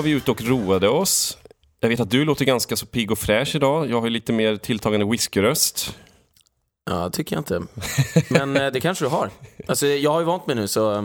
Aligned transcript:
var 0.00 0.04
vi 0.04 0.10
ute 0.10 0.30
och 0.30 0.42
roade 0.42 0.88
oss. 0.88 1.38
Jag 1.80 1.88
vet 1.88 2.00
att 2.00 2.10
du 2.10 2.24
låter 2.24 2.44
ganska 2.44 2.76
så 2.76 2.86
pigg 2.86 3.10
och 3.10 3.18
fräsch 3.18 3.54
idag. 3.54 3.90
Jag 3.90 3.96
har 4.00 4.06
ju 4.06 4.10
lite 4.10 4.32
mer 4.32 4.56
tilltagande 4.56 5.06
whiskyröst. 5.06 5.96
Ja, 6.90 7.10
tycker 7.10 7.36
jag 7.36 7.40
inte. 7.40 7.62
Men 8.30 8.56
eh, 8.56 8.72
det 8.72 8.80
kanske 8.80 9.04
du 9.04 9.08
har. 9.08 9.30
Alltså, 9.68 9.86
jag 9.86 10.10
har 10.10 10.20
ju 10.20 10.26
vant 10.26 10.46
mig 10.46 10.56
nu, 10.56 10.68
så 10.68 10.92
eh, 10.94 11.04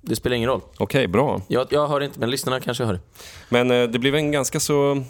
det 0.00 0.16
spelar 0.16 0.36
ingen 0.36 0.48
roll. 0.48 0.60
Okej, 0.78 1.06
bra. 1.08 1.42
Jag, 1.48 1.66
jag 1.70 1.88
hör 1.88 2.00
inte, 2.00 2.20
men 2.20 2.30
lyssnarna 2.30 2.60
kanske 2.60 2.84
hör. 2.84 3.00
Men 3.48 3.70
eh, 3.70 3.82
det 3.88 3.98
blev 3.98 4.14
en 4.14 4.32
ganska 4.32 4.60
så 4.60 5.04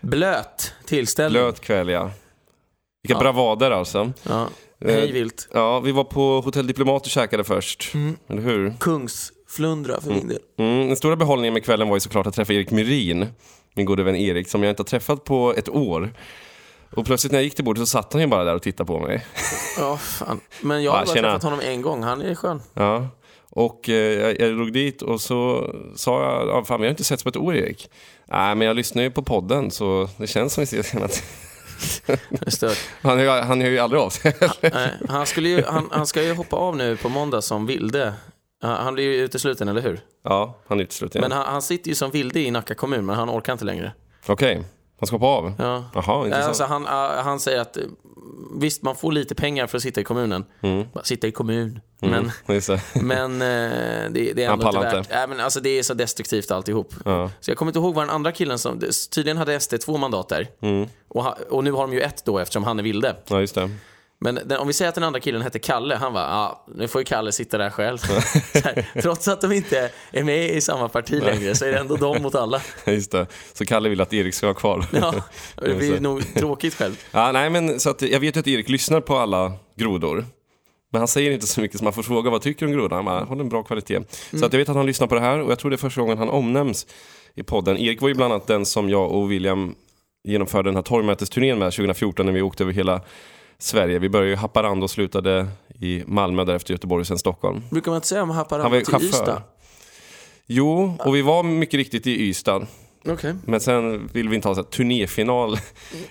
Blöt 0.00 0.72
tillställning. 0.86 1.42
blöt 1.42 1.60
kväll, 1.60 1.88
ja. 1.88 2.10
Vilka 3.02 3.14
Ja. 3.14 3.18
bravader 3.20 3.70
alltså. 3.70 4.12
Ja. 4.22 4.48
Hej 4.84 5.12
vilt. 5.12 5.48
Ja, 5.52 5.80
vi 5.80 5.92
var 5.92 6.04
på 6.04 6.40
Hotell 6.40 6.66
Diplomat 6.66 7.02
och 7.02 7.10
käkade 7.10 7.44
först. 7.44 7.92
Eller 8.28 8.42
hur? 8.42 8.74
Kungsflundra 9.56 10.00
för 10.00 10.10
min 10.10 10.28
del. 10.28 10.38
Mm, 10.58 10.86
den 10.88 10.96
stora 10.96 11.16
behållningen 11.16 11.52
med 11.54 11.64
kvällen 11.64 11.88
var 11.88 11.96
ju 11.96 12.00
såklart 12.00 12.26
att 12.26 12.34
träffa 12.34 12.52
Erik 12.52 12.70
Myrin, 12.70 13.26
min 13.74 13.86
gode 13.86 14.02
vän 14.02 14.16
Erik, 14.16 14.48
som 14.48 14.62
jag 14.62 14.70
inte 14.70 14.80
har 14.80 14.84
träffat 14.84 15.24
på 15.24 15.54
ett 15.56 15.68
år. 15.68 16.12
Och 16.94 17.06
plötsligt 17.06 17.32
när 17.32 17.38
jag 17.38 17.44
gick 17.44 17.54
till 17.54 17.64
bordet 17.64 17.80
så 17.80 17.86
satt 17.86 18.12
han 18.12 18.22
ju 18.22 18.28
bara 18.28 18.44
där 18.44 18.54
och 18.54 18.62
tittade 18.62 18.86
på 18.86 18.98
mig. 19.00 19.26
Ja, 19.78 19.96
fan. 19.96 20.40
Men 20.60 20.82
jag 20.82 20.92
har 20.92 20.98
bara 21.06 21.14
tjena. 21.14 21.28
träffat 21.28 21.42
honom 21.42 21.60
en 21.60 21.82
gång. 21.82 22.02
Han 22.02 22.22
är 22.22 22.34
skön. 22.34 22.62
Ja. 22.74 23.08
Och 23.50 23.88
eh, 23.88 23.94
jag, 23.94 24.40
jag 24.40 24.56
drog 24.56 24.72
dit 24.72 25.02
och 25.02 25.20
så 25.20 25.70
sa 25.96 26.22
jag, 26.22 26.48
ja, 26.48 26.64
fan 26.64 26.80
vi 26.80 26.86
har 26.86 26.90
inte 26.90 27.04
setts 27.04 27.22
på 27.22 27.28
ett 27.28 27.36
år 27.36 27.54
Erik. 27.56 27.90
Nej 28.26 28.54
men 28.54 28.66
jag 28.66 28.76
lyssnar 28.76 29.02
ju 29.02 29.10
på 29.10 29.22
podden 29.22 29.70
så 29.70 30.08
det 30.16 30.26
känns 30.26 30.52
som 30.54 30.60
vi 30.60 30.64
ses 30.64 30.94
hela 30.94 31.08
tiden. 31.08 31.28
Han, 33.02 33.18
är 33.18 33.22
ju- 33.22 33.28
han 33.30 33.60
hör 33.60 33.68
ju 33.68 33.78
aldrig 33.78 34.02
av 34.02 34.10
sig. 34.10 34.34
Nej, 34.60 34.90
han, 35.08 35.26
skulle 35.26 35.48
ju, 35.48 35.62
han, 35.62 35.88
han 35.92 36.06
ska 36.06 36.22
ju 36.22 36.34
hoppa 36.34 36.56
av 36.56 36.76
nu 36.76 36.96
på 36.96 37.08
måndag 37.08 37.42
som 37.42 37.66
vilde. 37.66 38.14
Han 38.62 38.94
blir 38.94 39.04
ju 39.04 39.24
utesluten, 39.24 39.68
eller 39.68 39.80
hur? 39.80 40.00
ja, 40.24 40.58
han 40.66 40.80
är 40.80 40.84
utesluten. 40.84 41.20
Men 41.20 41.32
han, 41.32 41.46
han 41.46 41.62
sitter 41.62 41.88
ju 41.88 41.94
som 41.94 42.10
vilde 42.10 42.40
i 42.40 42.50
Nacka 42.50 42.74
kommun, 42.74 43.06
men 43.06 43.16
han 43.16 43.30
orkar 43.30 43.52
inte 43.52 43.64
längre. 43.64 43.92
Okej, 44.26 44.64
han 45.00 45.06
ska 45.06 45.16
hoppa 45.16 45.26
av? 45.26 45.52
Ja. 45.58 45.84
Jaha, 45.94 46.18
Nej, 46.18 46.26
intressant. 46.26 46.48
Alltså, 46.48 46.64
han, 46.64 46.86
ah, 46.88 47.22
han 47.22 47.40
säger 47.40 47.60
att 47.60 47.76
eh, 47.76 47.82
visst, 48.60 48.82
man 48.82 48.96
får 48.96 49.12
lite 49.12 49.34
pengar 49.34 49.66
för 49.66 49.76
att 49.76 49.82
sitta 49.82 50.00
i 50.00 50.04
kommunen. 50.04 50.44
Bara 50.92 51.04
Sitta 51.04 51.26
i 51.26 51.32
kommun. 51.32 51.80
Men, 52.00 52.32
det. 52.46 52.82
men 52.94 53.32
eh, 53.42 54.10
det, 54.10 54.32
det 54.32 54.44
är 54.44 54.50
ändå 54.52 54.66
inte 54.66 54.80
värt. 54.80 54.94
inte. 54.96 55.14
Nej, 55.16 55.28
men 55.28 55.40
alltså, 55.40 55.60
det 55.60 55.78
är 55.78 55.82
så 55.82 55.94
destruktivt 55.94 56.50
alltihop. 56.50 56.94
Ja. 57.04 57.30
Så 57.40 57.50
jag 57.50 57.58
kommer 57.58 57.70
inte 57.70 57.78
ihåg 57.78 57.94
vad 57.94 58.06
den 58.06 58.14
andra 58.14 58.32
killen 58.32 58.58
som, 58.58 58.80
tydligen 59.10 59.36
hade 59.36 59.60
SD 59.60 59.74
två 59.84 59.96
mandat 59.96 60.28
där. 60.28 60.48
Mm. 60.60 60.88
Och, 61.08 61.26
och 61.50 61.64
nu 61.64 61.72
har 61.72 61.82
de 61.82 61.92
ju 61.92 62.00
ett 62.00 62.24
då 62.24 62.38
eftersom 62.38 62.64
han 62.64 62.78
är 62.78 62.82
vilde. 62.82 63.16
ja, 63.28 63.40
just 63.40 63.54
det. 63.54 63.70
Men 64.22 64.34
den, 64.34 64.58
om 64.58 64.66
vi 64.66 64.72
säger 64.72 64.88
att 64.88 64.94
den 64.94 65.04
andra 65.04 65.20
killen 65.20 65.42
hette 65.42 65.58
Kalle, 65.58 65.94
han 65.94 66.12
var 66.12 66.20
ja, 66.20 66.64
nu 66.74 66.88
får 66.88 67.00
ju 67.00 67.04
Kalle 67.04 67.32
sitta 67.32 67.58
där 67.58 67.70
själv. 67.70 67.98
Så 67.98 68.12
här, 68.64 68.90
trots 69.02 69.28
att 69.28 69.40
de 69.40 69.52
inte 69.52 69.90
är 70.10 70.22
med 70.22 70.50
i 70.50 70.60
samma 70.60 70.88
parti 70.88 71.22
längre 71.22 71.54
så 71.54 71.64
är 71.64 71.72
det 71.72 71.78
ändå 71.78 71.96
de 71.96 72.22
mot 72.22 72.34
alla. 72.34 72.60
Just 72.86 73.10
det. 73.10 73.26
Så 73.52 73.64
Kalle 73.64 73.88
vill 73.88 74.00
att 74.00 74.12
Erik 74.12 74.34
ska 74.34 74.46
vara 74.46 74.54
kvar. 74.54 74.86
Ja, 74.92 75.14
det 75.54 75.74
blir 75.74 76.00
nog 76.00 76.34
tråkigt 76.34 76.74
själv. 76.74 76.94
Ja, 77.10 77.32
nej, 77.32 77.50
men 77.50 77.80
så 77.80 77.90
att 77.90 78.02
jag 78.02 78.20
vet 78.20 78.36
ju 78.36 78.40
att 78.40 78.48
Erik 78.48 78.68
lyssnar 78.68 79.00
på 79.00 79.16
alla 79.16 79.52
grodor. 79.76 80.26
Men 80.92 81.00
han 81.00 81.08
säger 81.08 81.30
inte 81.30 81.46
så 81.46 81.60
mycket 81.60 81.78
som 81.78 81.84
man 81.84 81.92
får 81.92 82.02
fråga 82.02 82.30
vad 82.30 82.42
tycker 82.42 82.66
du 82.66 82.72
om 82.72 82.78
grodorna. 82.78 82.96
Han 82.96 83.04
bara, 83.04 83.24
håller 83.24 83.42
en 83.42 83.48
bra 83.48 83.62
kvalitet. 83.62 84.00
Så 84.30 84.44
att 84.46 84.52
jag 84.52 84.58
vet 84.58 84.68
att 84.68 84.76
han 84.76 84.86
lyssnar 84.86 85.06
på 85.06 85.14
det 85.14 85.20
här 85.20 85.40
och 85.40 85.50
jag 85.50 85.58
tror 85.58 85.70
det 85.70 85.74
är 85.74 85.78
första 85.78 86.00
gången 86.00 86.18
han 86.18 86.28
omnämns 86.28 86.86
i 87.34 87.42
podden. 87.42 87.78
Erik 87.78 88.00
var 88.00 88.08
ju 88.08 88.14
bland 88.14 88.32
annat 88.32 88.46
den 88.46 88.66
som 88.66 88.90
jag 88.90 89.10
och 89.10 89.32
William 89.32 89.74
genomförde 90.24 90.68
den 90.68 90.76
här 90.76 90.82
torgmötesturnén 90.82 91.58
med 91.58 91.72
2014 91.72 92.26
när 92.26 92.32
vi 92.32 92.42
åkte 92.42 92.64
över 92.64 92.72
hela 92.72 93.00
Sverige. 93.62 93.98
Vi 93.98 94.08
började 94.08 94.32
i 94.32 94.34
Haparanda 94.34 94.84
och 94.84 94.90
slutade 94.90 95.48
i 95.80 96.02
Malmö, 96.06 96.44
därefter 96.44 96.74
Göteborg 96.74 97.00
och 97.00 97.06
sen 97.06 97.18
Stockholm. 97.18 97.62
Brukar 97.70 97.90
man 97.90 97.96
inte 97.96 98.08
säga 98.08 98.22
om 98.22 98.30
Han 98.30 98.36
var 98.36 98.58
Haparanda 98.58 98.78
till 98.78 98.86
chaufför. 98.86 99.06
Ystad? 99.06 99.42
Jo, 100.46 100.96
och 101.04 101.16
vi 101.16 101.22
var 101.22 101.42
mycket 101.42 101.74
riktigt 101.74 102.06
i 102.06 102.28
Ystad. 102.28 102.66
Okej. 103.08 103.34
Men 103.44 103.60
sen 103.60 104.06
vill 104.12 104.28
vi 104.28 104.36
inte 104.36 104.48
ha 104.48 104.54
så 104.54 104.60
här, 104.60 104.68
turnéfinal 104.68 105.56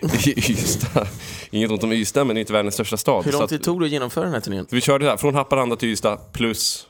i 0.25 0.51
Ystad. 0.51 1.07
Inget 1.51 1.71
ont 1.71 1.83
om 1.83 1.91
Ystad, 1.91 2.23
men 2.23 2.35
det 2.35 2.39
är 2.39 2.41
inte 2.41 2.53
världens 2.53 2.73
största 2.73 2.97
stad. 2.97 3.25
Hur 3.25 3.31
lång 3.31 3.47
tid 3.47 3.63
tog 3.63 3.79
det 3.79 3.85
att 3.85 3.91
genomföra 3.91 4.23
den 4.23 4.33
här 4.33 4.41
turnén? 4.41 4.65
vi 4.69 4.81
körde 4.81 5.05
där, 5.05 5.17
från 5.17 5.35
Haparanda 5.35 5.75
till 5.75 5.89
Ystad 5.89 6.17
plus 6.33 6.87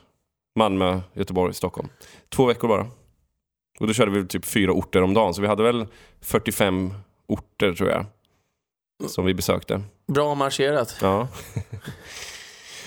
Malmö, 0.58 1.00
Göteborg, 1.14 1.54
Stockholm. 1.54 1.88
Två 2.34 2.46
veckor 2.46 2.68
bara. 2.68 2.86
Och 3.80 3.86
då 3.86 3.92
körde 3.92 4.10
vi 4.10 4.26
typ 4.26 4.44
fyra 4.44 4.72
orter 4.72 5.02
om 5.02 5.14
dagen, 5.14 5.34
så 5.34 5.42
vi 5.42 5.48
hade 5.48 5.62
väl 5.62 5.86
45 6.20 6.94
orter 7.26 7.72
tror 7.72 7.90
jag. 7.90 8.06
Som 9.08 9.24
vi 9.24 9.34
besökte. 9.34 9.82
Bra 10.12 10.34
marscherat. 10.34 10.96
Ja, 11.00 11.28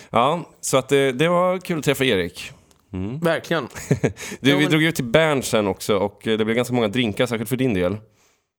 ja 0.10 0.50
så 0.62 0.78
att 0.78 0.90
det, 0.90 1.12
det 1.12 1.28
var 1.30 1.58
kul 1.60 1.80
att 1.80 1.86
träffa 1.86 2.04
Erik. 2.06 2.52
Mm. 2.94 3.20
Verkligen. 3.20 3.68
Du, 4.40 4.50
Ja, 4.50 4.56
vi 4.58 4.62
men- 4.62 4.70
drog 4.72 4.84
ut 4.84 4.96
till 4.96 5.06
Bern 5.06 5.44
sen 5.44 5.68
också 5.68 5.98
och 5.98 6.28
eh, 6.28 6.38
det 6.38 6.46
blev 6.46 6.56
ganska 6.58 6.74
många 6.74 6.88
drinkar, 6.88 7.26
särskilt 7.26 7.50
för 7.50 7.58
din 7.58 7.74
del. 7.74 7.98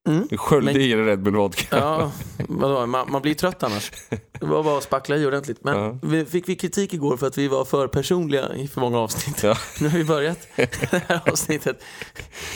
Mm. 0.08 0.26
Du 0.30 0.36
sköljde 0.38 0.72
Men- 0.72 0.82
i 0.82 0.92
dig 0.94 1.04
Red 1.04 1.22
Bull 1.22 1.36
Vodka. 1.36 1.76
Ja, 1.78 2.12
vadå? 2.38 2.86
Man, 2.86 3.10
man 3.12 3.22
blir 3.22 3.34
trött 3.34 3.62
annars. 3.62 3.92
Det 4.40 4.46
var 4.46 4.62
bara 4.62 4.78
att 4.78 4.84
spackla 4.84 5.16
i 5.16 5.26
ordentligt. 5.26 5.64
Men 5.64 5.78
Ja. 5.78 5.98
vi, 6.02 6.24
fick 6.24 6.48
vi 6.48 6.56
kritik 6.56 6.94
igår 6.94 7.16
för 7.16 7.26
att 7.26 7.38
vi 7.38 7.48
var 7.48 7.64
för 7.64 7.88
personliga 7.88 8.54
i 8.54 8.68
för 8.68 8.80
många 8.80 8.98
avsnitt. 8.98 9.42
Ja. 9.42 9.56
Nu 9.80 9.88
har 9.88 9.98
vi 9.98 10.04
börjat 10.04 10.38
det 10.56 11.02
här 11.08 11.20
avsnittet 11.32 11.82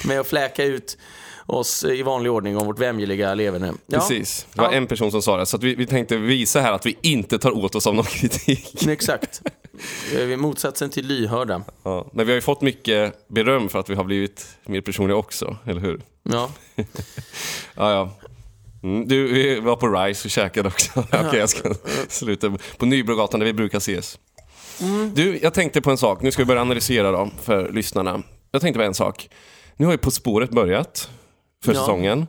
med 0.06 0.20
att 0.20 0.26
fläka 0.26 0.64
ut 0.64 0.98
oss 1.50 1.84
i 1.84 2.02
vanlig 2.02 2.32
ordning 2.32 2.56
om 2.56 2.66
vårt 2.66 2.78
vämjeliga 2.78 3.34
leverne. 3.34 3.72
Ja, 3.86 3.98
Precis, 3.98 4.46
det 4.54 4.60
var 4.60 4.68
Ja. 4.68 4.76
en 4.76 4.86
person 4.86 5.10
som 5.10 5.22
sa 5.22 5.36
det. 5.36 5.46
Så 5.46 5.58
vi, 5.58 5.74
vi 5.74 5.86
tänkte 5.86 6.16
visa 6.16 6.60
här 6.60 6.72
att 6.72 6.86
vi 6.86 6.96
inte 7.02 7.38
tar 7.38 7.50
åt 7.50 7.74
oss 7.74 7.86
av 7.86 7.94
någon 7.94 8.04
kritik. 8.04 8.86
exakt. 8.88 9.42
Vi 10.14 10.32
är 10.32 10.36
motsatsen 10.36 10.90
till 10.90 11.06
lyhörda. 11.06 11.62
Ja, 11.82 12.06
men 12.12 12.26
vi 12.26 12.32
har 12.32 12.34
ju 12.36 12.40
fått 12.40 12.60
mycket 12.60 13.28
beröm 13.28 13.68
för 13.68 13.78
att 13.78 13.90
vi 13.90 13.94
har 13.94 14.04
blivit 14.04 14.46
mer 14.66 14.80
personliga 14.80 15.16
också, 15.16 15.56
eller 15.66 15.80
hur? 15.80 16.00
Ja. 16.22 16.50
Ja, 17.74 17.92
ja. 17.92 18.10
Mm, 18.82 19.08
du, 19.08 19.32
vi 19.32 19.60
var 19.60 19.76
på 19.76 19.88
Rise 19.88 20.26
och 20.26 20.30
käkade 20.30 20.68
också. 20.68 20.90
Okej, 21.12 21.40
jag 21.40 21.48
ska 21.48 21.74
sluta. 22.08 22.56
På 22.78 22.86
Nybrogatan 22.86 23.40
där 23.40 23.44
vi 23.46 23.52
brukar 23.52 23.78
ses. 23.78 24.18
Du, 25.14 25.38
jag 25.42 25.54
tänkte 25.54 25.80
på 25.80 25.90
en 25.90 25.98
sak. 25.98 26.22
Nu 26.22 26.30
ska 26.32 26.42
vi 26.42 26.46
börja 26.46 26.60
analysera 26.60 27.12
då, 27.12 27.30
för 27.42 27.72
lyssnarna. 27.72 28.22
Jag 28.50 28.62
tänkte 28.62 28.78
på 28.78 28.84
en 28.84 28.94
sak. 28.94 29.28
Nu 29.76 29.86
har 29.86 29.92
ju 29.92 29.98
På 29.98 30.10
spåret 30.10 30.50
börjat 30.50 31.10
för 31.64 31.72
Ja. 31.74 31.80
säsongen. 31.80 32.26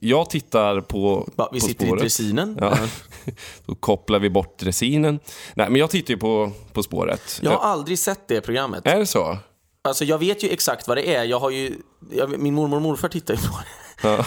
Jag 0.00 0.30
tittar 0.30 0.80
på 0.80 1.28
Va, 1.36 1.48
vi 1.52 1.60
På 1.60 1.66
sitter 1.66 1.84
i 1.84 1.88
spåret. 1.88 2.02
dressinen. 2.02 2.58
Ja. 2.60 2.78
Då 3.66 3.74
kopplar 3.74 4.18
vi 4.18 4.30
bort 4.30 4.58
dressinen. 4.58 5.20
Nej, 5.54 5.70
men 5.70 5.76
jag 5.80 5.90
tittar 5.90 6.14
ju 6.14 6.18
på 6.20 6.52
På 6.72 6.82
spåret. 6.82 7.40
Jag 7.42 7.50
har 7.50 7.70
aldrig 7.70 7.98
sett 7.98 8.28
det 8.28 8.40
programmet. 8.40 8.86
Är 8.86 8.98
det 8.98 9.06
så? 9.06 9.38
Alltså 9.82 10.04
jag 10.04 10.18
vet 10.18 10.42
ju 10.44 10.48
exakt 10.48 10.88
vad 10.88 10.96
det 10.96 11.14
är. 11.14 11.24
Jag 11.24 11.38
har 11.40 11.50
ju, 11.50 11.74
jag, 12.12 12.38
min 12.38 12.54
mormor 12.54 12.76
och 12.76 12.82
morfar 12.82 13.08
tittar 13.08 13.34
ju 13.34 13.40
på 13.40 13.46
det. 13.46 13.64
Ja. 14.02 14.24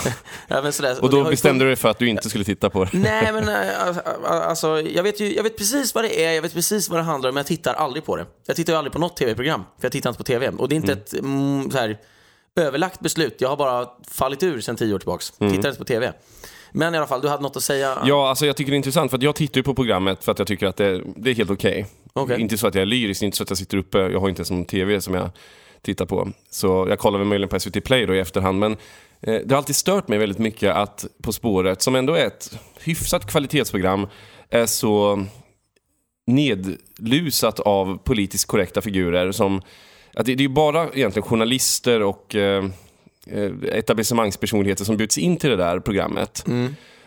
ja, 0.64 0.72
sådär. 0.72 1.02
Och 1.02 1.10
det 1.10 1.16
då 1.18 1.24
ju 1.24 1.30
bestämde 1.30 1.66
du 1.66 1.70
dig 1.70 1.76
för 1.76 1.90
att 1.90 2.00
du 2.00 2.10
inte 2.10 2.30
skulle 2.30 2.44
titta 2.44 2.70
på 2.70 2.84
det? 2.86 2.98
Nej, 2.98 3.34
men 3.34 3.50
äh, 3.50 3.68
alltså, 4.26 4.82
jag 4.82 5.04
vet, 5.04 5.20
ju, 5.20 5.36
jag 5.36 5.44
vet 5.44 5.58
precis 5.58 5.96
vad 5.96 6.04
det 6.04 6.26
är, 6.26 6.32
jag 6.32 6.42
vet 6.42 6.54
precis 6.54 6.90
vad 6.90 7.00
det 7.00 7.04
handlar 7.04 7.30
om, 7.30 7.34
men 7.36 7.40
jag 7.40 7.48
tittar 7.48 7.74
aldrig 7.74 8.06
på 8.06 8.16
det. 8.16 8.26
Jag 8.46 8.56
tittar 8.56 8.74
ju 8.74 8.78
aldrig 8.78 8.94
på 8.94 9.00
något 9.00 9.18
tv-program, 9.18 9.64
för 9.80 9.86
jag 9.86 9.92
tittar 9.92 10.10
inte 10.10 10.18
på 10.18 10.24
tv. 10.24 10.50
Och 10.50 10.70
det 10.70 10.76
är 10.76 10.78
inte 10.78 10.94
ett 10.94 11.14
mm, 11.14 11.72
så 11.72 11.78
här, 11.78 11.98
överlagt 12.60 13.00
beslut. 13.00 13.36
Jag 13.40 13.50
har 13.50 13.58
bara 13.58 13.88
fallit 14.08 14.44
ur 14.44 14.62
sedan 14.62 14.76
tio 14.76 14.94
år 14.94 15.00
tillbaks. 15.00 15.32
Tittar 15.32 15.70
inte 15.70 15.76
på 15.78 15.86
tv. 15.86 16.14
Men 16.72 16.94
i 16.94 16.98
alla 16.98 17.08
fall, 17.08 17.22
du 17.22 17.28
hade 17.28 17.44
något 17.44 17.58
att 17.58 17.64
säga. 17.64 17.98
Ja, 18.06 18.30
alltså 18.30 18.46
jag 18.46 18.58
tycker 18.58 18.72
det 18.72 18.76
är 18.76 18.78
intressant 18.78 19.12
för 19.12 19.18
att 19.18 19.24
jag 19.24 19.36
tittar 19.36 19.60
ju 19.60 19.64
på 19.64 19.76
programmet 19.76 20.24
för 20.24 20.32
att 20.32 20.40
jag 20.40 20.48
tycker 20.48 20.68
att 20.68 20.78
det, 20.78 21.02
det 21.16 21.30
är 21.30 21.36
helt 21.36 21.52
okej. 21.52 21.86
Okej. 22.14 22.42
Inte 22.42 22.58
så 22.58 22.68
att 22.68 22.76
jag 22.76 22.82
är 22.82 22.86
lyrisk, 22.86 23.22
inte 23.22 23.38
så 23.38 23.44
att 23.44 23.50
jag 23.50 23.58
sitter 23.58 23.78
uppe, 23.78 23.98
jag 23.98 24.20
har 24.20 24.30
inte 24.30 24.40
ens 24.40 24.52
någon 24.52 24.66
tv 24.66 25.02
som 25.02 25.14
jag 25.14 25.30
tittar 25.82 26.06
på. 26.06 26.30
Så 26.50 26.86
jag 26.90 27.00
kollar 27.00 27.20
väl 27.20 27.28
möjligen 27.28 27.50
på 27.50 27.60
SVT 27.60 27.84
Play 27.84 28.06
då 28.06 28.16
i 28.16 28.20
efterhand. 28.20 28.60
Men 28.60 28.72
eh, 29.22 29.34
det 29.46 29.50
har 29.50 29.58
alltid 29.58 29.76
stört 29.76 30.08
mig 30.08 30.18
väldigt 30.18 30.38
mycket 30.38 30.76
att 30.76 31.06
På 31.24 31.34
spåret, 31.34 31.82
som 31.82 31.96
ändå 31.96 32.14
är 32.14 32.26
ett 32.26 32.60
hyfsat 32.80 33.32
kvalitetsprogram, 33.32 34.08
är 34.50 34.66
så 34.66 35.26
nedlusat 36.28 37.60
av 37.60 37.98
politiskt 37.98 38.48
korrekta 38.48 38.82
figurer 38.82 39.32
som 39.32 39.62
att 40.14 40.26
det, 40.26 40.36
det 40.36 40.42
är 40.42 40.48
ju 40.48 40.54
bara 40.54 40.90
egentligen 40.94 41.28
journalister 41.30 42.02
och 42.04 42.36
eh, 42.36 42.66
eh, 43.28 43.52
etablissemangspersonligheter 43.72 44.86
som 44.86 44.98
bjuds 44.98 45.18
in 45.18 45.38
till 45.38 45.50
det 45.50 45.56
där 45.56 45.80
programmet. 45.80 46.46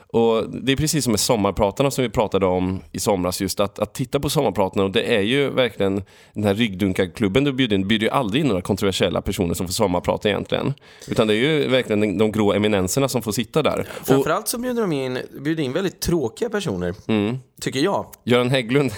Och 0.06 0.50
Det 0.50 0.72
är 0.72 0.76
precis 0.76 1.04
som 1.04 1.10
med 1.10 1.20
sommarpratarna 1.20 1.90
som 1.90 2.02
vi 2.04 2.10
pratade 2.10 2.46
om 2.46 2.80
i 2.92 2.98
somras. 3.00 3.40
Just 3.40 3.60
att, 3.60 3.78
att 3.78 3.94
titta 3.94 4.20
på 4.20 4.30
sommarpratarna 4.30 4.84
och 4.84 4.90
det 4.90 5.16
är 5.16 5.20
ju 5.20 5.50
verkligen 5.50 6.02
den 6.32 6.44
här 6.44 6.54
ryggdunkarklubben 6.54 7.44
du 7.44 7.52
bjuder 7.52 7.76
in 7.76 7.88
bjuder 7.88 8.06
ju 8.06 8.10
aldrig 8.10 8.40
in 8.42 8.48
några 8.48 8.62
kontroversiella 8.62 9.22
personer 9.22 9.54
som 9.54 9.66
får 9.66 9.72
sommarprata 9.72 10.28
egentligen. 10.28 10.74
Utan 11.08 11.26
det 11.26 11.34
är 11.34 11.36
ju 11.36 11.68
verkligen 11.68 12.18
de, 12.18 12.32
grå 12.32 12.52
eminenserna 12.52 13.08
som 13.08 13.22
får 13.22 13.32
sitta 13.32 13.62
där. 13.62 13.88
Framförallt 14.04 14.48
så 14.48 14.58
bjuder 14.58 14.80
de 14.80 14.92
in, 14.92 15.18
bjuder 15.40 15.62
in 15.64 15.72
väldigt 15.72 16.00
tråkiga 16.00 16.50
personer, 16.50 16.94
Mm. 17.08 17.38
tycker 17.60 17.80
jag. 17.80 18.06
Göran 18.24 18.50
Hägglund, 18.50 18.92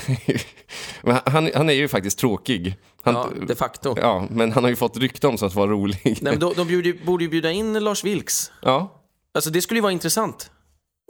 han, 1.24 1.50
han 1.54 1.70
är 1.70 1.74
ju 1.74 1.88
faktiskt 1.88 2.18
tråkig. 2.18 2.74
Han, 3.06 3.14
Ja, 3.40 3.46
de 3.48 3.54
facto. 3.54 3.94
ja, 3.98 4.26
men 4.30 4.52
han 4.52 4.64
har 4.64 4.70
ju 4.70 4.76
fått 4.76 4.96
rykte 4.96 5.26
om 5.26 5.38
sig 5.38 5.46
att 5.46 5.54
vara 5.54 5.70
rolig. 5.70 6.00
Nej, 6.04 6.16
men 6.20 6.38
de, 6.38 6.52
de 6.56 6.66
bjuder, 6.66 7.06
borde 7.06 7.24
ju 7.24 7.30
bjuda 7.30 7.50
in 7.52 7.72
Lars 7.84 8.04
Vilks. 8.04 8.52
Ja, 8.62 9.02
Alltså 9.34 9.50
det 9.50 9.62
skulle 9.62 9.78
ju 9.78 9.82
vara 9.82 9.92
intressant 9.92 10.50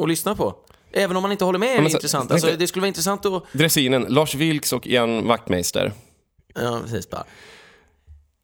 att 0.02 0.08
lyssna 0.08 0.34
på. 0.34 0.54
Även 0.92 1.16
om 1.16 1.22
man 1.22 1.32
inte 1.32 1.44
håller 1.44 1.58
med 1.58 1.76
är 1.78 1.82
det 1.82 1.90
så- 1.90 1.96
intressant. 1.96 2.30
Alltså, 2.30 2.56
det 2.58 2.66
skulle 2.66 2.80
vara 2.80 2.88
intressant 2.88 3.26
att... 3.26 3.42
dressinen, 3.52 4.02
Lars 4.08 4.34
Vilks 4.34 4.72
och 4.72 4.86
Ian 4.86 5.26
Wachtmeister. 5.26 5.92
Ja, 6.54 6.80
precis 6.84 7.10
bara. 7.10 7.24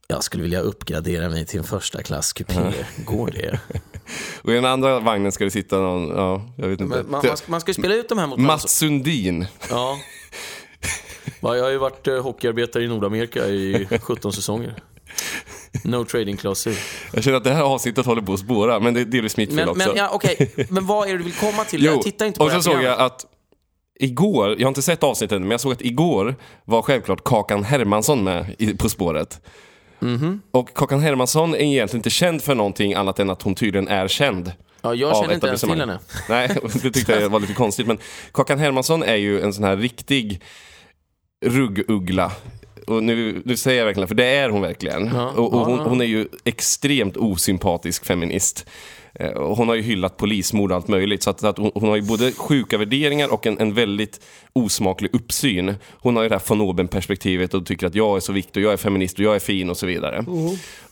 Jag 0.09 0.25
skulle 0.25 0.43
vilja 0.43 0.61
uppgradera 0.61 1.29
mig 1.29 1.47
till 1.47 1.59
en 1.59 1.65
första 1.65 2.03
klass 2.03 2.33
kupé. 2.33 2.73
Går 3.07 3.31
det? 3.31 3.61
Och 4.43 4.51
i 4.53 4.55
den 4.55 4.65
andra 4.65 5.01
vagnen 5.01 5.33
ska 5.33 5.45
det 5.45 5.51
sitta 5.51 5.79
någon, 5.79 6.09
ja, 6.09 6.43
jag 6.57 6.69
vet 6.69 6.81
inte. 6.81 6.97
Men 6.97 7.11
man, 7.11 7.27
man, 7.27 7.37
ska, 7.37 7.51
man 7.51 7.61
ska 7.61 7.71
ju 7.71 7.75
spela 7.75 7.95
ut 7.95 8.09
de 8.09 8.19
här 8.19 8.27
mot. 8.27 8.39
Mats 8.39 8.69
Sundin. 8.79 9.47
Ja. 9.71 9.99
Ja, 11.41 11.57
Jag 11.57 11.65
har 11.65 11.71
ju 11.71 11.79
varit 11.79 12.09
eh, 12.09 12.23
hockeyarbetare 12.23 12.85
i 12.85 12.89
Nordamerika 12.89 13.47
i 13.47 13.89
17 14.01 14.33
säsonger. 14.33 14.75
No 15.85 16.05
trading 16.05 16.37
klausul. 16.37 16.75
Jag 17.13 17.25
känner 17.25 17.37
att 17.37 17.45
det 17.45 17.53
här 17.53 17.63
avsnittet 17.63 18.07
håller 18.07 18.23
på 18.23 18.33
att 18.33 18.41
spåra, 18.41 18.81
men 18.81 18.95
det 18.95 19.01
är 19.01 19.05
delvis 19.05 19.37
mitt 19.37 19.55
fel 19.55 19.69
också. 19.69 19.89
men, 19.89 19.97
ja, 19.97 20.11
okej. 20.13 20.67
men 20.71 20.87
vad 20.87 21.09
är 21.09 21.13
det 21.13 21.19
du 21.19 21.25
vill 21.25 21.33
komma 21.33 21.65
till? 21.65 21.85
jag 21.85 22.03
tittar 22.03 22.27
inte 22.27 22.39
på 22.39 22.45
och 22.45 22.51
det 22.51 22.63
så 22.63 22.71
här 22.71 22.77
såg 22.77 22.85
jag 22.85 23.01
att 23.01 23.27
igår, 24.01 24.51
jag 24.59 24.65
har 24.65 24.69
inte 24.69 24.83
sett 24.83 25.03
avsnittet 25.03 25.41
men 25.41 25.51
jag 25.51 25.61
såg 25.61 25.73
att 25.73 25.83
igår 25.83 26.35
var 26.65 26.83
självklart 26.83 27.25
Kakan 27.25 27.65
Hermansson 27.65 28.25
med 28.25 28.55
i 28.59 28.75
På 28.77 28.89
spåret. 28.89 29.41
Mhm. 29.99 30.41
Och 30.51 30.75
Kakan 30.75 31.01
Hermansson 31.01 31.55
är 31.55 31.59
egentligen 31.59 31.99
inte 31.99 32.11
känd 32.11 32.43
för 32.43 32.55
någonting 32.55 32.95
annat 32.95 33.19
än 33.19 33.31
att 33.31 33.43
hon 33.43 33.55
tydligen 33.55 33.89
är 33.89 34.09
känd. 34.09 34.53
Ja, 34.83 34.95
jag 34.95 35.17
känner 35.17 35.35
inte 35.35 35.47
ens 35.47 35.61
till 35.61 35.71
henne. 35.71 35.99
Nej, 36.29 36.49
det 36.83 36.91
tyckte 36.91 37.13
jag 37.13 37.29
var 37.29 37.41
lite 37.41 37.55
konstigt. 37.55 37.87
Men 37.87 37.99
Kakan 38.33 38.59
Hermansson 38.59 39.03
är 39.03 39.17
ju 39.17 39.41
en 39.41 39.53
sån 39.53 39.65
här 39.65 39.77
riktig 39.77 40.43
rugguggla. 41.43 42.33
Och 42.87 43.03
nu, 43.03 43.43
nu 43.45 43.57
säger 43.57 43.79
jag 43.79 43.87
verkligen, 43.87 44.09
för 44.09 44.15
det 44.15 44.27
är 44.27 44.49
hon 44.51 44.63
verkligen. 44.63 45.07
Ja, 45.07 45.31
och 45.31 45.53
och 45.53 45.61
ja, 45.61 45.65
hon, 45.65 45.79
ja. 45.79 45.85
hon 45.89 46.01
är 46.01 46.05
ju 46.05 46.29
extremt 46.45 47.17
osympatisk 47.17 48.05
feminist. 48.05 48.67
Eh, 49.15 49.31
och 49.31 49.57
hon 49.57 49.69
har 49.69 49.75
ju 49.75 49.83
hyllat 49.83 50.17
polismord 50.17 50.71
och 50.71 50.77
allt 50.77 50.89
möjligt. 50.89 51.23
Så 51.23 51.31
att, 51.31 51.45
att 51.45 51.59
hon, 51.59 51.71
hon 51.75 51.89
har 51.89 51.97
ju 51.97 52.03
både 52.03 52.33
sjuka 52.33 52.79
värderingar 52.79 53.33
och 53.33 53.47
en, 53.47 53.61
en 53.61 53.75
väldigt 53.75 54.21
osmaklig 54.53 55.15
uppsyn. 55.15 55.75
Hon 55.91 56.17
har 56.17 56.23
ju 56.23 56.29
det 56.29 56.35
här 56.35 56.43
von 56.49 56.61
oben-perspektivet 56.61 57.55
och 57.55 57.67
tycker 57.67 57.87
att 57.87 57.95
jag 57.95 58.17
är 58.17 58.21
så 58.21 58.33
viktig 58.33 58.63
och 58.63 58.67
jag 58.67 58.73
är 58.73 58.77
feminist 58.77 59.19
och 59.19 59.25
jag 59.25 59.35
är 59.35 59.39
fin 59.41 59.71
och 59.71 59.77
så 59.77 59.87
vidare. 59.87 60.25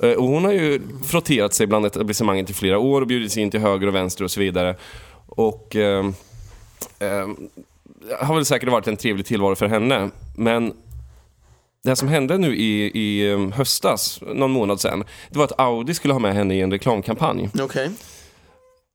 Eh, 0.02 0.10
Och 0.10 0.28
hon 0.28 0.44
har 0.44 0.52
ju 0.52 0.80
frotterat 1.06 1.54
sig 1.54 1.66
bland 1.66 1.86
etablissemanget 1.86 2.50
i 2.50 2.52
flera 2.54 2.78
år 2.78 3.00
och 3.00 3.06
bjudit 3.06 3.32
sig 3.32 3.42
in 3.42 3.50
till 3.50 3.60
höger 3.60 3.86
och 3.86 3.94
vänster 3.94 4.24
och 4.24 4.30
så 4.30 4.40
vidare. 4.40 4.76
Och 5.26 5.76
ehm, 5.76 6.14
ehm, 6.98 7.36
har 8.20 8.34
väl 8.34 8.44
säkert 8.44 8.68
varit 8.68 8.86
en 8.86 8.96
trevlig 8.96 9.26
tillvaro 9.26 9.54
för 9.54 9.66
henne. 9.66 10.10
Men 10.36 10.72
det 11.84 11.96
som 11.96 12.08
hände 12.08 12.38
nu 12.38 12.56
i, 12.56 12.90
i 12.98 13.32
ehm, 13.32 13.52
höstas, 13.52 14.20
någon 14.34 14.50
månad 14.50 14.80
sedan, 14.80 15.04
det 15.30 15.38
var 15.38 15.44
att 15.44 15.60
Audi 15.60 15.94
skulle 15.94 16.14
ha 16.14 16.18
med 16.18 16.34
henne 16.34 16.54
i 16.54 16.60
en 16.60 16.70
reklamkampanj. 16.70 17.50
Okej. 17.60 17.90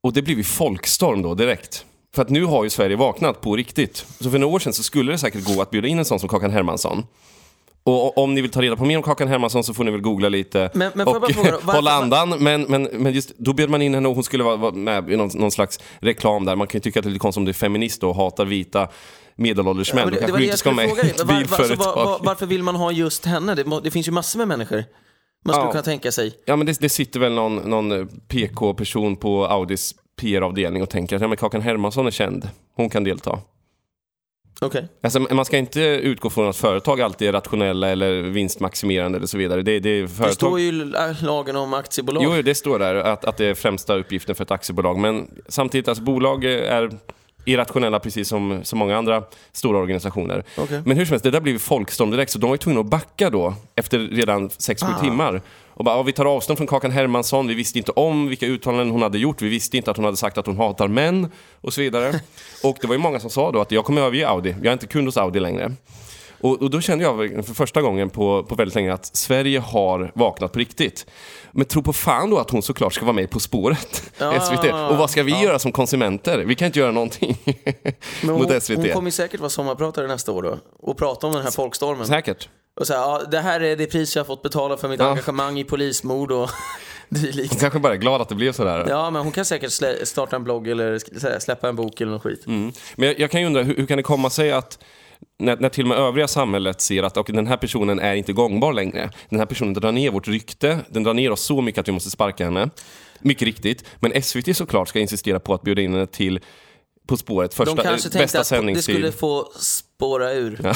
Och 0.03 0.13
det 0.13 0.21
blev 0.21 0.37
ju 0.37 0.43
folkstorm 0.43 1.21
då 1.21 1.35
direkt. 1.35 1.85
För 2.15 2.21
att 2.21 2.29
nu 2.29 2.45
har 2.45 2.63
ju 2.63 2.69
Sverige 2.69 2.95
vaknat 2.95 3.41
på 3.41 3.55
riktigt. 3.55 4.05
Så 4.19 4.31
för 4.31 4.39
några 4.39 4.55
år 4.55 4.59
sedan 4.59 4.73
så 4.73 4.83
skulle 4.83 5.11
det 5.11 5.17
säkert 5.17 5.55
gå 5.55 5.61
att 5.61 5.71
bjuda 5.71 5.87
in 5.87 5.99
en 5.99 6.05
sån 6.05 6.19
som 6.19 6.29
Kakan 6.29 6.51
Hermansson. 6.51 7.03
Och 7.87 8.17
om 8.17 8.33
ni 8.33 8.41
vill 8.41 8.51
ta 8.51 8.61
reda 8.61 8.75
på 8.75 8.85
mer 8.85 8.97
om 8.97 9.03
Kakan 9.03 9.27
Hermansson 9.27 9.63
så 9.63 9.73
får 9.73 9.83
ni 9.83 9.91
väl 9.91 10.01
googla 10.01 10.29
lite 10.29 10.69
Men- 10.73 10.91
men 10.95 11.07
och 11.07 11.15
hålla 11.63 11.91
andan. 11.91 12.29
Men, 12.29 12.61
men, 12.61 12.83
men 12.83 13.13
just, 13.13 13.37
då 13.37 13.53
bjöd 13.53 13.69
man 13.69 13.81
in 13.81 13.93
henne 13.93 14.07
och 14.09 14.15
hon 14.15 14.23
skulle 14.23 14.43
vara, 14.43 14.55
vara 14.55 14.71
med 14.71 15.09
i 15.09 15.15
någon, 15.17 15.29
någon 15.35 15.51
slags 15.51 15.79
reklam 15.99 16.45
där. 16.45 16.55
Man 16.55 16.67
kan 16.67 16.77
ju 16.79 16.81
tycka 16.81 16.99
att 16.99 17.03
det 17.03 17.09
är 17.09 17.11
lite 17.11 17.21
konstigt 17.21 17.37
om 17.39 17.45
det 17.45 17.51
är 17.51 17.53
feminist 17.53 18.03
och 18.03 18.15
hatar 18.15 18.45
vita 18.45 18.87
medelålders 19.35 19.93
män. 19.93 20.03
Ja, 20.13 20.19
det, 20.19 20.25
det 20.25 20.31
var 20.31 20.39
det 20.39 20.45
jag 20.45 20.59
skulle 20.59 20.75
fråga 20.87 21.03
dig. 21.03 21.13
Var, 21.17 21.25
var, 21.25 21.35
alltså, 21.59 21.75
var, 21.75 22.05
var, 22.05 22.19
varför 22.23 22.45
vill 22.45 22.63
man 22.63 22.75
ha 22.75 22.91
just 22.91 23.25
henne? 23.25 23.55
Det, 23.55 23.79
det 23.83 23.91
finns 23.91 24.07
ju 24.07 24.11
massor 24.11 24.39
med 24.39 24.47
människor 24.47 24.83
man 25.45 25.53
skulle 25.53 25.67
Ja. 25.67 25.71
kunna 25.71 25.83
tänka 25.83 26.11
sig. 26.11 26.33
Ja 26.45 26.55
men 26.55 26.65
det, 26.67 26.79
det 26.79 26.89
sitter 26.89 27.19
väl 27.19 27.33
någon, 27.33 27.55
någon 27.55 28.07
PK-person 28.27 29.15
på 29.15 29.45
Audis 29.45 29.95
PR-avdelning 30.21 30.81
och 30.83 30.89
tänker 30.89 31.15
att 31.15 31.21
ja, 31.21 31.27
men 31.27 31.38
Kakan 31.38 31.61
Hermansson 31.61 32.07
är 32.07 32.11
känd. 32.11 32.49
Hon 32.75 32.89
kan 32.89 33.03
delta. 33.03 33.39
Okej. 34.61 34.87
Alltså, 35.03 35.19
man 35.19 35.45
ska 35.45 35.57
inte 35.57 35.81
utgå 35.81 36.29
från 36.29 36.49
att 36.49 36.57
företag 36.57 37.01
alltid 37.01 37.27
är 37.27 37.31
rationella 37.31 37.89
eller 37.89 38.21
vinstmaximerande 38.21 39.17
eller 39.17 39.27
så 39.27 39.37
vidare. 39.37 39.61
Det, 39.61 39.79
det 39.79 39.89
är 39.89 40.01
Det 40.01 40.07
företag... 40.07 40.33
står 40.33 40.59
ju 40.59 40.67
i 40.67 40.71
lagen 41.21 41.55
om 41.55 41.73
aktiebolag. 41.73 42.23
Jo, 42.23 42.41
det 42.41 42.55
står 42.55 42.79
där 42.79 42.95
att, 42.95 43.25
att 43.25 43.37
det 43.37 43.45
är 43.45 43.53
främsta 43.53 43.95
uppgiften 43.95 44.35
för 44.35 44.43
ett 44.43 44.51
aktiebolag. 44.51 44.97
Men 44.97 45.27
samtidigt, 45.47 45.87
alltså, 45.87 46.03
bolag 46.03 46.43
är 46.43 46.91
irrationella 47.45 48.00
precis 48.00 48.27
som 48.27 48.59
så 48.63 48.75
många 48.75 48.97
andra 48.97 49.24
stora 49.51 49.77
organisationer. 49.77 50.44
Okej. 50.57 50.81
Men 50.86 50.97
hur 50.97 51.06
som 51.06 51.13
helst, 51.13 51.24
det 51.24 51.31
där 51.31 51.39
blev 51.42 51.57
folkstorm 51.59 52.12
direkt 52.12 52.31
så 52.31 52.39
de 52.39 52.50
var 52.50 52.53
ju 52.56 52.57
tvungna 52.57 52.80
att 52.80 52.86
backa 52.86 53.30
då 53.30 53.53
efter 53.75 54.00
redan 54.00 54.50
6-7 54.50 54.86
Ah. 54.97 55.00
timmar. 55.01 55.42
Och 55.77 55.86
bara, 55.86 55.95
ja, 55.97 56.03
vi 56.03 56.12
tar 56.12 56.25
avstånd 56.25 56.57
från 56.57 56.68
Kakan 56.68 56.92
Hermansson, 56.92 57.47
vi 57.47 57.53
visste 57.53 57.77
inte 57.77 57.92
om 57.92 58.27
vilka 58.27 58.45
uttalanden 58.45 58.89
hon 58.92 59.01
hade 59.01 59.18
gjort, 59.18 59.42
vi 59.42 59.50
visste 59.50 59.77
inte 59.77 59.92
att 59.92 59.97
hon 59.97 60.06
hade 60.06 60.18
sagt 60.18 60.38
att 60.38 60.45
hon 60.45 60.57
hatar 60.57 60.88
män 60.88 61.31
och 61.62 61.74
så 61.74 61.81
vidare. 61.81 62.19
och 62.63 62.77
det 62.81 62.88
var 62.88 62.95
ju 62.95 63.01
många 63.01 63.19
som 63.19 63.30
sa 63.30 63.51
då 63.51 63.62
att 63.62 63.71
jag 63.71 63.86
kommer 63.86 64.01
överge 64.01 64.27
Audi, 64.27 64.50
jag 64.57 64.65
är 64.65 64.74
inte 64.74 64.88
kund 64.88 65.07
hos 65.07 65.18
Audi 65.18 65.39
längre. 65.39 65.71
Och, 66.41 66.61
och 66.61 66.69
då 66.69 66.81
kände 66.81 67.03
jag 67.03 67.45
för 67.45 67.53
första 67.53 67.81
gången 67.81 68.09
på, 68.09 68.43
på 68.43 68.55
väldigt 68.55 68.75
länge 68.75 68.93
att 68.93 69.05
Sverige 69.15 69.59
har 69.59 70.11
vaknat 70.15 70.51
på 70.51 70.59
riktigt. 70.59 71.05
Men 71.51 71.65
tro 71.65 71.83
på 71.83 71.93
fan 71.93 72.29
då 72.29 72.37
att 72.37 72.49
hon 72.49 72.61
såklart 72.61 72.93
ska 72.93 73.05
vara 73.05 73.13
med 73.15 73.29
På 73.29 73.39
spåret, 73.39 74.03
Ja, 74.17 74.39
SVT. 74.39 74.65
Och 74.73 74.97
vad 74.97 75.09
ska 75.09 75.23
vi 75.23 75.41
göra 75.43 75.59
som 75.59 75.71
konsumenter? 75.71 76.39
Vi 76.39 76.55
kan 76.55 76.65
inte 76.65 76.79
göra 76.79 76.91
någonting 76.91 77.37
hon, 78.21 78.31
mot 78.33 78.63
SVT. 78.63 78.77
hon 78.77 78.89
kommer 78.89 79.11
säkert 79.11 79.39
vara 79.39 79.49
sommarpratare 79.49 80.07
nästa 80.07 80.31
år 80.31 80.43
då 80.43 80.57
och 80.79 80.97
prata 80.97 81.27
om 81.27 81.33
den 81.33 81.43
här 81.43 81.51
folkstormen. 81.51 82.07
Säkert. 82.07 82.49
Och 82.79 82.88
säga, 82.88 82.99
ja, 82.99 83.21
det 83.31 83.39
här 83.39 83.59
är 83.59 83.75
det 83.75 83.85
pris 83.85 84.15
jag 84.15 84.23
har 84.23 84.25
fått 84.27 84.41
betala 84.41 84.77
för 84.77 84.88
mitt 84.89 84.99
Ja. 84.99 85.09
engagemang 85.09 85.59
i 85.59 85.63
polismord 85.63 86.31
och 86.31 86.49
dylikt. 87.09 87.53
Hon 87.53 87.59
kanske 87.59 87.79
bara 87.79 87.93
är 87.93 87.97
glad 87.97 88.21
att 88.21 88.29
det 88.29 88.35
blev 88.35 88.51
sådär. 88.51 88.85
Ja, 88.89 89.09
men 89.09 89.21
hon 89.21 89.31
kan 89.31 89.45
säkert 89.45 89.71
starta 90.07 90.35
en 90.35 90.43
blogg 90.43 90.67
eller 90.67 90.97
sk- 90.99 91.39
slä- 91.39 91.67
en 91.67 91.75
bok 91.75 92.01
eller 92.01 92.11
något 92.11 92.23
skit. 92.23 92.47
Mm. 92.47 92.71
Men 92.95 93.07
jag, 93.07 93.19
jag 93.19 93.31
kan 93.31 93.41
ju 93.41 93.47
undra, 93.47 93.63
hur, 93.63 93.75
hur 93.75 93.85
kan 93.85 93.97
det 93.97 94.03
komma 94.03 94.29
sig 94.29 94.51
att 94.51 94.79
när, 95.39 95.57
när 95.57 95.69
till 95.69 95.83
och 95.83 95.89
med 95.89 95.97
övriga 95.97 96.27
samhället 96.27 96.81
ser 96.81 97.03
att 97.03 97.17
okay, 97.17 97.35
den 97.35 97.47
här 97.47 97.57
personen 97.57 98.00
är 98.00 98.15
inte 98.15 98.33
gångbar 98.33 98.73
längre. 98.73 99.09
Den 99.29 99.39
här 99.39 99.45
personen 99.45 99.73
drar 99.73 99.91
ner 99.91 100.12
vårt 100.12 100.27
rykte, 100.27 100.79
den 100.89 101.03
drar 101.03 101.13
ner 101.13 101.31
oss 101.31 101.41
så 101.41 101.62
mycket 101.62 101.79
att 101.79 101.88
vi 101.88 101.91
måste 101.91 102.09
sparka 102.09 102.45
henne. 102.45 102.69
Mycket 103.19 103.45
riktigt. 103.45 103.85
Men 104.00 104.23
SVT 104.23 104.57
såklart 104.57 104.89
ska 104.89 105.00
insistera 105.00 105.39
på 105.39 105.53
att 105.53 105.62
bjuda 105.62 105.81
in 105.81 105.94
henne 105.94 106.07
till 106.07 106.39
På 107.07 107.17
spåret, 107.17 107.53
första, 107.53 107.75
De 107.75 107.81
kanske 107.83 108.09
tänkte 108.09 108.38
bästa 108.38 108.57
att 108.57 108.67
det 108.67 108.81
skulle 108.81 109.12
få 109.12 109.51
spåra 109.59 110.33
ur. 110.33 110.74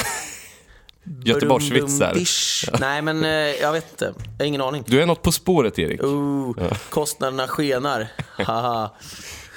Göteborgsvitsar. 1.24 2.14
Brum-dum-dish. 2.14 2.68
Nej, 2.80 3.02
men 3.02 3.24
eh, 3.24 3.30
jag 3.30 3.72
vet 3.72 3.90
inte. 3.90 4.14
Jag 4.38 4.44
har 4.44 4.46
ingen 4.46 4.60
aning. 4.60 4.84
Du 4.86 5.02
är 5.02 5.06
något 5.06 5.22
På 5.22 5.32
spåret 5.32 5.78
Erik. 5.78 6.02
Oh, 6.02 6.72
Kostnaderna 6.90 7.48
skenar. 7.48 8.08
Haha. 8.44 8.90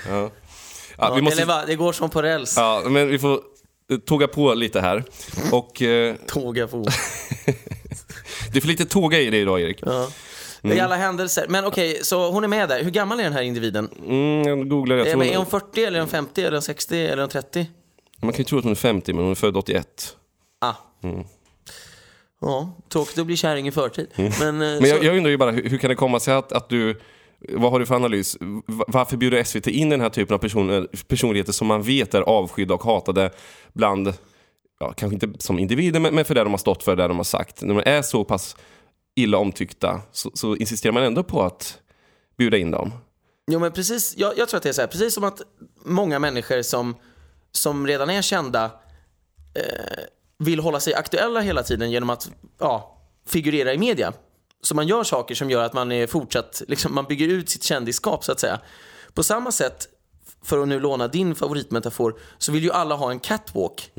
Ja, 0.10 0.32
Ja, 0.98 1.22
måste, 1.22 1.42
Eller 1.42 1.54
va, 1.54 1.63
det 1.68 1.75
går 1.75 1.94
som 1.94 2.10
på 2.10 2.22
räls. 2.22 2.54
ja, 2.58 2.84
men 2.86 3.08
vi 3.08 3.20
får 3.20 3.40
tåga 4.06 4.28
på 4.28 4.54
lite 4.54 4.82
här. 4.82 5.04
Och 5.52 5.82
eh, 5.82 6.16
Tåga 6.28 6.68
på. 6.68 6.78
det 8.52 8.58
är 8.58 8.62
för 8.62 8.68
lite 8.68 8.86
tåga 8.86 9.20
i 9.20 9.30
det 9.30 9.38
idag 9.38 9.62
Erik. 9.62 9.80
Ja. 9.82 10.08
Mm. 10.63 10.78
I 10.78 10.80
alla 10.80 10.96
händelser. 10.96 11.46
Men 11.50 11.66
okej, 11.66 12.00
så 12.04 12.32
hon 12.32 12.44
är 12.44 12.48
med 12.48 12.70
där. 12.70 12.84
Hur 12.84 12.92
gammal 12.92 13.20
är 13.20 13.24
den 13.24 13.34
här 13.34 13.42
individen? 13.42 13.90
Mm, 14.08 14.48
jag 14.48 14.70
googlar 14.70 14.96
Jag 14.96 15.18
men 15.18 15.28
är 15.28 15.32
tror, 15.32 15.38
hon 15.38 15.46
40 15.46 15.84
eller 15.84 15.98
är 15.98 16.02
hon 16.02 16.10
50 16.10 16.42
eller 16.42 16.52
är 16.52 16.56
hon 16.56 16.62
60 16.62 16.96
eller 16.98 17.18
är 17.18 17.22
hon 17.22 17.30
30? 17.30 17.66
man 18.22 18.32
kan 18.32 18.38
ju 18.38 18.44
tro 18.44 18.58
att 18.58 18.63
hon 18.63 18.72
är 18.72 18.75
50 18.75 19.13
men 19.13 19.24
hon 19.24 19.32
är 19.32 19.36
född 19.36 19.58
81. 19.58 20.16
Ah. 20.62 20.74
Mm. 21.04 21.24
Ja, 22.42 22.75
tråkigt 22.90 23.18
att 23.18 23.25
bli 23.25 23.38
kärring 23.38 23.68
i 23.68 23.72
förtid. 23.72 24.08
Men, 24.16 24.30
eh, 24.32 24.38
Mm. 24.40 24.60
Men 24.60 24.82
så, 24.82 24.88
jag, 24.88 25.04
jag 25.04 25.18
undrar 25.18 25.30
ju 25.32 25.38
bara, 25.38 25.52
hur, 25.52 25.70
hur 25.70 25.78
kan 25.78 25.90
det 25.90 25.96
komma 25.96 26.20
sig 26.20 26.34
att, 26.34 26.52
att 26.52 26.70
du... 26.70 27.02
Vad 27.50 27.72
har 27.72 27.80
du 27.80 27.86
för 27.86 27.96
analys? 27.96 28.38
Varför 28.68 29.18
bjuder 29.18 29.44
SVT 29.44 29.68
in 29.68 29.90
den 29.90 30.02
här 30.02 30.10
typen 30.10 30.34
av 30.34 30.38
personer, 30.38 30.88
personligheter 31.08 31.52
som 31.52 31.68
man 31.68 31.82
vet 31.82 32.14
är 32.14 32.22
avskydda 32.22 32.74
och 32.74 32.84
hatade 32.84 33.32
bland, 33.74 34.14
ja, 34.80 34.94
kanske 34.94 35.14
inte 35.14 35.42
som 35.44 35.60
individer, 35.60 36.00
men, 36.00 36.16
men 36.16 36.26
för 36.26 36.36
det 36.36 36.44
de 36.44 36.54
har 36.54 36.58
stått 36.58 36.84
för, 36.84 36.96
det 36.96 37.08
de 37.08 37.18
har 37.18 37.24
sagt. 37.24 37.62
När 37.62 37.76
de 37.76 37.90
är 37.90 38.02
så 38.02 38.24
pass 38.24 38.56
illa 39.16 39.38
omtyckta 39.38 40.02
så, 40.12 40.32
så 40.34 40.56
insisterar 40.56 40.94
man 40.94 41.04
ändå 41.04 41.24
på 41.24 41.44
att 41.44 41.80
bjuda 42.38 42.58
in 42.58 42.72
dem. 42.72 42.92
Jo, 43.52 43.60
men 43.60 43.72
precis. 43.72 44.18
Jag, 44.18 44.38
jag 44.38 44.50
tror 44.50 44.58
att 44.58 44.64
det 44.64 44.70
är 44.70 44.74
så 44.74 44.82
här. 44.82 44.88
Precis 44.88 45.14
som 45.14 45.24
att 45.24 45.42
många 45.86 46.20
människor 46.20 46.62
som, 46.62 46.96
som 47.52 47.88
redan 47.88 48.10
är 48.10 48.22
kända 48.22 48.66
eh, 49.56 50.04
vill 50.40 50.60
hålla 50.60 50.80
sig 50.80 50.94
aktuella 50.94 51.40
hela 51.40 51.64
tiden 51.64 51.92
genom 51.92 52.10
att 52.10 52.32
ja, 52.60 53.02
figurera 53.26 53.74
i 53.74 53.78
media. 53.78 54.14
Så 54.63 54.75
man 54.75 54.88
gör 54.88 55.03
saker 55.03 55.36
som 55.36 55.50
gör 55.50 55.63
att 55.63 55.74
man 55.74 55.91
är 55.91 56.08
fortsatt, 56.08 56.62
liksom, 56.67 56.96
man 56.96 57.05
bygger 57.05 57.27
ut 57.27 57.50
sitt 57.50 57.63
kändisskap 57.63 58.24
så 58.24 58.32
att 58.32 58.39
säga. 58.39 58.60
På 59.13 59.24
samma 59.24 59.51
sätt, 59.51 59.88
för 60.43 60.62
att 60.62 60.67
nu 60.67 60.79
låna 60.79 61.08
din 61.08 61.36
favoritmetafor, 61.36 62.15
så 62.38 62.51
vill 62.51 62.63
ju 62.63 62.72
alla 62.72 62.96
ha 62.96 63.12
en 63.12 63.20
catwalk. 63.20 63.91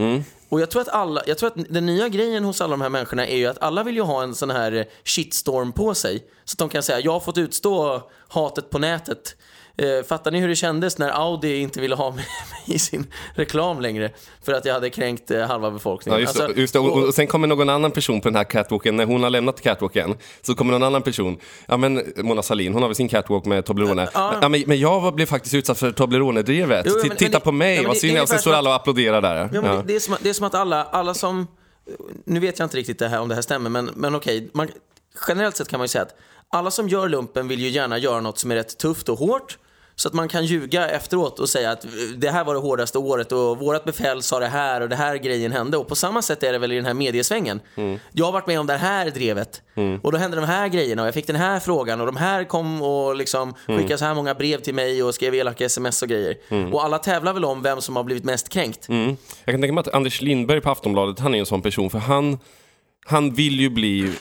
Och 0.49 0.61
jag 0.61 0.71
tror, 0.71 0.83
att 0.83 0.89
alla, 0.89 1.23
jag 1.27 1.39
tror 1.39 1.47
att 1.49 1.67
den 1.69 1.87
nya 1.87 2.09
grejen 2.09 2.45
hos 2.45 2.61
alla 2.61 2.71
de 2.71 2.81
här 2.81 2.89
människorna 2.89 3.27
är 3.27 3.37
ju 3.37 3.47
att 3.47 3.63
alla 3.63 3.83
vill 3.83 3.95
ju 3.95 4.03
ha 4.03 4.23
en 4.23 4.35
sån 4.35 4.51
här 4.51 4.89
shitstorm 5.05 5.73
på 5.73 5.95
sig. 5.95 6.25
Så 6.45 6.55
att 6.55 6.59
de 6.59 6.69
kan 6.69 6.83
säga, 6.83 7.01
jag 7.01 7.13
har 7.13 7.21
fått 7.21 7.39
utstå 7.39 8.03
hatet 8.29 8.71
på 8.71 8.79
nätet. 8.79 9.37
Eh, 9.77 10.05
fattar 10.07 10.31
ni 10.31 10.41
hur 10.41 10.49
det 10.49 10.57
kändes 10.57 10.99
när 10.99 11.09
Audi 11.11 11.57
inte 11.59 11.81
ville 11.81 11.95
ha 11.95 12.11
mig 12.15 12.25
i 12.67 12.79
sin 12.79 13.07
reklam 13.35 13.81
längre? 13.81 14.11
För 14.43 14.53
att 14.53 14.65
jag 14.65 14.75
hade 14.75 14.91
kränkt 14.91 15.31
eh, 15.31 15.41
halva 15.47 15.71
befolkningen. 15.71 16.21
Ja, 16.21 16.27
just, 16.27 16.41
Alltså, 16.41 16.61
just 16.61 16.73
det. 16.73 16.79
Och, 16.79 16.93
och- 16.93 17.05
och 17.09 17.15
sen 17.15 17.27
kommer 17.27 17.47
någon 17.49 17.69
annan 17.69 17.91
person 17.91 18.21
på 18.21 18.29
den 18.29 18.37
här 18.37 18.45
catwalken, 18.45 18.97
när 18.97 19.05
hon 19.07 19.23
har 19.23 19.31
lämnat 19.31 19.61
catwalken, 19.61 20.15
så 20.43 20.55
kommer 20.55 20.73
någon 20.73 20.83
annan 20.83 21.03
person, 21.03 21.39
ja 21.67 21.77
men 21.77 22.03
Mona 22.17 22.43
Sahlin, 22.43 22.73
hon 22.73 22.83
har 22.83 22.89
väl 22.89 22.95
sin 22.97 23.09
catwalk 23.09 23.45
med 23.45 23.65
Toblerone. 23.67 24.09
Ja. 24.15 24.35
Ja, 24.43 24.49
men, 24.49 24.65
men 24.67 24.79
jag 24.81 25.01
var- 25.01 25.13
blev 25.13 25.27
faktiskt 25.27 25.55
utsatt 25.55 25.79
för 25.79 25.91
Toblerone-drevet. 25.93 26.87
Men- 26.87 27.09
men 27.09 27.17
Titta 27.17 27.39
det- 27.39 27.45
på 27.45 27.53
mig, 27.53 27.75
ja, 27.75 27.81
men 27.83 27.89
vad 27.89 27.97
synd 27.97 28.17
jag. 28.17 28.23
Och 28.23 28.29
sen 28.29 28.39
står 28.39 28.53
alla 28.53 28.71
och 28.71 28.77
applåderar 28.77 29.23
där. 29.23 29.37
Ja, 29.37 29.61
men 29.61 29.65
Ja. 29.71 29.77
det, 29.77 29.83
det, 29.87 29.95
är 29.97 30.01
som, 30.01 30.17
det 30.21 30.29
är 30.29 30.33
som 30.35 30.47
att 30.47 30.55
alla, 30.55 30.85
alla 30.85 31.15
som... 31.15 31.47
Nu 32.25 32.41
vet 32.41 32.59
jag 32.59 32.67
inte 32.67 32.77
riktigt 32.77 32.99
det 32.99 33.09
här, 33.09 33.21
om 33.21 33.29
det 33.29 33.35
här 33.35 33.43
stämmer, 33.43 33.71
men, 33.71 33.91
men 33.95 34.15
okej. 34.15 34.51
Man, 34.55 34.69
generellt 35.29 35.57
sett 35.57 35.69
kan 35.69 35.79
man 35.79 35.85
ju 35.85 35.89
säga 35.89 36.03
att 36.03 36.15
alla 36.49 36.71
som 36.71 36.89
gör 36.89 37.09
lumpen 37.09 37.49
vill 37.49 37.61
ju 37.61 37.69
gärna 37.69 37.99
göra 37.99 38.21
något 38.21 38.39
som 38.39 38.51
är 38.51 38.55
rätt 38.55 38.79
tufft 38.79 39.09
och 39.09 39.19
hårt. 39.19 39.59
Så 39.97 40.09
att 40.09 40.15
man 40.15 40.29
kan 40.29 40.45
ljuga 40.45 40.89
efteråt 40.89 41.39
och 41.39 41.49
säga 41.49 41.71
att 41.71 41.87
det 42.17 42.31
här 42.31 42.45
var 42.45 42.55
det 42.55 42.61
hårdaste 42.61 42.99
året 42.99 43.33
och 43.33 43.59
vårat 43.59 43.85
befäl 43.85 44.23
sa 44.23 44.39
det 44.39 44.47
här 44.47 44.81
och 44.81 44.89
det 44.89 44.97
här 44.97 45.17
grejen 45.17 45.53
hände. 45.53 45.77
Och 45.77 45.89
på 45.89 45.95
samma 45.95 46.23
sätt 46.23 46.43
är 46.43 46.53
det 46.53 46.59
väl 46.59 46.73
i 46.73 46.77
den 46.77 46.87
här 46.87 46.95
mediesvängen. 46.95 47.61
Mm. 47.75 47.99
Jag 48.13 48.25
har 48.25 48.33
varit 48.33 48.47
med 48.47 48.61
om 48.61 48.67
det 48.67 48.77
här 48.77 49.11
drevet 49.11 49.63
mm. 49.75 50.01
och 50.03 50.13
då 50.13 50.19
hände 50.19 50.37
de 50.37 50.47
här 50.47 50.69
grejerna 50.69 51.03
och 51.03 51.09
jag 51.09 51.15
fick 51.15 51.27
den 51.27 51.37
här 51.37 51.61
frågan 51.61 52.01
och 52.01 52.07
de 52.07 52.17
här 52.17 52.45
kom 52.45 52.83
och 52.83 53.17
liksom 53.17 53.55
mm. 53.69 53.81
skickade 53.81 53.99
så 53.99 54.05
här 54.05 54.15
många 54.15 54.35
brev 54.35 54.61
till 54.61 54.75
mig 54.75 55.03
och 55.03 55.15
skrev 55.15 55.35
elaka 55.35 55.65
sms 55.65 56.03
och 56.03 56.09
grejer. 56.09 56.37
Mm. 56.49 56.75
Och 56.75 56.85
alla 56.85 56.99
tävlar 56.99 57.33
väl 57.33 57.45
om 57.45 57.63
vem 57.63 57.81
som 57.81 57.97
har 57.97 58.05
blivit 58.05 58.25
mest 58.25 58.49
kränkt. 58.49 58.89
Mm. 58.89 59.17
Jag 59.45 59.53
kan 59.53 59.61
tänka 59.61 59.73
mig 59.73 59.81
att 59.81 59.95
Anders 59.95 60.23
Lindberg 60.23 60.61
på 60.61 60.71
Aftonbladet, 60.71 61.19
han 61.19 61.35
är 61.35 61.39
en 61.39 61.47
sån 61.47 61.63
person 61.63 61.91
för 61.91 61.99
han, 61.99 62.39
han 63.07 63.35
vill 63.35 63.61
ju 63.61 63.71
bli 63.71 64.13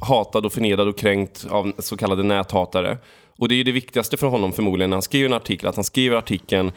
hatad 0.00 0.46
och 0.46 0.52
förnedrad 0.52 0.88
och 0.88 0.98
kränkt 0.98 1.46
av 1.50 1.72
så 1.78 1.96
kallade 1.96 2.22
näthatare. 2.22 2.98
Och 3.40 3.48
det 3.48 3.54
är 3.54 3.64
det 3.64 3.72
viktigaste 3.72 4.16
för 4.16 4.26
honom 4.26 4.52
förmodligen 4.52 4.90
när 4.90 4.96
han 4.96 5.02
skriver 5.02 5.28
en 5.28 5.34
artikel, 5.34 5.68
att 5.68 5.74
han 5.74 5.84
skriver 5.84 6.16
artikeln 6.16 6.72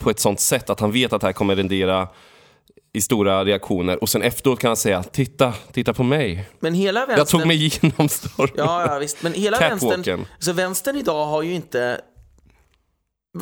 på 0.00 0.10
ett 0.10 0.20
sånt 0.20 0.40
sätt 0.40 0.70
att 0.70 0.80
han 0.80 0.92
vet 0.92 1.12
att 1.12 1.20
det 1.20 1.26
här 1.26 1.32
kommer 1.32 1.56
rendera 1.56 2.08
i 2.92 3.00
stora 3.00 3.44
reaktioner 3.44 4.02
och 4.02 4.08
sen 4.08 4.22
efteråt 4.22 4.60
kan 4.60 4.68
han 4.68 4.76
säga 4.76 5.02
titta, 5.02 5.54
titta 5.72 5.94
på 5.94 6.02
mig. 6.02 6.48
Men 6.60 6.74
hela 6.74 7.00
vänstern... 7.00 7.18
Jag 7.18 7.28
tog 7.28 7.46
mig 7.46 7.56
igenom 7.64 8.08
stormen. 8.08 8.54
Ja, 8.56 8.86
ja 8.86 8.98
visst. 8.98 9.22
Men 9.22 9.32
hela 9.32 9.58
vänstern... 9.58 10.26
Så 10.38 10.52
vänstern 10.52 10.96
idag 10.96 11.26
har 11.26 11.42
ju 11.42 11.54
inte... 11.54 12.00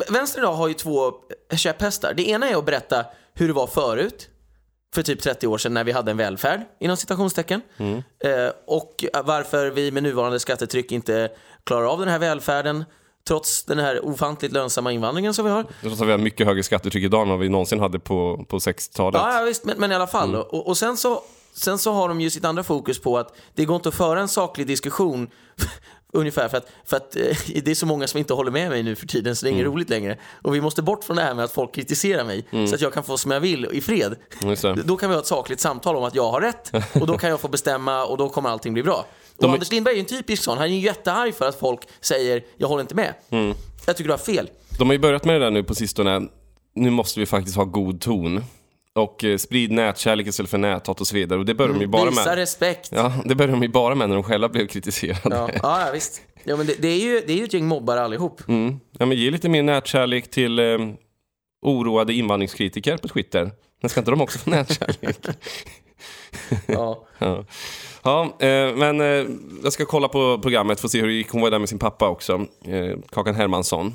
Vänstern 0.09 0.43
idag 0.43 0.53
har 0.53 0.67
ju 0.67 0.73
två 0.73 1.13
käpphästar. 1.55 2.13
Det 2.13 2.29
ena 2.29 2.49
är 2.49 2.55
att 2.55 2.65
berätta 2.65 3.05
hur 3.33 3.47
det 3.47 3.53
var 3.53 3.67
förut 3.67 4.29
för 4.95 5.03
typ 5.03 5.21
30 5.21 5.47
år 5.47 5.57
sedan 5.57 5.73
när 5.73 5.83
vi 5.83 5.91
hade 5.91 6.11
en 6.11 6.17
välfärd, 6.17 6.61
inom 6.79 6.97
citationstecken. 6.97 7.61
Mm. 7.77 7.97
Eh, 7.97 8.51
och 8.67 9.05
varför 9.23 9.69
vi 9.69 9.91
med 9.91 10.03
nuvarande 10.03 10.39
skattetryck 10.39 10.91
inte 10.91 11.31
klarar 11.67 11.85
av 11.93 11.99
den 11.99 12.09
här 12.09 12.19
välfärden 12.19 12.85
trots 13.27 13.63
den 13.63 13.79
här 13.79 14.05
ofantligt 14.05 14.51
lönsamma 14.51 14.91
invandringen 14.91 15.33
som 15.33 15.45
vi 15.45 15.51
har. 15.51 15.65
Trots 15.81 16.01
att 16.01 16.07
vi 16.07 16.11
har 16.11 16.17
mycket 16.17 16.47
högre 16.47 16.63
skattetryck 16.63 17.03
idag 17.03 17.21
än 17.21 17.29
vad 17.29 17.39
vi 17.39 17.49
någonsin 17.49 17.79
hade 17.79 17.99
på, 17.99 18.45
på 18.49 18.57
60-talet. 18.57 19.21
Ja, 19.21 19.39
ja, 19.39 19.45
visst, 19.45 19.65
men, 19.65 19.79
men 19.79 19.91
i 19.91 19.95
alla 19.95 20.07
fall. 20.07 20.29
Mm. 20.29 20.41
Och, 20.41 20.67
och 20.67 20.77
sen 20.77 20.97
så 20.97 21.23
Sen 21.53 21.77
så 21.77 21.93
har 21.93 22.09
de 22.09 22.21
ju 22.21 22.29
sitt 22.29 22.45
andra 22.45 22.63
fokus 22.63 22.99
på 22.99 23.17
att 23.17 23.35
det 23.55 23.65
går 23.65 23.75
inte 23.75 23.89
att 23.89 23.95
föra 23.95 24.21
en 24.21 24.27
saklig 24.27 24.67
diskussion 24.67 25.29
Ungefär 26.13 26.49
för 26.49 26.57
att, 26.57 26.67
för 26.85 26.97
att 26.97 27.15
eh, 27.15 27.61
det 27.63 27.71
är 27.71 27.75
så 27.75 27.85
många 27.85 28.07
som 28.07 28.17
inte 28.17 28.33
håller 28.33 28.51
med 28.51 28.69
mig 28.69 28.83
nu 28.83 28.95
för 28.95 29.07
tiden 29.07 29.35
så 29.35 29.45
det 29.45 29.49
är 29.49 29.51
inget 29.51 29.61
mm. 29.61 29.73
roligt 29.73 29.89
längre. 29.89 30.17
Och 30.41 30.55
vi 30.55 30.61
måste 30.61 30.81
bort 30.81 31.03
från 31.03 31.15
det 31.15 31.23
här 31.23 31.33
med 31.33 31.45
att 31.45 31.51
folk 31.51 31.75
kritiserar 31.75 32.23
mig 32.23 32.45
mm. 32.51 32.67
så 32.67 32.75
att 32.75 32.81
jag 32.81 32.93
kan 32.93 33.03
få 33.03 33.17
som 33.17 33.31
jag 33.31 33.39
vill 33.39 33.67
i 33.71 33.81
fred. 33.81 34.15
Då 34.85 34.97
kan 34.97 35.09
vi 35.09 35.15
ha 35.15 35.21
ett 35.21 35.27
sakligt 35.27 35.59
samtal 35.59 35.95
om 35.95 36.03
att 36.03 36.15
jag 36.15 36.31
har 36.31 36.41
rätt 36.41 36.71
och 37.01 37.07
då 37.07 37.17
kan 37.17 37.29
jag 37.29 37.39
få 37.39 37.47
bestämma 37.47 38.05
och 38.05 38.17
då 38.17 38.29
kommer 38.29 38.49
allting 38.49 38.73
bli 38.73 38.83
bra. 38.83 39.05
Och 39.37 39.43
De... 39.43 39.53
Anders 39.53 39.71
Lindberg 39.71 39.93
är 39.93 39.95
ju 39.95 39.99
en 39.99 40.05
typisk 40.05 40.43
sån. 40.43 40.57
Han 40.57 40.67
är 40.67 40.71
ju 40.71 40.79
jättearg 40.79 41.35
för 41.35 41.47
att 41.47 41.59
folk 41.59 41.79
säger 42.01 42.43
jag 42.57 42.67
håller 42.67 42.81
inte 42.81 42.95
med. 42.95 43.13
Mm. 43.29 43.53
Jag 43.85 43.97
tycker 43.97 44.07
du 44.07 44.13
har 44.13 44.17
fel. 44.17 44.49
De 44.77 44.87
har 44.87 44.93
ju 44.93 44.99
börjat 44.99 45.25
med 45.25 45.35
det 45.35 45.39
där 45.45 45.51
nu 45.51 45.63
på 45.63 45.75
sistone. 45.75 46.27
Nu 46.75 46.89
måste 46.89 47.19
vi 47.19 47.25
faktiskt 47.25 47.57
ha 47.57 47.63
god 47.63 48.01
ton. 48.01 48.43
Och 48.95 49.23
eh, 49.23 49.37
sprid 49.37 49.71
nätkärlek 49.71 50.27
istället 50.27 50.49
för 50.49 50.57
näthat 50.57 51.01
och 51.01 51.07
så 51.07 51.15
vidare. 51.15 51.39
Och 51.39 51.45
det 51.45 51.53
börjar 51.53 51.73
de 51.73 51.79
ju 51.79 51.83
mm, 51.83 51.91
bara 51.91 52.03
med. 52.03 52.11
Visa 52.11 52.35
respekt. 52.35 52.89
Ja, 52.91 53.13
det 53.25 53.35
börjar 53.35 53.51
de 53.51 53.63
ju 53.63 53.69
bara 53.69 53.95
med 53.95 54.09
när 54.09 54.15
de 54.15 54.23
själva 54.23 54.49
blev 54.49 54.67
kritiserade. 54.67 55.35
Ja, 55.35 55.49
ja 55.63 55.89
visst. 55.93 56.21
Ja, 56.43 56.57
men 56.57 56.67
det, 56.67 56.81
det, 56.81 56.87
är 56.87 56.99
ju, 56.99 57.23
det 57.27 57.33
är 57.33 57.37
ju 57.37 57.43
ett 57.43 57.53
gäng 57.53 57.65
mobbare 57.65 58.01
allihop. 58.01 58.41
Mm. 58.47 58.79
Ja, 58.97 59.05
men 59.05 59.17
ge 59.17 59.31
lite 59.31 59.49
mer 59.49 59.63
nätkärlek 59.63 60.31
till 60.31 60.59
eh, 60.59 60.77
oroade 61.61 62.13
invandringskritiker 62.13 62.97
på 62.97 63.07
Twitter. 63.07 63.51
Men 63.81 63.89
ska 63.89 63.99
inte 63.99 64.11
de 64.11 64.21
också 64.21 64.39
få 64.39 64.49
nätkärlek? 64.49 65.17
Ja. 66.65 67.07
ja. 67.17 67.45
Ja, 68.03 68.23
eh, 68.39 68.75
men 68.75 69.01
eh, 69.01 69.25
jag 69.63 69.73
ska 69.73 69.85
kolla 69.85 70.07
på 70.07 70.39
programmet, 70.41 70.79
få 70.79 70.89
se 70.89 70.99
hur 71.01 71.07
det 71.07 71.13
gick. 71.13 71.29
Hon 71.29 71.41
var 71.41 71.51
där 71.51 71.59
med 71.59 71.69
sin 71.69 71.79
pappa 71.79 72.09
också, 72.09 72.45
eh, 72.65 72.97
Kakan 73.09 73.35
Hermansson. 73.35 73.93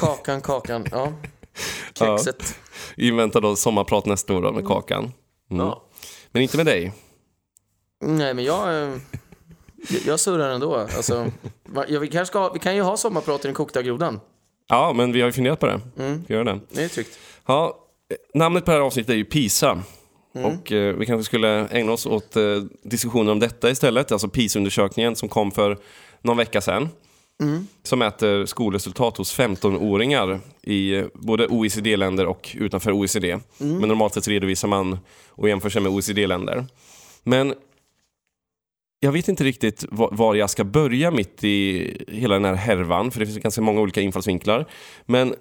Kakan, 0.00 0.40
Kakan, 0.40 0.86
ja. 0.90 1.12
Kexet. 1.94 2.56
Ja. 2.96 3.04
Inväntar 3.04 3.40
då 3.40 3.56
sommarprat 3.56 4.06
nästa 4.06 4.34
år 4.34 4.42
då 4.42 4.52
med 4.52 4.66
Kakan. 4.66 5.12
Mm. 5.50 5.66
Ja. 5.66 5.82
Men 6.30 6.42
inte 6.42 6.56
med 6.56 6.66
dig. 6.66 6.92
Nej, 8.00 8.34
men 8.34 8.44
jag... 8.44 8.90
Jag 10.06 10.20
surrar 10.20 10.50
ändå. 10.50 10.76
Alltså, 10.76 11.26
vi, 11.88 12.08
kanske 12.08 12.26
ska, 12.26 12.52
vi 12.52 12.58
kan 12.58 12.76
ju 12.76 12.82
ha 12.82 12.96
sommarprat 12.96 13.44
i 13.44 13.48
den 13.48 13.54
kokta 13.54 13.82
grodan. 13.82 14.20
Ja, 14.68 14.92
men 14.92 15.12
vi 15.12 15.20
har 15.20 15.28
ju 15.28 15.32
funderat 15.32 15.60
på 15.60 15.66
det. 15.66 15.80
Mm. 15.98 16.24
Vi 16.28 16.34
gör 16.34 16.44
det. 16.44 16.60
Det 16.70 16.84
är 16.84 16.88
tryggt. 16.88 17.18
Ja, 17.46 17.78
namnet 18.34 18.64
på 18.64 18.70
det 18.70 18.76
här 18.76 18.84
avsnittet 18.84 19.10
är 19.10 19.14
ju 19.14 19.24
PISA. 19.24 19.82
Mm. 20.34 20.46
Och 20.46 20.72
eh, 20.72 20.96
vi 20.96 21.06
kanske 21.06 21.24
skulle 21.24 21.68
ägna 21.68 21.92
oss 21.92 22.06
åt 22.06 22.36
eh, 22.36 22.62
diskussioner 22.82 23.32
om 23.32 23.38
detta 23.38 23.70
istället. 23.70 24.12
Alltså 24.12 24.28
PISA-undersökningen 24.28 25.16
som 25.16 25.28
kom 25.28 25.50
för 25.52 25.78
någon 26.22 26.36
vecka 26.36 26.60
sedan. 26.60 26.88
Mm. 27.42 27.66
Som 27.82 27.98
mäter 27.98 28.46
skolresultat 28.46 29.16
hos 29.16 29.38
15-åringar 29.38 30.40
i 30.62 31.04
både 31.14 31.46
OECD-länder 31.46 32.26
och 32.26 32.56
utanför 32.60 32.92
OECD. 32.92 33.30
Mm. 33.30 33.78
Men 33.78 33.88
normalt 33.88 34.14
sett 34.14 34.28
redovisar 34.28 34.68
man 34.68 34.98
och 35.28 35.48
jämför 35.48 35.70
sig 35.70 35.82
med 35.82 35.92
OECD-länder. 35.92 36.64
Men 37.22 37.54
jag 39.00 39.12
vet 39.12 39.28
inte 39.28 39.44
riktigt 39.44 39.84
var 39.90 40.34
jag 40.34 40.50
ska 40.50 40.64
börja 40.64 41.10
mitt 41.10 41.44
i 41.44 42.04
hela 42.08 42.34
den 42.34 42.44
här 42.44 42.54
härvan, 42.54 43.10
för 43.10 43.20
det 43.20 43.26
finns 43.26 43.38
ganska 43.38 43.60
många 43.60 43.80
olika 43.80 44.00
infallsvinklar. 44.00 44.66
Men 45.06 45.34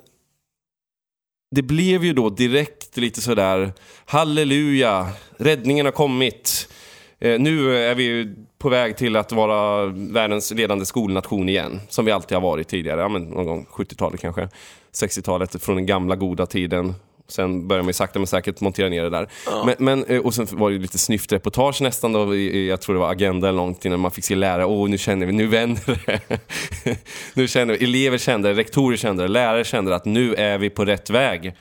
det 1.52 1.62
blev 1.62 2.06
ju 2.06 2.14
då 2.14 2.30
direkt 2.30 2.98
lite 2.98 3.22
sådär, 3.22 3.74
halleluja, 4.06 5.08
räddningen 5.38 5.86
har 5.86 5.94
kommit. 5.94 6.70
Eh, 7.20 7.40
nu 7.40 7.78
är 7.78 7.96
vi 7.96 8.36
på 8.58 8.70
väg 8.70 8.98
till 8.98 9.16
att 9.16 9.32
vara 9.32 9.86
världens 9.86 10.52
ledande 10.52 10.86
skolnation 10.86 11.50
igen, 11.50 11.80
som 11.90 12.06
vi 12.06 12.12
alltid 12.12 12.36
har 12.36 12.42
varit 12.42 12.68
tidigare, 12.68 13.02
ja, 13.02 13.10
men 13.10 13.24
någon 13.24 13.46
gång 13.46 13.68
70-talet 13.72 14.22
kanske, 14.22 14.50
60-talet, 14.94 15.64
från 15.64 15.76
den 15.76 15.86
gamla 15.86 16.16
goda 16.16 16.46
tiden. 16.46 16.94
Sen 17.28 17.68
börjar 17.68 17.84
man 17.84 17.90
ju 17.90 17.94
sakta 17.94 18.20
men 18.20 18.28
säkert 18.28 18.62
montera 18.62 18.90
ner 18.90 19.04
det 19.04 19.10
där. 19.10 19.30
Ja. 19.46 19.64
Men, 19.66 19.76
men, 19.80 20.06
eh, 20.06 20.22
och 20.22 20.34
sen 20.34 20.48
var 20.52 20.72
det 20.72 20.78
lite 20.78 20.98
snyftreportage 20.98 21.82
nästan 21.82 22.14
då, 22.14 22.36
jag 22.36 22.82
tror 22.82 22.96
det 22.96 23.02
var 23.02 23.12
Agenda 23.12 23.50
eller 23.50 23.58
någonting, 23.58 23.90
när 23.90 23.98
man 23.98 24.12
fick 24.12 24.26
se 24.26 24.36
lärare, 24.36 24.66
åh 24.66 24.90
nu 24.90 24.98
känner 24.98 25.26
vi, 25.26 25.32
nu 25.32 25.48
vänder 25.48 26.04
det. 26.06 26.40
nu 27.34 27.48
känner 27.48 27.78
vi, 27.78 27.84
elever 27.84 28.18
kände 28.18 28.50
det, 28.50 28.56
rektorer 28.56 28.98
kände 28.98 29.24
det, 29.24 29.28
lärare 29.28 29.64
kände 29.64 29.96
att 29.96 30.06
nu 30.06 30.36
är 30.36 30.58
vi 30.58 30.70
på 30.70 30.86
rätt 30.86 31.10
väg. 31.10 31.54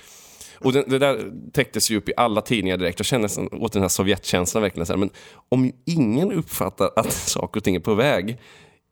Och 0.58 0.72
det, 0.72 0.84
det, 0.86 0.98
där 0.98 1.32
täcktes 1.52 1.90
ju 1.90 1.96
upp 1.96 2.08
i 2.08 2.12
alla 2.16 2.40
tidningar 2.40 2.76
direkt. 2.76 2.98
Jag 2.98 3.06
kände 3.06 3.28
åt 3.52 3.72
den 3.72 3.82
här 3.82 3.88
Sovjetkänslan 3.88 4.62
verkligen. 4.62 4.86
Så 4.86 4.92
här, 4.92 4.98
men 4.98 5.10
om 5.48 5.72
ingen 5.86 6.32
uppfattar 6.32 6.90
att 6.96 7.12
saker 7.28 7.60
och 7.60 7.64
ting 7.64 7.76
är 7.76 7.80
på 7.80 7.94
väg 7.94 8.38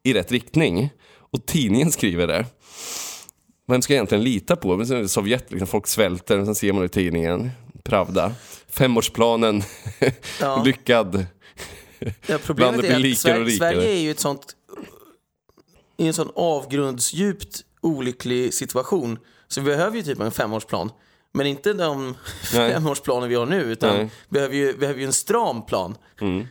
i 0.02 0.12
rätt 0.12 0.32
riktning 0.32 0.90
och 1.16 1.46
tidningen 1.46 1.92
skriver 1.92 2.26
det. 2.26 2.46
Vem 3.66 3.82
ska 3.82 3.92
jag 3.92 3.96
egentligen 3.96 4.24
lita 4.24 4.56
på? 4.56 4.76
Men 4.76 4.86
sen 4.86 5.08
Sovjet, 5.08 5.50
liksom, 5.50 5.66
folk 5.66 5.86
svälter, 5.86 6.44
sen 6.44 6.54
ser 6.54 6.72
man 6.72 6.80
det 6.80 6.86
i 6.86 6.88
tidningen. 6.88 7.50
Pravda. 7.82 8.32
Femårsplanen, 8.68 9.62
ja. 10.40 10.62
lyckad. 10.64 11.26
Ja, 12.26 12.38
problemet 12.44 12.84
är 12.84 13.10
att 13.10 13.18
Sverige, 13.18 13.56
Sverige 13.56 13.90
är 13.90 14.00
ju 14.00 14.10
ett 14.10 14.20
sånt, 14.20 14.56
i 15.96 16.06
en 16.06 16.14
sån 16.14 16.30
avgrundsdjupt 16.34 17.60
olycklig 17.80 18.54
situation. 18.54 19.18
Så 19.48 19.60
vi 19.60 19.66
behöver 19.66 19.96
ju 19.96 20.02
typ 20.02 20.20
en 20.20 20.30
femårsplan. 20.30 20.90
Men 21.32 21.46
inte 21.46 21.72
de 21.72 22.14
femårsplaner 22.42 23.28
vi 23.28 23.34
har 23.34 23.46
nu, 23.46 23.60
utan 23.62 23.98
vi 23.98 24.10
behöver, 24.28 24.54
ju, 24.54 24.76
behöver 24.76 25.00
ju 25.00 25.06
en 25.06 25.12
stram 25.12 25.66
plan. 25.66 25.96
Mm. 26.20 26.46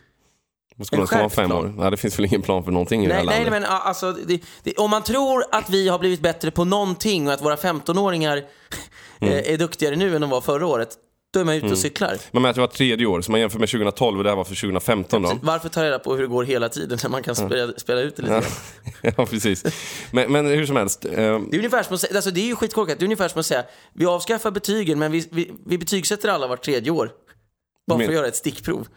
Vad 0.76 0.86
ska 0.86 0.96
man 0.96 1.06
vara 1.10 1.28
fem 1.28 1.52
år? 1.52 1.74
Nej, 1.76 1.90
det 1.90 1.96
finns 1.96 2.18
väl 2.18 2.26
ingen 2.26 2.42
plan 2.42 2.64
för 2.64 2.72
någonting 2.72 3.04
i 3.04 3.06
nej, 3.06 3.08
det 3.08 3.14
här 3.14 3.26
nej, 3.26 3.44
landet? 3.44 3.62
men 3.62 3.64
alltså, 3.64 4.12
det, 4.12 4.40
det, 4.62 4.74
om 4.74 4.90
man 4.90 5.02
tror 5.02 5.44
att 5.52 5.70
vi 5.70 5.88
har 5.88 5.98
blivit 5.98 6.20
bättre 6.20 6.50
på 6.50 6.64
någonting 6.64 7.26
och 7.26 7.32
att 7.32 7.42
våra 7.42 7.56
15-åringar 7.56 8.42
mm. 9.20 9.42
är 9.46 9.58
duktigare 9.58 9.96
nu 9.96 10.14
än 10.14 10.20
de 10.20 10.30
var 10.30 10.40
förra 10.40 10.66
året, 10.66 10.88
då 11.34 11.40
är 11.40 11.44
man 11.44 11.54
ute 11.54 11.64
och 11.64 11.68
mm. 11.68 11.80
cyklar. 11.80 12.16
Man 12.32 12.42
mäter 12.42 12.60
var 12.60 12.68
tredje 12.68 13.06
år, 13.06 13.20
så 13.20 13.30
man 13.30 13.40
jämför 13.40 13.58
med 13.58 13.68
2012 13.68 14.18
och 14.18 14.24
det 14.24 14.30
här 14.30 14.36
var 14.36 14.44
för 14.44 14.54
2015 14.54 15.22
då. 15.22 15.38
Varför 15.42 15.68
ta 15.68 15.84
reda 15.84 15.98
på 15.98 16.14
hur 16.14 16.22
det 16.22 16.28
går 16.28 16.44
hela 16.44 16.68
tiden 16.68 16.98
när 17.02 17.10
man 17.10 17.22
kan 17.22 17.36
spela, 17.36 17.72
spela 17.76 18.00
ut 18.00 18.16
det 18.16 18.22
lite 18.22 18.42
ja. 19.02 19.12
ja, 19.16 19.26
precis. 19.26 19.64
Men, 20.10 20.32
men, 20.32 20.46
hur 20.46 20.66
som 20.66 20.76
helst. 20.76 21.04
Eh... 21.04 21.12
Det, 21.12 21.22
är 21.22 21.56
ungefär 21.56 21.82
som 21.82 21.94
att 21.94 22.14
alltså 22.14 22.30
det 22.30 22.40
är 22.40 22.46
ju 22.46 22.56
skitkorkat. 22.56 22.98
Det 22.98 23.02
är 23.02 23.06
ungefär 23.06 23.28
som 23.28 23.40
att 23.40 23.46
säga, 23.46 23.64
vi 23.92 24.06
avskaffar 24.06 24.50
betygen 24.50 24.98
men 24.98 25.12
vi, 25.12 25.28
vi, 25.30 25.52
vi 25.66 25.78
betygsätter 25.78 26.28
alla 26.28 26.46
vart 26.46 26.64
tredje 26.64 26.90
år. 26.90 27.10
Bara 27.86 27.98
för 27.98 28.06
att 28.06 28.14
göra 28.14 28.26
ett 28.26 28.36
stickprov. 28.36 28.88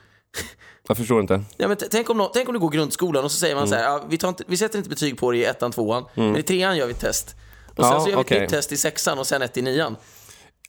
Jag 0.88 0.98
förstår 0.98 1.22
inte. 1.22 1.44
Ja, 1.58 1.68
men 1.68 1.78
tänk, 1.92 2.10
om, 2.10 2.30
tänk 2.34 2.48
om 2.50 2.54
du 2.54 2.60
går 2.60 2.70
grundskolan 2.70 3.24
och 3.24 3.32
så 3.32 3.38
säger 3.38 3.56
man 3.56 3.64
mm. 3.64 3.70
så 3.70 3.76
här, 3.76 3.84
ja, 3.84 4.04
vi, 4.10 4.18
tar 4.18 4.30
inte, 4.30 4.44
vi 4.48 4.58
sätter 4.58 4.78
inte 4.78 4.90
betyg 4.90 5.18
på 5.18 5.32
dig 5.32 5.40
i 5.40 5.46
ettan, 5.46 5.72
tvåan, 5.72 6.06
mm. 6.16 6.32
men 6.32 6.40
i 6.40 6.44
trean 6.44 6.78
gör 6.78 6.86
vi 6.86 6.92
ett 6.92 7.00
test. 7.00 7.36
Och 7.76 7.86
sen 7.86 7.94
ja, 7.94 8.00
så 8.00 8.10
gör 8.10 8.16
vi 8.16 8.22
okay. 8.22 8.38
ett 8.38 8.42
nytt 8.42 8.50
test 8.50 8.72
i 8.72 8.78
sexan 8.78 9.20
och 9.20 9.28
sen 9.28 9.42
ett 9.42 9.58
i 9.58 9.62
nian. 9.62 9.96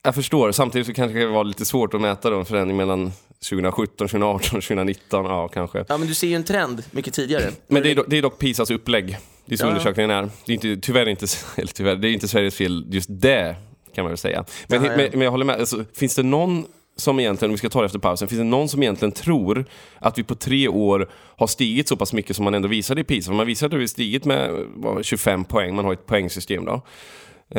Jag 0.03 0.15
förstår, 0.15 0.51
samtidigt 0.51 0.87
så 0.87 0.93
kanske 0.93 1.19
det 1.19 1.25
var 1.25 1.43
lite 1.43 1.65
svårt 1.65 1.93
att 1.93 2.01
mäta 2.01 2.29
då, 2.29 2.39
en 2.39 2.45
förändring 2.45 2.77
mellan 2.77 3.11
2017, 3.49 4.07
2018, 4.07 4.41
2019, 4.49 5.25
ja 5.25 5.47
kanske. 5.47 5.85
Ja 5.87 5.97
men 5.97 6.07
du 6.07 6.13
ser 6.13 6.27
ju 6.27 6.35
en 6.35 6.43
trend 6.43 6.83
mycket 6.91 7.13
tidigare. 7.13 7.51
Men 7.67 7.83
det 7.83 7.91
är, 7.91 7.95
dock, 7.95 8.05
det 8.09 8.17
är 8.17 8.21
dock 8.21 8.39
PISAs 8.39 8.71
upplägg. 8.71 9.17
Det 9.45 9.55
är 9.55 9.57
så 9.57 9.65
ja. 9.65 9.67
undersökningen 9.67 10.11
är. 10.11 10.29
Det 10.45 10.51
är 10.51 10.53
inte, 10.53 10.77
tyvärr 10.87 11.09
inte, 11.09 11.25
eller 11.55 11.71
tyvärr, 11.73 11.95
det 11.95 12.09
är 12.09 12.11
inte 12.11 12.27
Sveriges 12.27 12.55
fel 12.55 12.85
just 12.89 13.09
det, 13.11 13.55
kan 13.95 14.03
man 14.03 14.11
väl 14.11 14.17
säga. 14.17 14.45
Men, 14.67 14.83
ja, 14.83 14.91
ja. 14.91 14.97
men, 14.97 15.09
men 15.11 15.21
jag 15.21 15.31
håller 15.31 15.45
med, 15.45 15.59
alltså, 15.59 15.85
finns 15.93 16.15
det 16.15 16.23
någon 16.23 16.65
som 16.99 17.19
egentligen, 17.19 17.49
om 17.49 17.53
vi 17.53 17.57
ska 17.57 17.69
ta 17.69 17.79
det 17.79 17.85
efter 17.85 17.99
pausen, 17.99 18.27
finns 18.27 18.39
det 18.39 18.43
någon 18.43 18.69
som 18.69 18.83
egentligen 18.83 19.11
tror 19.11 19.65
att 19.99 20.17
vi 20.17 20.23
på 20.23 20.35
tre 20.35 20.67
år 20.67 21.09
har 21.37 21.47
stigit 21.47 21.87
så 21.87 21.95
pass 21.95 22.13
mycket 22.13 22.35
som 22.35 22.45
man 22.45 22.53
ändå 22.53 22.67
visade 22.67 23.01
i 23.01 23.03
PISA? 23.03 23.29
För 23.29 23.35
man 23.35 23.47
visade 23.47 23.75
att 23.75 23.81
vi 23.81 23.87
stigit 23.87 24.25
med 24.25 24.65
25 25.01 25.45
poäng, 25.45 25.75
man 25.75 25.85
har 25.85 25.93
ett 25.93 26.05
poängsystem 26.05 26.65
då. 26.65 26.81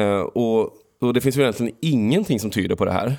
Eh, 0.01 0.21
och, 0.21 0.73
och 1.01 1.15
det 1.15 1.21
finns 1.21 1.37
ju 1.37 1.41
egentligen 1.41 1.77
ingenting 1.81 2.41
som 2.41 2.51
tyder 2.51 2.77
på 2.77 2.85
det 2.85 2.93
här. 2.93 3.17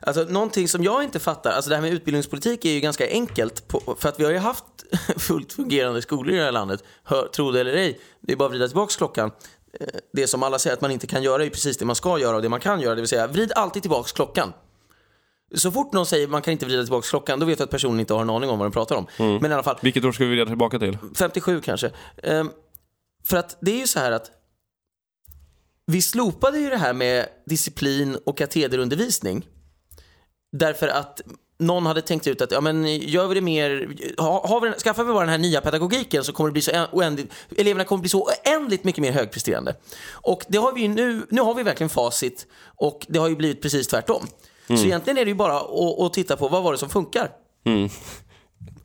Alltså 0.00 0.22
någonting 0.22 0.68
som 0.68 0.84
jag 0.84 1.04
inte 1.04 1.18
fattar, 1.18 1.50
alltså 1.50 1.68
det 1.68 1.76
här 1.76 1.82
med 1.82 1.92
utbildningspolitik 1.92 2.64
är 2.64 2.70
ju 2.70 2.80
ganska 2.80 3.10
enkelt. 3.10 3.68
På, 3.68 3.96
för 3.98 4.08
att 4.08 4.20
vi 4.20 4.24
har 4.24 4.32
ju 4.32 4.38
haft 4.38 4.64
fullt 5.16 5.52
fungerande 5.52 6.02
skolor 6.02 6.34
i 6.34 6.36
det 6.36 6.44
här 6.44 6.52
landet, 6.52 6.84
hör, 7.04 7.28
tro 7.28 7.50
det 7.50 7.60
eller 7.60 7.72
ej. 7.72 8.00
Det 8.20 8.32
är 8.32 8.36
bara 8.36 8.44
att 8.44 8.50
vrida 8.50 8.68
tillbaka 8.68 8.92
klockan. 8.96 9.30
Eh, 9.80 9.86
det 10.12 10.26
som 10.26 10.42
alla 10.42 10.58
säger 10.58 10.76
att 10.76 10.80
man 10.80 10.90
inte 10.90 11.06
kan 11.06 11.22
göra 11.22 11.44
är 11.44 11.50
precis 11.50 11.76
det 11.76 11.84
man 11.84 11.96
ska 11.96 12.18
göra 12.18 12.36
och 12.36 12.42
det 12.42 12.48
man 12.48 12.60
kan 12.60 12.80
göra. 12.80 12.94
Det 12.94 13.00
vill 13.00 13.08
säga, 13.08 13.26
vrid 13.26 13.52
alltid 13.52 13.82
tillbaka 13.82 14.08
klockan. 14.14 14.52
Så 15.54 15.70
fort 15.72 15.92
någon 15.92 16.06
säger 16.06 16.28
man 16.28 16.42
kan 16.42 16.52
inte 16.52 16.66
vrida 16.66 16.82
tillbaka 16.82 17.06
klockan, 17.08 17.40
då 17.40 17.46
vet 17.46 17.58
du 17.58 17.64
att 17.64 17.70
personen 17.70 18.00
inte 18.00 18.14
har 18.14 18.20
en 18.22 18.30
aning 18.30 18.50
om 18.50 18.58
vad 18.58 18.64
den 18.66 18.72
pratar 18.72 18.96
om. 18.96 19.06
Men 19.40 19.50
i 19.50 19.54
alla 19.54 19.62
fall, 19.62 19.78
Vilket 19.82 20.04
år 20.04 20.12
ska 20.12 20.24
vi 20.24 20.30
vrida 20.30 20.46
tillbaka 20.46 20.78
till? 20.78 20.98
57 21.14 21.60
kanske. 21.60 21.90
Ehm, 22.22 22.50
för 23.28 23.36
att 23.36 23.56
det 23.60 23.70
är 23.72 23.78
ju 23.78 23.86
så 23.86 23.98
här 23.98 24.12
att 24.12 24.30
vi 25.86 26.02
slopade 26.02 26.58
ju 26.58 26.70
det 26.70 26.76
här 26.76 26.92
med 26.92 27.26
disciplin 27.46 28.16
och 28.26 28.38
katederundervisning. 28.38 29.46
Därför 30.52 30.88
att 30.88 31.20
någon 31.58 31.86
hade 31.86 32.02
tänkt 32.02 32.26
ut 32.26 32.40
att 32.40 32.50
ja, 32.50 32.60
men 32.60 32.86
gör 32.98 33.26
vi 33.28 33.34
det 33.34 33.40
mer, 33.40 33.88
ha, 34.18 34.46
har 34.48 34.60
vi, 34.60 34.68
den- 34.68 34.78
skaffar 34.78 35.04
vi 35.04 35.12
bara 35.12 35.20
den 35.20 35.28
här 35.28 35.38
nya 35.38 35.60
pedagogiken 35.60 36.24
så 36.24 36.32
kommer 36.32 36.48
det 36.50 36.52
bli 36.52 36.62
så 36.62 36.86
oändligt, 36.92 37.32
eleverna 37.56 37.84
kommer 37.84 38.00
bli 38.00 38.08
så 38.08 38.28
oändligt 38.46 38.84
mycket 38.84 39.02
mer 39.02 39.12
högpresterande. 39.12 39.76
Och 40.10 40.44
det 40.48 40.58
har 40.58 40.72
vi 40.72 40.80
ju 40.80 40.88
nu, 40.88 41.26
nu 41.30 41.40
har 41.40 41.54
vi 41.54 41.62
verkligen 41.62 41.90
facit 41.90 42.46
och 42.76 43.06
det 43.08 43.18
har 43.18 43.28
ju 43.28 43.36
blivit 43.36 43.62
precis 43.62 43.86
tvärtom. 43.86 44.26
Så 44.76 44.84
egentligen 44.84 45.18
är 45.18 45.24
det 45.24 45.28
ju 45.28 45.34
bara 45.34 45.56
att, 45.56 46.00
att 46.00 46.12
titta 46.12 46.36
på 46.36 46.48
vad 46.48 46.62
var 46.62 46.72
det 46.72 46.78
som 46.78 46.88
funkar 46.88 47.28
Men, 47.64 47.84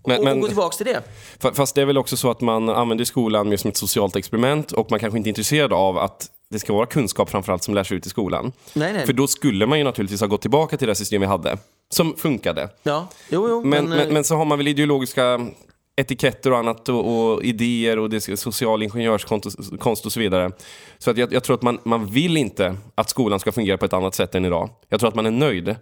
och, 0.03 0.17
och 0.17 0.23
men, 0.23 0.39
gå 0.41 0.47
tillbaka 0.47 0.77
till 0.77 0.85
det. 0.85 1.03
fa- 1.39 1.53
fast 1.53 1.75
det 1.75 1.81
är 1.81 1.85
väl 1.85 1.97
också 1.97 2.17
så 2.17 2.31
att 2.31 2.41
man 2.41 2.69
använder 2.69 3.05
skolan 3.05 3.49
mer 3.49 3.57
som 3.57 3.69
ett 3.69 3.77
socialt 3.77 4.15
experiment 4.15 4.71
och 4.71 4.91
man 4.91 4.99
kanske 4.99 5.17
inte 5.17 5.27
är 5.27 5.31
intresserad 5.31 5.73
av 5.73 5.97
att 5.97 6.27
det 6.49 6.59
ska 6.59 6.73
vara 6.73 6.85
kunskap 6.85 7.29
framförallt 7.29 7.63
som 7.63 7.73
lärs 7.73 7.91
ut 7.91 8.05
i 8.05 8.09
skolan. 8.09 8.51
Nej, 8.73 8.93
nej. 8.93 9.05
För 9.05 9.13
då 9.13 9.27
skulle 9.27 9.65
man 9.65 9.77
ju 9.77 9.83
naturligtvis 9.83 10.19
ha 10.21 10.27
gått 10.27 10.41
tillbaka 10.41 10.77
till 10.77 10.87
det 10.87 10.95
system 10.95 11.21
vi 11.21 11.27
hade, 11.27 11.57
som 11.89 12.15
funkade. 12.17 12.69
Ja, 12.83 13.07
jo, 13.29 13.47
jo. 13.49 13.63
Men, 13.65 13.91
eh, 13.91 13.97
men, 13.97 14.13
men 14.13 14.23
så 14.23 14.35
har 14.35 14.45
man 14.45 14.57
väl 14.57 14.67
ideologiska 14.67 15.47
etiketter 15.95 16.51
och 16.51 16.57
annat 16.57 16.89
och, 16.89 17.31
och 17.33 17.43
idéer 17.43 17.99
och 17.99 18.09
det 18.09 18.21
social 18.39 18.83
ingenjörskonst 18.83 20.05
och- 20.05 20.11
så 20.11 20.19
vidare. 20.19 20.51
Så 20.97 21.11
att 21.11 21.17
jag, 21.17 21.33
jag 21.33 21.43
tror 21.43 21.55
att 21.55 21.61
man, 21.61 21.79
man 21.83 22.05
vill 22.07 22.37
inte 22.37 22.77
att 22.95 23.09
skolan 23.09 23.39
ska 23.39 23.51
fungera 23.51 23.77
på 23.77 23.85
ett 23.85 23.93
annat 23.93 24.15
sätt 24.15 24.35
än 24.35 24.45
idag. 24.45 24.69
Jag 24.89 24.99
tror 24.99 25.09
att 25.09 25.15
man 25.15 25.25
är 25.25 25.31
nöjd 25.31 25.75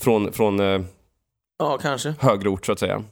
från, 0.00 0.32
från 0.32 0.60
eh, 0.60 0.82
Ja, 1.58 1.78
kanske. 1.78 2.14
högre 2.20 2.48
ort 2.48 2.66
så 2.66 2.72
att 2.72 2.78
säga. 2.78 3.04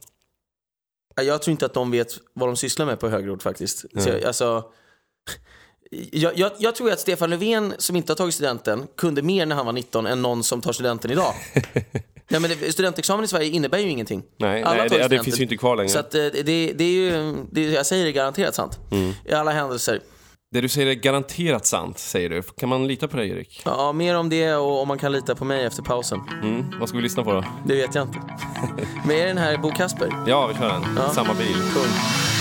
Ja, 1.17 1.23
Jag 1.23 1.43
tror 1.43 1.53
inte 1.53 1.67
att 1.67 1.75
de 1.75 1.91
vet 1.91 2.09
vad 2.33 2.49
de 2.49 2.57
sysslar 2.57 2.87
med 2.87 3.01
på 3.01 3.09
högre 3.09 3.31
ort 3.31 3.43
faktiskt. 3.43 3.79
Så 4.03 4.09
jag, 4.09 4.25
alltså, 4.25 4.65
jag, 6.13 6.39
jag, 6.39 6.53
jag 6.59 6.75
tror 6.75 6.91
att 6.93 7.01
Stefan 7.01 7.31
Löfven, 7.31 7.75
som 7.79 7.97
inte 7.97 8.13
har 8.13 8.17
tagit 8.17 8.35
studenten, 8.35 8.87
kunde 8.97 9.23
mer 9.23 9.47
när 9.47 9.57
han 9.57 9.67
var 9.67 9.73
19 9.73 10.07
än 10.07 10.23
någon 10.23 10.43
som 10.45 10.61
tar 10.61 10.73
studenten 10.73 11.11
idag. 11.11 11.35
Nej, 12.31 12.41
men 12.41 12.51
det, 12.51 12.73
studentexamen 12.73 13.25
i 13.25 13.29
Sverige 13.29 13.49
innebär 13.49 13.79
ju 13.79 13.89
ingenting. 13.89 14.23
Nej, 14.39 14.63
Alla 14.63 14.77
nej 14.77 14.89
det, 14.89 15.09
det 15.09 15.25
finns 15.25 15.39
ju 15.39 15.43
inte 15.43 15.57
kvar 15.57 15.77
längre. 15.77 15.89
Så 15.89 15.99
att, 15.99 16.15
eh, 16.15 16.21
det, 16.21 16.73
det 16.73 16.85
är 16.85 16.91
ju, 16.91 17.35
det, 17.53 17.63
jag 17.63 17.87
säger 17.87 18.05
det 18.05 18.13
garanterat 18.13 18.55
sant. 18.55 18.79
I 19.25 19.33
alla 19.33 19.51
händelser. 19.51 20.01
Det 20.53 20.61
du 20.61 20.69
säger 20.69 20.87
är 20.87 20.95
garanterat 20.95 21.67
sant, 21.67 21.99
säger 21.99 22.31
du. 22.31 22.43
Kan 22.43 22.69
man 22.69 22.87
lita 22.87 23.09
på 23.09 23.17
dig, 23.17 23.31
Erik? 23.31 23.63
Ja, 23.65 23.93
mer 23.93 24.17
om 24.17 24.29
det 24.29 24.55
och 24.55 24.83
om 24.83 24.89
man 24.89 24.99
kan 24.99 25.13
lita 25.13 25.35
på 25.35 25.45
mig 25.45 25.65
efter 25.65 25.83
pausen. 25.83 26.21
Mm. 26.43 26.65
Vad 26.81 26.89
ska 26.89 26.99
vi 26.99 27.03
lyssna 27.03 27.25
på 27.25 27.33
då? 27.33 27.45
Det 27.67 27.75
vet 27.75 27.95
jag 27.95 28.05
inte. 28.09 28.19
Men 29.07 29.17
är 29.17 29.27
den 29.27 29.39
här 29.39 29.57
Bo 29.59 29.71
Kasper? 29.71 30.13
Ja, 30.27 30.47
vi 30.47 30.55
kör 30.55 30.69
den. 30.69 30.83
Ja. 30.97 31.09
Samma 31.15 31.35
bil. 31.35 31.55
Kung. 31.75 32.40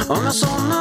nu 0.10 0.16
Om 0.16 0.24
jag 0.26 0.36
somnar 0.36 0.72
för 0.72 0.81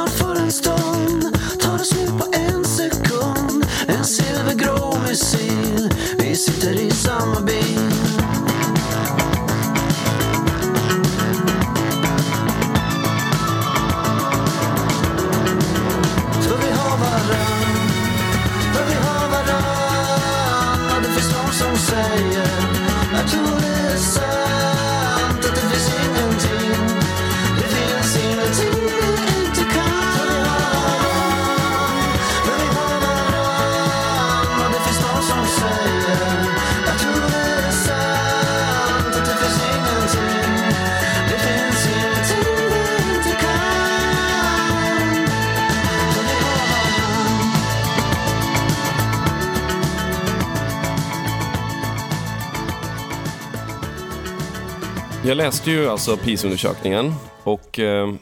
Jag 55.31 55.35
läste 55.37 55.71
ju 55.71 55.89
alltså 55.89 56.17
PISA-undersökningen 56.17 57.13
och 57.43 57.79
eh, 57.79 58.13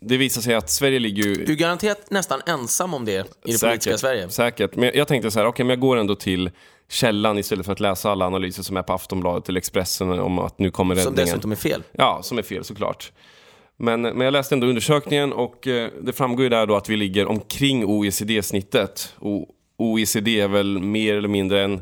det 0.00 0.16
visar 0.16 0.40
sig 0.40 0.54
att 0.54 0.70
Sverige 0.70 0.98
ligger 0.98 1.22
ju... 1.22 1.34
Du 1.34 1.52
är 1.52 1.56
garanterat 1.56 2.10
nästan 2.10 2.40
ensam 2.46 2.94
om 2.94 3.04
det 3.04 3.12
i 3.44 3.52
det 3.52 3.60
politiska 3.60 3.98
Sverige. 3.98 4.28
Säkert. 4.28 4.76
Men 4.76 4.90
jag 4.94 5.08
tänkte 5.08 5.30
så 5.30 5.38
här, 5.38 5.46
okej, 5.46 5.64
men 5.64 5.70
jag 5.70 5.80
går 5.80 5.96
ändå 5.96 6.14
till 6.14 6.50
källan 6.88 7.38
istället 7.38 7.66
för 7.66 7.72
att 7.72 7.80
läsa 7.80 8.10
alla 8.10 8.26
analyser 8.26 8.62
som 8.62 8.76
är 8.76 8.82
på 8.82 8.92
Aftonbladet 8.92 9.48
eller 9.48 9.58
Expressen 9.58 10.10
om 10.10 10.38
att 10.38 10.58
nu 10.58 10.70
kommer 10.70 10.94
Som 10.94 11.04
räddningen. 11.04 11.26
dessutom 11.26 11.52
är 11.52 11.56
fel. 11.56 11.82
Ja, 11.92 12.20
som 12.22 12.38
är 12.38 12.42
fel 12.42 12.64
såklart. 12.64 13.12
Men, 13.76 14.02
men 14.02 14.20
jag 14.20 14.32
läste 14.32 14.54
ändå 14.54 14.66
undersökningen 14.66 15.32
och 15.32 15.66
eh, 15.66 15.90
det 16.02 16.12
framgår 16.12 16.42
ju 16.42 16.48
där 16.48 16.66
då 16.66 16.76
att 16.76 16.88
vi 16.88 16.96
ligger 16.96 17.26
omkring 17.26 17.84
OECD-snittet. 17.84 19.14
Och 19.18 19.48
OECD 19.76 20.40
är 20.40 20.48
väl 20.48 20.78
mer 20.78 21.14
eller 21.14 21.28
mindre 21.28 21.64
en, 21.64 21.80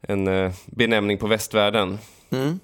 en 0.00 0.28
eh, 0.28 0.52
benämning 0.66 1.18
på 1.18 1.26
västvärlden. 1.26 1.98
Mm. 2.30 2.60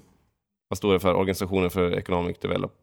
Vad 0.67 0.77
står 0.77 0.93
det 0.93 0.99
för? 0.99 1.13
Organisationen 1.13 1.69
för 1.69 1.91
Economic 1.91 2.37
Development? 2.39 2.73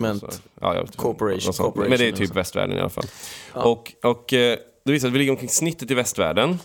Men- 0.00 0.20
ja, 0.60 0.74
jag. 0.74 0.88
Corporation, 0.96 1.52
corporation 1.52 1.90
Men 1.90 1.98
det 1.98 2.08
är 2.08 2.12
typ 2.12 2.28
så. 2.28 2.34
västvärlden 2.34 2.76
i 2.76 2.80
alla 2.80 2.90
fall. 2.90 3.04
Och, 3.52 3.92
och 4.02 4.32
eh, 4.32 4.58
det 4.84 4.92
visar 4.92 5.08
att 5.08 5.14
vi 5.14 5.18
ligger 5.18 5.32
omkring 5.32 5.48
snittet 5.48 5.90
i 5.90 5.94
västvärlden. 5.94 6.58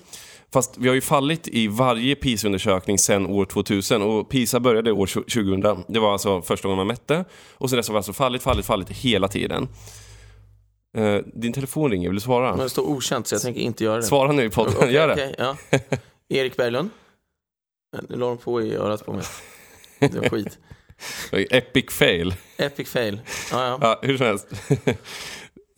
Fast 0.53 0.77
vi 0.77 0.88
har 0.88 0.95
ju 0.95 1.01
fallit 1.01 1.47
i 1.47 1.67
varje 1.67 2.15
PISA-undersökning 2.15 2.97
sedan 2.97 3.25
år 3.27 3.45
2000 3.45 4.01
och 4.01 4.29
PISA 4.29 4.60
började 4.60 4.91
år 4.91 5.07
2000. 5.07 5.84
Det 5.88 5.99
var 5.99 6.12
alltså 6.13 6.41
första 6.41 6.67
gången 6.67 6.77
man 6.77 6.88
mätte. 6.88 7.25
Och 7.53 7.69
sen 7.69 7.77
dess 7.77 7.88
har 7.88 7.93
vi 7.93 7.97
alltså 7.97 8.13
fallit, 8.13 8.43
fallit, 8.43 8.65
fallit 8.65 8.89
hela 8.89 9.27
tiden. 9.27 9.67
Eh, 10.97 11.15
din 11.34 11.53
telefon 11.53 11.91
ringer, 11.91 12.10
vill 12.10 12.15
du 12.15 12.21
svara? 12.21 12.49
Men 12.51 12.60
det 12.60 12.69
står 12.69 12.89
okänt 12.89 13.27
så 13.27 13.36
jag 13.36 13.41
tänker 13.41 13.62
inte 13.62 13.84
göra 13.84 13.95
det. 13.97 14.03
Svara 14.03 14.31
nu 14.31 14.43
i 14.45 14.49
podden, 14.49 14.73
Okej, 14.77 14.93
gör 14.93 15.07
det. 15.07 15.13
okej, 15.13 15.36
ja. 15.38 15.57
Erik 16.29 16.57
Berglund. 16.57 16.89
Nu 18.10 18.15
la 18.15 18.27
de 18.27 18.38
på 18.38 18.62
i 18.62 18.75
örat 18.75 19.05
på 19.05 19.13
mig. 19.13 19.23
Det 20.02 20.20
var 20.20 20.30
skit. 20.30 20.60
Epic 21.52 21.86
fail. 21.92 22.36
Epic 22.58 22.90
fail. 22.90 23.20
Ja, 23.52 23.68
ja. 23.68 23.78
Ja, 23.82 24.00
hur 24.02 24.18
som 24.18 24.26
helst. 24.26 24.48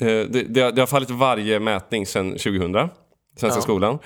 Eh, 0.02 0.08
det, 0.08 0.44
det, 0.50 0.62
har, 0.62 0.72
det 0.72 0.82
har 0.82 0.88
fallit 0.88 1.10
varje 1.10 1.60
mätning 1.60 2.06
sedan 2.06 2.32
2000, 2.32 2.74
Svenska 3.38 3.58
Ja. 3.58 3.62
skolan. 3.62 4.00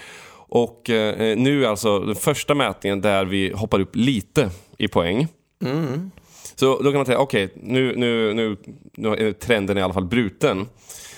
Och 0.50 0.90
eh, 0.90 1.38
nu 1.38 1.64
är 1.66 1.68
alltså 1.70 2.00
den 2.00 2.16
första 2.16 2.56
mätningen 2.56 3.02
där 3.02 3.26
vi 3.26 3.52
hoppar 3.56 3.80
upp 3.80 3.96
lite 3.96 4.50
i 4.78 4.88
poäng. 4.88 5.28
Mm. 5.64 6.12
Så 6.56 6.66
då 6.66 6.84
kan 6.84 6.94
man 6.94 7.06
säga, 7.06 7.20
okej, 7.20 7.54
nu, 7.56 7.96
nu, 7.96 8.34
nu, 8.34 8.58
nu 8.98 9.10
är 9.10 9.32
trenden 9.34 9.78
i 9.78 9.82
alla 9.82 9.94
fall 9.94 10.06
bruten. 10.06 10.68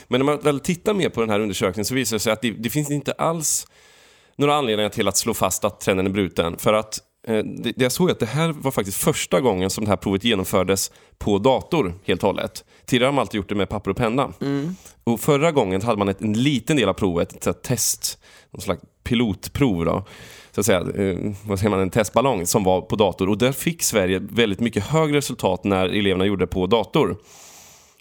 Men 0.07 0.19
när 0.19 0.25
man 0.25 0.39
väl 0.39 0.59
tittar 0.59 0.93
mer 0.93 1.09
på 1.09 1.21
den 1.21 1.29
här 1.29 1.39
undersökningen 1.39 1.85
så 1.85 1.95
visar 1.95 2.15
det 2.15 2.19
sig 2.19 2.33
att 2.33 2.41
det, 2.41 2.51
det 2.51 2.69
finns 2.69 2.91
inte 2.91 3.11
alls 3.11 3.67
några 4.35 4.55
anledningar 4.55 4.89
till 4.89 5.07
att 5.07 5.17
slå 5.17 5.33
fast 5.33 5.65
att 5.65 5.79
trenden 5.79 6.05
är 6.05 6.11
bruten. 6.11 6.57
För 6.57 6.73
att 6.73 6.93
eh, 6.97 7.03
det, 7.27 7.43
det 7.61 7.81
jag 7.81 7.91
såg 7.91 8.11
att 8.11 8.19
det 8.19 8.25
här 8.25 8.49
var 8.51 8.71
faktiskt 8.71 8.97
första 8.97 9.41
gången 9.41 9.69
som 9.69 9.83
det 9.83 9.89
här 9.89 9.97
provet 9.97 10.23
genomfördes 10.23 10.91
på 11.17 11.37
dator 11.37 11.93
helt 12.05 12.23
och 12.23 12.27
hållet. 12.27 12.65
Tidigare 12.85 13.07
har 13.07 13.13
man 13.13 13.21
alltid 13.21 13.37
gjort 13.37 13.49
det 13.49 13.55
med 13.55 13.69
papper 13.69 13.91
och 13.91 13.97
penna. 13.97 14.33
Och 15.03 15.19
förra 15.19 15.51
gången 15.51 15.81
hade 15.81 15.97
man 15.97 16.09
ett, 16.09 16.21
en 16.21 16.33
liten 16.33 16.77
del 16.77 16.89
av 16.89 16.93
provet, 16.93 17.47
ett 17.47 17.63
test, 17.63 18.19
någon 18.51 18.61
slags 18.61 18.81
pilotprov 19.03 19.85
då. 19.85 20.05
Så 20.51 20.59
att 20.59 20.65
säga, 20.65 20.79
eh, 20.79 21.33
vad 21.45 21.59
säger 21.59 21.69
man, 21.69 21.79
en 21.79 21.89
testballong 21.89 22.45
som 22.45 22.63
var 22.63 22.81
på 22.81 22.95
dator. 22.95 23.29
Och 23.29 23.37
där 23.37 23.51
fick 23.51 23.83
Sverige 23.83 24.19
väldigt 24.19 24.59
mycket 24.59 24.83
högre 24.83 25.17
resultat 25.17 25.63
när 25.63 25.89
eleverna 25.89 26.25
gjorde 26.25 26.43
det 26.43 26.47
på 26.47 26.67
dator. 26.67 27.17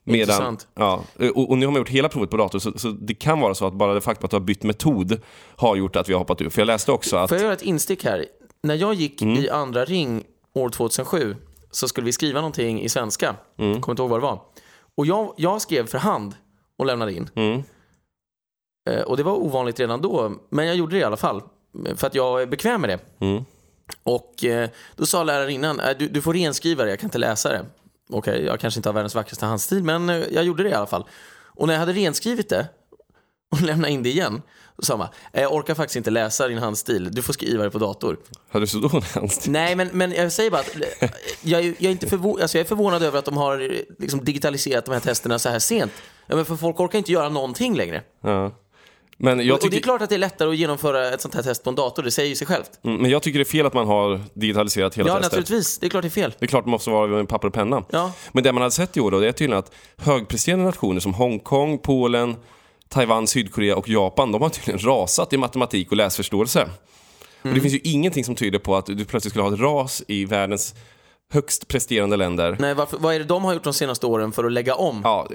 Intressant. 0.04 0.66
Ja, 0.74 1.04
och, 1.34 1.50
och 1.50 1.58
nu 1.58 1.66
har 1.66 1.72
man 1.72 1.80
gjort 1.80 1.88
hela 1.88 2.08
provet 2.08 2.30
på 2.30 2.36
dator, 2.36 2.58
så, 2.58 2.78
så 2.78 2.88
det 2.88 3.14
kan 3.14 3.40
vara 3.40 3.54
så 3.54 3.66
att 3.66 3.74
bara 3.74 3.94
det 3.94 4.00
faktum 4.00 4.24
att 4.24 4.30
du 4.30 4.36
har 4.36 4.40
bytt 4.40 4.62
metod 4.62 5.20
har 5.56 5.76
gjort 5.76 5.96
att 5.96 6.08
vi 6.08 6.12
har 6.12 6.18
hoppat 6.18 6.40
ur. 6.40 6.50
För 6.50 6.60
jag 6.60 6.66
läste 6.66 6.92
också 6.92 7.16
att... 7.16 7.28
Får 7.28 7.36
jag 7.36 7.44
göra 7.44 7.52
ett 7.52 7.62
instick 7.62 8.04
här? 8.04 8.24
När 8.62 8.74
jag 8.74 8.94
gick 8.94 9.22
Mm. 9.22 9.36
i 9.36 9.48
andra 9.48 9.84
ring 9.84 10.24
år 10.54 10.68
2007 10.68 11.36
så 11.70 11.88
skulle 11.88 12.04
vi 12.04 12.12
skriva 12.12 12.40
någonting 12.40 12.82
i 12.82 12.88
svenska. 12.88 13.36
Mm. 13.56 13.80
Kommer 13.80 13.92
inte 13.92 14.02
ihåg 14.02 14.10
vad 14.10 14.20
det 14.20 14.22
var. 14.26 14.40
Och 14.94 15.06
jag, 15.06 15.34
jag 15.36 15.62
skrev 15.62 15.86
för 15.86 15.98
hand 15.98 16.34
och 16.78 16.86
lämnade 16.86 17.12
in. 17.14 17.30
Mm. 17.34 17.62
Eh, 18.90 19.00
Och 19.02 19.16
det 19.16 19.22
var 19.22 19.32
ovanligt 19.32 19.80
redan 19.80 20.00
då, 20.00 20.32
men 20.50 20.66
jag 20.66 20.76
gjorde 20.76 20.96
det 20.96 21.00
i 21.00 21.04
alla 21.04 21.16
fall. 21.16 21.42
För 21.94 22.06
att 22.06 22.14
jag 22.14 22.42
är 22.42 22.46
bekväm 22.46 22.80
med 22.80 22.90
det. 22.90 23.24
Mm. 23.26 23.44
Och 24.02 24.44
eh, 24.44 24.70
då 24.96 25.06
sa 25.06 25.24
lärarinnan, 25.24 25.80
"Äh, 25.80 25.96
du, 25.98 26.08
du 26.08 26.22
får 26.22 26.34
renskriva 26.34 26.84
det, 26.84 26.90
jag 26.90 26.98
kan 27.00 27.06
inte 27.06 27.18
läsa 27.18 27.48
det. 27.48 27.66
Okej, 28.10 28.44
jag 28.44 28.60
kanske 28.60 28.78
inte 28.78 28.88
har 28.88 28.94
världens 28.94 29.14
vackraste 29.14 29.46
handstil, 29.46 29.84
men 29.84 30.08
eh, 30.10 30.16
jag 30.16 30.44
gjorde 30.44 30.62
det 30.62 30.68
i 30.68 30.74
alla 30.74 30.86
fall. 30.86 31.04
Och 31.32 31.66
när 31.66 31.74
jag 31.74 31.80
hade 31.80 31.92
renskrivit 31.92 32.48
det 32.48 32.68
och 33.50 33.60
lämnat 33.62 33.90
in 33.90 34.02
det 34.02 34.08
igen, 34.08 34.42
då 34.78 34.84
sa 34.84 34.96
man, 34.96 35.08
"Eh, 35.32 35.42
jag 35.42 35.52
orkar 35.54 35.74
faktiskt 35.74 35.96
inte 35.96 36.10
läsa 36.10 36.48
din 36.48 36.58
handstil, 36.58 37.08
du 37.12 37.22
får 37.22 37.32
skriva 37.32 37.64
det 37.64 37.70
på 37.70 37.78
dator. 37.78 38.16
Hade 38.50 38.62
du 38.62 38.66
så 38.66 38.78
dålig 38.78 39.06
handstil? 39.14 39.52
Nej, 39.52 39.76
men, 39.76 39.88
men 39.92 40.12
jag 40.12 40.32
säger 40.32 40.50
bara 40.50 40.60
att 40.60 40.76
eh, 41.02 41.08
jag, 41.42 41.60
är- 41.60 41.64
jag, 41.78 41.84
är 41.84 41.90
inte 41.90 42.06
förvå- 42.06 42.42
alltså 42.42 42.58
jag 42.58 42.64
är 42.64 42.68
förvånad 42.68 43.02
över 43.02 43.18
att 43.18 43.24
de 43.24 43.36
har 43.36 43.60
eh, 43.60 43.68
liksom 43.98 44.24
digitaliserat 44.24 44.84
de 44.84 44.92
här 44.92 45.00
testerna 45.00 45.38
så 45.38 45.48
här 45.48 45.58
sent. 45.58 45.92
Ja, 46.26 46.36
men 46.36 46.44
för 46.44 46.56
folk 46.56 46.80
orkar 46.80 46.98
inte 46.98 47.12
göra 47.12 47.28
någonting 47.28 47.76
längre. 47.76 48.02
Ja. 48.20 48.50
Men 49.20 49.46
jag, 49.46 49.54
och, 49.54 49.54
och 49.54 49.60
det 49.60 49.66
är 49.66 49.70
tycker, 49.70 49.82
klart 49.82 50.02
att 50.02 50.08
det 50.08 50.14
är 50.14 50.18
lättare 50.18 50.48
att 50.48 50.56
genomföra 50.56 51.08
ett 51.14 51.20
sånt 51.20 51.34
här 51.34 51.42
test 51.42 51.64
på 51.64 51.70
en 51.70 51.76
dator, 51.76 52.02
det 52.02 52.10
säger 52.10 52.28
ju 52.28 52.34
sig 52.36 52.46
självt. 52.46 52.70
mm, 52.84 53.02
men 53.02 53.10
jag 53.10 53.22
tycker 53.22 53.38
det 53.38 53.42
är 53.42 53.50
fel 53.50 53.66
att 53.66 53.74
man 53.74 53.86
har 53.86 54.20
digitaliserat 54.34 54.94
hela 54.94 55.08
Ja, 55.08 55.14
testet. 55.14 55.32
naturligtvis. 55.32 55.78
Det 55.78 55.86
är 55.86 55.90
klart 55.90 56.02
det 56.02 56.08
är 56.08 56.10
fel. 56.10 56.34
Det 56.38 56.44
är 56.44 56.48
klart 56.48 56.64
det 56.64 56.70
måste 56.70 56.90
vara 56.90 57.06
med 57.06 57.28
papper 57.28 57.48
och 57.48 57.54
penna. 57.54 57.84
Ja. 57.90 58.12
Men 58.32 58.44
det 58.44 58.52
man 58.52 58.62
hade 58.62 58.70
sett 58.74 58.96
i 58.96 59.00
år 59.00 59.10
då, 59.10 59.20
det 59.20 59.28
är 59.28 59.32
tydligen 59.32 59.58
att 59.58 59.72
högpresterande 59.96 60.64
nationer 60.64 61.00
som 61.00 61.14
Hongkong, 61.14 61.78
Polen, 61.78 62.36
Taiwan, 62.88 63.26
Sydkorea 63.26 63.76
och 63.76 63.88
Japan, 63.88 64.32
de 64.32 64.42
har 64.42 64.48
tydligen 64.48 64.86
rasat 64.86 65.32
i 65.32 65.36
matematik 65.36 65.90
och 65.90 65.96
läsförståelse. 65.96 66.62
Och 66.62 67.46
Mm. 67.46 67.54
det 67.54 67.60
finns 67.60 67.74
ju 67.74 67.80
ingenting 67.84 68.24
som 68.24 68.34
tyder 68.34 68.58
på 68.58 68.76
att 68.76 68.86
du 68.86 69.04
plötsligt 69.04 69.32
skulle 69.32 69.44
ha 69.44 69.54
ett 69.54 69.60
ras 69.60 70.02
i 70.08 70.24
världens 70.24 70.74
högst 71.32 71.68
presterande 71.68 72.16
länder. 72.16 72.56
Nej, 72.60 72.74
varför, 72.74 72.98
vad 72.98 73.14
är 73.14 73.18
det 73.18 73.24
de 73.24 73.44
har 73.44 73.54
gjort 73.54 73.64
de 73.64 73.72
senaste 73.72 74.06
åren 74.06 74.32
för 74.32 74.44
att 74.44 74.52
lägga 74.52 74.74
om? 74.74 75.00
Ja, 75.04 75.26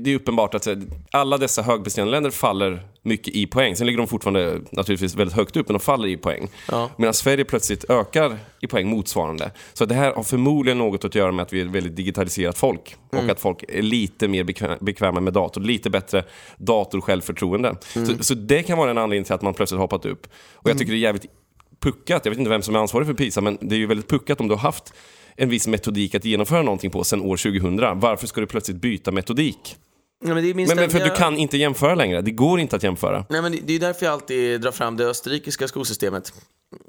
det 0.00 0.10
är 0.10 0.16
uppenbart 0.16 0.54
att 0.54 0.68
alla 1.10 1.38
dessa 1.38 1.62
högpresterande 1.62 2.10
länder 2.10 2.30
faller 2.30 2.82
mycket 3.02 3.34
i 3.34 3.46
poäng. 3.46 3.76
Sen 3.76 3.86
ligger 3.86 3.98
de 3.98 4.06
fortfarande 4.06 4.60
naturligtvis 4.70 5.14
väldigt 5.14 5.36
högt 5.36 5.56
upp, 5.56 5.68
men 5.68 5.72
de 5.72 5.80
faller 5.80 6.08
i 6.08 6.16
poäng. 6.16 6.48
Ja. 6.70 6.90
Medan 6.96 7.14
Sverige 7.14 7.44
plötsligt 7.44 7.90
ökar 7.90 8.38
i 8.60 8.66
poäng 8.66 8.88
motsvarande. 8.88 9.50
Så 9.72 9.84
det 9.84 9.94
här 9.94 10.12
har 10.12 10.22
förmodligen 10.22 10.78
något 10.78 11.04
att 11.04 11.14
göra 11.14 11.32
med 11.32 11.42
att 11.42 11.52
vi 11.52 11.60
är 11.60 11.66
ett 11.66 11.70
väldigt 11.70 11.96
digitaliserat 11.96 12.58
folk. 12.58 12.96
Och 13.10 13.30
att 13.30 13.40
folk 13.40 13.64
är 13.68 13.82
lite 13.82 14.28
mer 14.28 14.44
bekväm, 14.44 14.78
bekväma 14.80 15.20
med 15.20 15.32
dator, 15.32 15.60
lite 15.60 15.90
bättre 15.90 16.24
datorsjälvförtroende. 16.56 17.76
Så, 17.94 18.24
så 18.24 18.34
det 18.34 18.62
kan 18.62 18.78
vara 18.78 18.90
en 18.90 18.98
anledning 18.98 19.24
till 19.24 19.34
att 19.34 19.42
man 19.42 19.54
plötsligt 19.54 19.80
hoppat 19.80 20.06
upp. 20.06 20.26
Och 20.54 20.70
jag 20.70 20.78
tycker 20.78 20.92
det 20.92 20.98
är 20.98 21.00
jävligt 21.00 21.26
puckat, 21.80 22.24
jag 22.24 22.30
vet 22.30 22.38
inte 22.38 22.50
vem 22.50 22.62
som 22.62 22.74
är 22.74 22.78
ansvarig 22.78 23.06
för 23.06 23.14
PISA, 23.14 23.40
men 23.40 23.58
det 23.60 23.74
är 23.74 23.78
ju 23.78 23.86
väldigt 23.86 24.08
puckat 24.08 24.40
om 24.40 24.48
du 24.48 24.54
har 24.54 24.60
haft 24.60 24.94
en 25.38 25.48
viss 25.48 25.66
metodik 25.66 26.14
att 26.14 26.24
genomföra 26.24 26.62
någonting 26.62 26.90
på 26.90 27.04
sedan 27.04 27.20
år 27.20 27.36
2000. 27.36 28.00
Varför 28.00 28.26
ska 28.26 28.40
du 28.40 28.46
plötsligt 28.46 28.76
byta 28.76 29.10
metodik? 29.12 29.76
Ja, 30.24 30.34
men 30.34 30.56
Men, 30.56 30.76
men 30.76 30.90
för 30.90 31.00
du 31.00 31.10
kan 31.10 31.36
inte 31.36 31.56
jämföra 31.56 31.94
längre. 31.94 32.22
Det 32.22 32.30
går 32.30 32.60
inte 32.60 32.76
att 32.76 32.82
jämföra. 32.82 33.24
Nej, 33.28 33.42
men 33.42 33.58
det 33.64 33.72
är 33.72 33.78
därför 33.78 34.06
jag 34.06 34.12
alltid 34.12 34.60
drar 34.60 34.70
fram 34.70 34.96
det 34.96 35.06
österrikiska 35.06 35.68
skolsystemet. 35.68 36.32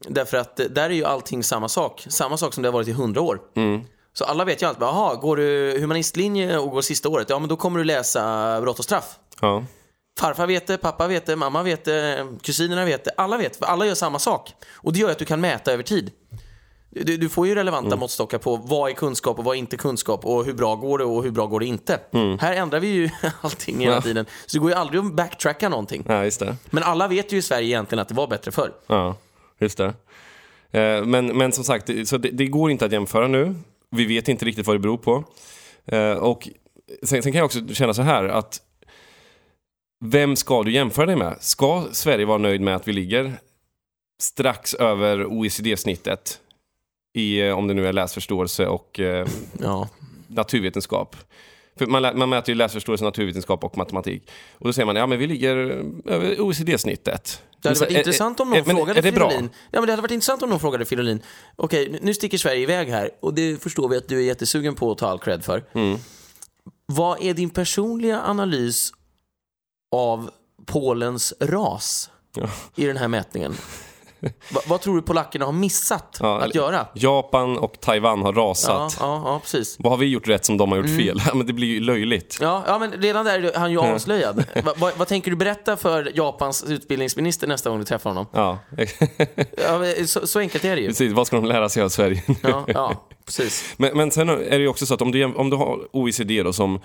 Därför 0.08 0.38
att 0.38 0.60
eh, 0.60 0.66
där 0.66 0.90
är 0.90 0.94
ju 0.94 1.06
allting 1.06 1.44
samma 1.44 1.70
sak. 1.70 2.06
Samma 2.08 2.38
sak 2.38 2.54
som 2.54 2.64
det 2.64 2.70
har 2.70 2.74
varit 2.74 2.88
i 2.88 2.92
hundra 2.92 3.22
år. 3.22 3.40
Mm. 3.56 3.82
Så 4.14 4.26
alla 4.26 4.46
vet 4.46 4.62
ju 4.62 4.66
alltid, 4.66 4.84
jaha, 4.84 5.16
går 5.16 5.38
du 5.38 5.78
humanistlinje 5.80 6.58
och 6.58 6.72
går 6.72 6.82
sista 6.82 7.10
året, 7.10 7.30
ja 7.30 7.40
men 7.40 7.50
då 7.50 7.56
kommer 7.56 7.80
du 7.80 7.86
läsa 7.86 8.62
brott 8.62 8.80
och 8.80 8.86
straff. 8.86 9.16
Ja. 9.42 9.66
Farfar 10.20 10.48
vet 10.48 10.68
det, 10.68 10.78
pappa 10.78 11.08
vet 11.08 11.26
det, 11.26 11.36
mamma 11.36 11.64
vet 11.64 11.86
det, 11.86 12.28
kusinerna 12.42 12.86
vet 12.86 13.06
det. 13.06 13.12
Alla 13.18 13.38
vet, 13.38 13.56
för 13.56 13.66
alla 13.66 13.86
gör 13.86 13.96
samma 13.96 14.20
sak. 14.20 14.54
Och 14.76 14.94
det 14.94 15.00
gör 15.00 15.12
att 15.12 15.20
du 15.20 15.26
kan 15.26 15.42
mäta 15.42 15.74
över 15.74 15.84
tid. 15.84 16.12
Du, 16.90 17.18
du 17.18 17.30
får 17.30 17.48
ju 17.48 17.56
relevanta 17.56 17.88
Mm. 17.88 18.00
måttstockar 18.00 18.38
på 18.38 18.56
vad 18.56 18.90
är 18.92 18.94
kunskap 18.96 19.40
och 19.40 19.44
vad 19.46 19.56
är 19.56 19.60
inte 19.60 19.78
kunskap 19.78 20.26
och 20.26 20.46
hur 20.46 20.54
bra 20.54 20.76
går 20.76 20.98
det 20.98 21.04
och 21.04 21.24
hur 21.24 21.32
bra 21.32 21.46
går 21.46 21.60
det 21.60 21.66
inte. 21.66 22.00
Här 22.40 22.54
ändrar 22.54 22.80
vi 22.80 22.88
ju 22.88 23.10
allting 23.42 23.76
hela 23.80 23.86
Mm. 23.92 23.96
Ja. 23.96 24.02
tiden. 24.02 24.26
Så 24.46 24.58
det 24.58 24.60
går 24.62 24.70
ju 24.72 24.76
aldrig 24.78 25.00
att 25.06 25.14
backtracka 25.14 25.70
någonting. 25.70 26.04
ja, 26.08 26.24
just 26.24 26.40
det. 26.40 26.56
Men 26.70 26.84
alla 26.84 27.08
vet 27.08 27.34
ju 27.34 27.38
i 27.38 27.42
Sverige 27.42 27.68
egentligen 27.68 28.02
att 28.02 28.08
det 28.08 28.14
var 28.16 28.28
bättre 28.28 28.52
förr. 28.52 28.72
Ja, 28.88 29.16
just 29.60 29.78
det. 29.78 29.94
Eh, 30.72 31.06
Men, 31.06 31.38
men 31.38 31.52
som 31.52 31.64
sagt, 31.64 31.90
så 32.08 32.18
det, 32.18 32.30
det 32.30 32.46
går 32.48 32.72
inte 32.72 32.86
att 32.86 32.92
jämföra 32.92 33.28
nu. 33.28 33.56
Vi 33.92 34.06
vet 34.06 34.28
inte 34.28 34.46
riktigt 34.46 34.68
vad 34.68 34.76
det 34.76 34.80
beror 34.80 34.98
på. 34.98 35.24
Eh, 35.86 36.12
Och 36.12 36.50
sen, 37.04 37.24
sen 37.24 37.32
kan 37.32 37.40
jag 37.40 37.46
också 37.46 37.60
känna 37.74 37.94
så 37.94 38.02
här 38.02 38.24
att 38.26 38.62
vem 40.06 40.36
ska 40.36 40.64
du 40.64 40.72
jämföra 40.72 41.06
dig 41.06 41.16
med? 41.16 41.38
Ska 41.40 41.84
Sverige 41.92 42.26
vara 42.26 42.38
nöjd 42.38 42.62
med 42.62 42.76
att 42.76 42.88
vi 42.88 42.94
ligger 42.94 43.34
strax 44.22 44.74
över 44.74 45.26
OECD-snittet 45.26 46.40
i, 47.14 47.40
eh, 47.42 47.58
om 47.58 47.68
det 47.68 47.74
nu 47.74 47.88
är 47.88 47.94
läsförståelse 47.94 48.68
och 48.68 49.00
eh, 49.00 49.28
Ja. 49.62 49.90
naturvetenskap. 50.28 51.16
För 51.78 51.86
man, 51.86 52.02
man 52.20 52.30
mäter 52.30 52.50
ju 52.50 52.56
läsförståelse, 52.56 53.04
naturvetenskap 53.06 53.64
och 53.64 53.78
matematik. 53.78 54.32
Och 54.54 54.66
då 54.68 54.74
säger 54.74 54.86
man, 54.86 54.96
ja 54.96 55.08
men 55.08 55.20
vi 55.20 55.28
ligger 55.28 55.56
över 56.06 56.42
OECD-snittet. 56.42 57.44
Det 57.62 57.68
hade 57.70 57.80
varit 57.80 57.92
intressant 57.98 58.40
om 58.40 58.50
någon 58.50 58.64
men 58.66 58.76
frågade? 58.76 59.02
Fridolin. 59.02 59.50
Ja, 59.72 59.80
men 59.80 59.86
det 59.86 59.92
hade 59.92 60.02
varit 60.02 60.12
intressant 60.12 60.44
om 60.44 60.50
någon 60.50 60.60
frågade 60.60 60.86
Fridolin. 60.86 61.22
Okej, 61.56 62.00
nu 62.02 62.14
sticker 62.14 62.38
Sverige 62.38 62.62
iväg 62.62 62.88
här 62.90 63.10
och 63.20 63.34
det 63.34 63.64
förstår 63.64 63.90
vi 63.90 63.98
att 63.98 64.08
du 64.08 64.18
är 64.18 64.22
jättesugen 64.24 64.76
på 64.76 64.92
att 64.92 64.98
ta 64.98 65.08
all 65.08 65.20
cred 65.20 65.44
för. 65.46 65.64
Mm. 65.74 65.98
Vad 66.86 67.24
är 67.24 67.34
din 67.34 67.50
personliga 67.50 68.22
analys 68.22 68.92
av 69.96 70.30
Polens 70.66 71.34
ras 71.40 72.10
Ja. 72.36 72.50
i 72.76 72.86
den 72.86 72.98
här 72.98 73.08
mätningen? 73.08 73.54
Va, 74.52 74.62
vad 74.68 74.82
tror 74.82 74.96
du 74.96 75.02
polackerna 75.02 75.46
har 75.46 75.52
missat 75.52 76.18
Ja, 76.20 76.42
att 76.42 76.56
göra? 76.56 76.88
Japan 76.94 77.58
och 77.58 77.80
Taiwan 77.80 78.22
har 78.22 78.34
rasat. 78.34 78.98
ja, 79.00 79.22
ja, 79.26 79.40
precis. 79.44 79.76
Vad 79.80 79.92
har 79.94 79.98
vi 79.98 80.06
gjort 80.06 80.28
rätt 80.28 80.46
som 80.46 80.58
de 80.58 80.70
har 80.72 80.78
gjort 80.78 80.86
Mm. 80.86 80.98
fel? 80.98 81.22
men 81.38 81.46
det 81.48 81.54
blir 81.54 81.68
ju 81.68 81.80
löjligt. 81.80 82.38
Ja, 82.42 82.64
ja, 82.68 82.80
men 82.80 82.92
redan 82.92 83.26
där 83.26 83.40
är 83.44 83.60
han 83.60 83.72
ju 83.72 83.80
avslöjad. 83.80 84.44
Va, 84.64 84.74
va, 84.78 84.92
vad 84.98 85.08
tänker 85.08 85.32
du 85.32 85.38
berätta 85.38 85.78
för 85.78 86.12
Japans 86.18 86.64
utbildningsminister 86.64 87.48
nästa 87.48 87.70
gång 87.70 87.80
du 87.80 87.86
träffar 87.86 88.10
honom? 88.10 88.26
Ja, 88.32 88.58
så, 90.06 90.28
så 90.28 90.40
enkelt 90.40 90.66
är 90.66 90.76
det 90.76 90.82
ju. 90.82 90.88
precis. 90.88 91.14
Vad 91.14 91.28
ska 91.28 91.36
de 91.36 91.46
lära 91.46 91.70
sig 91.70 91.84
av 91.84 91.90
Sverige? 91.90 92.24
Ja, 92.44 92.66
ja 92.68 93.08
precis. 93.26 93.74
Men, 93.78 93.98
men 93.98 94.12
sen 94.12 94.30
är 94.30 94.36
det 94.36 94.58
ju 94.58 94.68
också 94.68 94.86
så 94.86 94.94
att 94.94 95.02
om 95.02 95.12
du, 95.12 95.26
om 95.26 95.50
du 95.50 95.56
har 95.58 95.80
OECD 95.96 96.44
då 96.44 96.54
som 96.54 96.80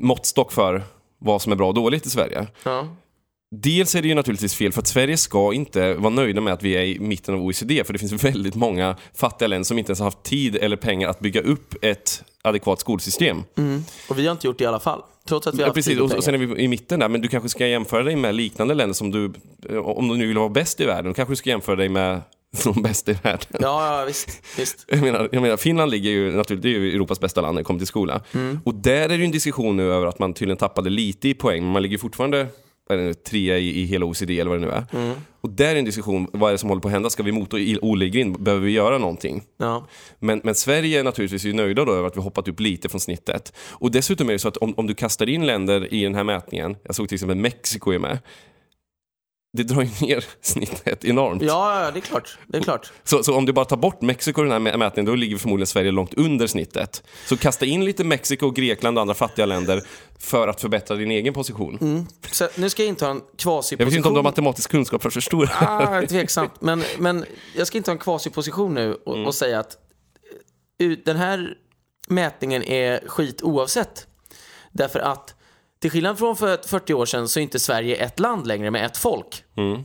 måttstock 0.00 0.52
för 0.52 0.82
vad 1.18 1.42
som 1.42 1.52
är 1.52 1.56
bra 1.56 1.68
och 1.68 1.74
dåligt 1.74 2.06
i 2.06 2.10
Sverige. 2.10 2.46
Ja. 2.64 2.86
Dels 3.50 3.94
är 3.94 4.02
det 4.02 4.08
ju 4.08 4.14
naturligtvis 4.14 4.54
fel 4.54 4.72
för 4.72 4.80
att 4.80 4.86
Sverige 4.86 5.16
ska 5.16 5.52
inte 5.52 5.94
vara 5.94 6.10
nöjda 6.10 6.40
med 6.40 6.52
att 6.52 6.62
vi 6.62 6.76
är 6.76 6.82
i 6.82 6.98
mitten 6.98 7.34
av 7.34 7.42
OECD 7.42 7.84
för 7.84 7.92
det 7.92 7.98
finns 7.98 8.24
väldigt 8.24 8.54
många 8.54 8.96
fattiga 9.14 9.48
länder 9.48 9.64
som 9.64 9.78
inte 9.78 9.90
ens 9.90 9.98
har 9.98 10.06
haft 10.06 10.22
tid 10.22 10.56
eller 10.56 10.76
pengar 10.76 11.08
att 11.08 11.20
bygga 11.20 11.40
upp 11.40 11.74
ett 11.82 12.24
adekvat 12.42 12.80
skolsystem. 12.80 13.42
Och 14.08 14.18
vi 14.18 14.26
har 14.26 14.32
inte 14.32 14.46
gjort 14.46 14.58
det 14.58 14.64
i 14.64 14.66
alla 14.66 14.80
fall. 14.80 15.02
Trots 15.28 15.46
att 15.46 15.54
vi 15.54 15.62
har 15.62 15.68
Ja, 15.68 15.74
precis, 15.74 16.00
och 16.00 16.12
och 16.12 16.24
sen 16.24 16.34
är 16.34 16.38
vi 16.38 16.62
i 16.62 16.68
mitten 16.68 17.00
där, 17.00 17.08
men 17.08 17.20
du 17.20 17.28
kanske 17.28 17.48
ska 17.48 17.66
jämföra 17.66 18.02
dig 18.02 18.16
med 18.16 18.34
liknande 18.34 18.74
länder 18.74 18.94
som 18.94 19.10
du, 19.10 19.32
eh, 19.68 19.76
om 19.76 20.08
du 20.08 20.16
nu 20.16 20.26
vill 20.26 20.38
vara 20.38 20.48
bäst 20.48 20.80
i 20.80 20.84
världen, 20.84 21.14
kanske 21.14 21.32
du 21.32 21.36
ska 21.36 21.50
jämföra 21.50 21.76
dig 21.76 21.88
med 21.88 22.20
de 22.64 22.82
bästa 22.82 23.10
i 23.10 23.14
världen. 23.22 23.46
Ja, 23.60 23.98
ja, 24.00 24.04
visst. 24.04 24.42
visst. 24.58 24.84
Jag 24.88 25.00
menar, 25.00 25.28
jag 25.32 25.42
menar, 25.42 25.56
Finland 25.56 25.90
ligger 25.90 26.10
ju 26.10 26.32
naturligt, 26.32 26.62
det 26.62 26.68
är 26.68 26.78
ju 26.78 26.94
Europas 26.94 27.20
bästa 27.20 27.40
land 27.40 27.54
när 27.54 27.60
det 27.60 27.64
kommer 27.64 27.80
till 27.80 27.86
skola. 27.86 28.20
Mm. 28.32 28.60
Och 28.64 28.74
där 28.74 28.92
är 28.92 29.08
det 29.08 29.16
ju 29.16 29.24
en 29.24 29.30
diskussion 29.30 29.76
nu 29.76 29.92
över 29.92 30.06
att 30.06 30.18
man 30.18 30.34
tydligen 30.34 30.56
tappade 30.56 30.90
lite 30.90 31.28
i 31.28 31.34
poäng, 31.34 31.62
men 31.62 31.72
man 31.72 31.82
ligger 31.82 31.98
fortfarande 31.98 32.46
trea 33.30 33.58
i, 33.58 33.80
i 33.80 33.84
hela 33.84 34.06
OECD 34.06 34.40
eller 34.40 34.50
vad 34.50 34.60
det 34.60 34.66
nu 34.66 34.72
är. 34.72 34.84
Mm. 34.92 35.16
Och 35.40 35.50
där 35.50 35.74
är 35.74 35.76
en 35.78 35.84
diskussion, 35.84 36.26
vad 36.32 36.48
är 36.48 36.52
det 36.52 36.58
som 36.58 36.68
håller 36.68 36.82
på 36.82 36.88
att 36.88 36.92
hända? 36.92 37.10
Ska 37.10 37.22
vi 37.22 37.32
mota 37.32 37.58
i- 37.58 37.78
Olle 37.82 38.04
i 38.04 38.10
grind? 38.10 38.40
Behöver 38.42 38.66
vi 38.66 38.72
göra 38.72 38.98
någonting? 38.98 39.42
Ja. 39.56 39.86
Men, 40.18 40.40
men 40.44 40.54
Sverige 40.54 41.00
är 41.00 41.04
naturligtvis 41.04 41.44
nöjda 41.54 41.84
då 41.84 41.92
över 41.92 42.06
att 42.08 42.16
vi 42.16 42.20
hoppat 42.20 42.48
upp 42.48 42.60
lite 42.60 42.88
från 42.88 43.00
snittet. 43.00 43.52
Och 43.70 43.90
dessutom 43.90 44.28
är 44.28 44.32
det 44.32 44.38
så 44.38 44.48
att 44.48 44.56
om, 44.56 44.74
om 44.76 44.86
du 44.86 44.94
kastar 44.94 45.28
in 45.28 45.46
länder 45.46 45.94
i 45.94 46.02
den 46.02 46.14
här 46.14 46.24
mätningen, 46.24 46.76
jag 46.82 46.94
såg 46.94 47.08
till 47.08 47.16
exempel 47.16 47.36
Mexiko 47.36 47.90
är 47.92 47.98
med, 47.98 48.18
det 49.56 49.62
drar 49.62 49.82
ju 49.82 50.06
ner 50.06 50.24
snittet 50.40 51.04
enormt. 51.04 51.42
ja, 51.42 51.90
det 51.94 51.98
är 51.98 52.00
klart. 52.00 52.38
Det 52.46 52.58
är 52.58 52.62
klart. 52.62 52.92
Så, 53.04 53.22
så 53.22 53.34
om 53.36 53.46
du 53.46 53.52
bara 53.52 53.64
tar 53.64 53.76
bort 53.76 54.00
Mexiko 54.02 54.40
i 54.40 54.48
den 54.48 54.52
här 54.66 54.72
mä- 54.72 54.76
mätningen, 54.76 55.04
då 55.06 55.14
ligger 55.14 55.36
förmodligen 55.36 55.66
Sverige 55.66 55.90
långt 55.90 56.14
under 56.14 56.46
snittet. 56.46 57.02
Så 57.26 57.36
kasta 57.36 57.66
in 57.66 57.84
lite 57.84 58.04
Mexiko, 58.04 58.50
Grekland 58.50 58.98
och 58.98 59.02
andra 59.02 59.14
fattiga 59.14 59.46
länder 59.46 59.82
för 60.18 60.48
att 60.48 60.60
förbättra 60.60 60.96
din 60.96 61.10
egen 61.10 61.34
position. 61.34 62.06
Så 62.32 62.48
nu 62.56 62.70
ska 62.70 62.82
jag 62.82 62.88
inta 62.88 63.08
en 63.10 63.20
kvasiposition. 63.36 63.78
Jag 63.78 63.86
vet 63.86 63.96
inte 63.96 64.08
om 64.08 64.14
du 64.14 64.18
har 64.18 64.22
matematisk 64.24 64.70
kunskap 64.70 65.02
för 65.02 65.08
att 65.08 65.14
förstå 65.14 65.44
det. 65.44 65.52
Ah, 65.60 66.02
tveksamt. 66.08 66.52
Men, 66.60 66.82
men 66.98 67.24
jag 67.56 67.66
ska 67.66 67.78
inte 67.78 67.90
ha 67.90 67.92
en 67.94 67.98
kvasiposition 67.98 68.74
nu 68.74 68.94
och, 68.94 69.14
Mm. 69.14 69.26
och 69.26 69.34
säga 69.34 69.60
att 69.60 69.76
eh, 70.82 70.88
den 71.04 71.16
här 71.16 71.48
mätningen 72.08 72.62
är 72.62 73.08
skit 73.08 73.42
oavsett. 73.42 74.06
Därfr 74.72 74.98
att 74.98 75.34
till 75.78 75.90
skillnad 75.90 76.18
från 76.18 76.36
för 76.36 76.68
40 76.68 76.94
år 76.94 77.06
sedan 77.06 77.28
så 77.28 77.40
är 77.40 77.42
inte 77.42 77.58
Sverige 77.58 77.96
ett 77.96 78.20
land 78.20 78.46
längre 78.46 78.70
med 78.70 78.86
ett 78.86 78.96
folk. 78.96 79.44
Mm. 79.56 79.84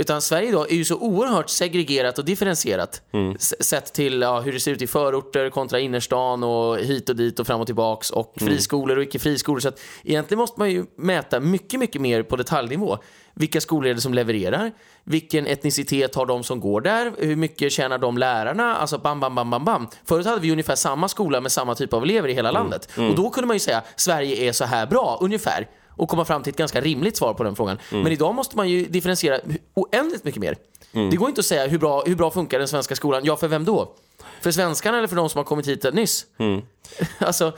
Utan 0.00 0.22
Sverige 0.22 0.48
idag 0.48 0.72
är 0.72 0.76
ju 0.76 0.84
så 0.84 0.96
oerhört 0.96 1.50
segregerat 1.50 2.18
och 2.18 2.24
differentierat. 2.24 3.02
Mm. 3.12 3.38
Sett 3.38 3.92
till 3.92 4.20
ja, 4.20 4.40
hur 4.40 4.52
det 4.52 4.60
ser 4.60 4.70
ut 4.72 4.82
i 4.82 4.86
förorter 4.86 5.50
kontra 5.50 5.80
innerstan 5.80 6.44
och 6.44 6.78
hit 6.78 7.08
och 7.08 7.16
dit 7.16 7.40
och 7.40 7.46
fram 7.46 7.60
och 7.60 7.66
tillbaks 7.66 8.10
och 8.10 8.34
Mm. 8.40 8.52
friskolor 8.52 8.96
och 8.96 9.02
icke 9.02 9.18
friskolor. 9.18 9.60
Så 9.60 9.68
att 9.68 9.80
egentligen 10.04 10.38
måste 10.38 10.60
man 10.60 10.70
ju 10.70 10.84
mäta 10.96 11.40
mycket, 11.40 11.80
mycket 11.80 12.00
mer 12.00 12.22
på 12.22 12.36
detaljnivå. 12.36 12.98
Vilka 13.34 13.60
skolor 13.60 13.90
är 13.90 13.94
det 13.94 14.00
som 14.00 14.14
levererar? 14.14 14.72
Vilken 15.04 15.46
etnicitet 15.46 16.14
har 16.14 16.26
de 16.26 16.44
som 16.44 16.60
går 16.60 16.80
där? 16.80 17.12
Hur 17.18 17.36
mycket 17.36 17.72
tjänar 17.72 17.98
de 17.98 18.18
lärarna? 18.18 18.76
Alltså 18.76 18.98
bam, 18.98 19.20
bam, 19.20 19.34
bam, 19.34 19.50
bam, 19.50 19.64
bam. 19.64 19.88
Förut 20.04 20.26
hade 20.26 20.40
vi 20.40 20.52
ungefär 20.52 20.74
samma 20.74 21.08
skola 21.08 21.40
med 21.40 21.52
samma 21.52 21.74
typ 21.74 21.92
av 21.92 22.02
elever 22.02 22.28
i 22.28 22.32
hela 22.32 22.50
landet. 22.50 22.88
Och 22.96 23.16
då 23.16 23.30
kunde 23.30 23.46
man 23.46 23.56
ju 23.56 23.60
säga 23.60 23.82
Sverige 23.96 24.48
är 24.48 24.52
så 24.52 24.64
här 24.64 24.86
bra, 24.86 25.18
ungefär. 25.20 25.68
Och 26.00 26.08
komma 26.08 26.24
fram 26.24 26.42
till 26.42 26.50
ett 26.50 26.56
ganska 26.56 26.80
rimligt 26.80 27.16
svar 27.16 27.34
på 27.34 27.42
den 27.44 27.56
frågan. 27.56 27.78
Men 27.90 28.12
idag 28.12 28.34
måste 28.34 28.56
man 28.56 28.68
ju 28.68 28.86
differentiera 28.86 29.40
oändligt 29.74 30.24
mycket 30.24 30.40
mer. 30.40 30.56
Det 30.92 31.16
går 31.16 31.28
inte 31.28 31.38
att 31.38 31.46
säga 31.46 31.66
hur 31.66 31.78
bra, 31.78 32.02
hur 32.06 32.14
bra 32.16 32.30
funkar 32.30 32.58
den 32.58 32.68
svenska 32.68 32.96
skolan? 32.96 33.22
Ja, 33.24 33.36
för 33.36 33.48
vem 33.48 33.64
då? 33.64 33.94
För 34.40 34.50
svenskarna 34.50 34.98
eller 34.98 35.08
för 35.08 35.16
de 35.16 35.30
som 35.30 35.38
har 35.38 35.44
kommit 35.44 35.68
hit 35.68 35.86
nyss? 35.92 36.26
alltså, 37.18 37.52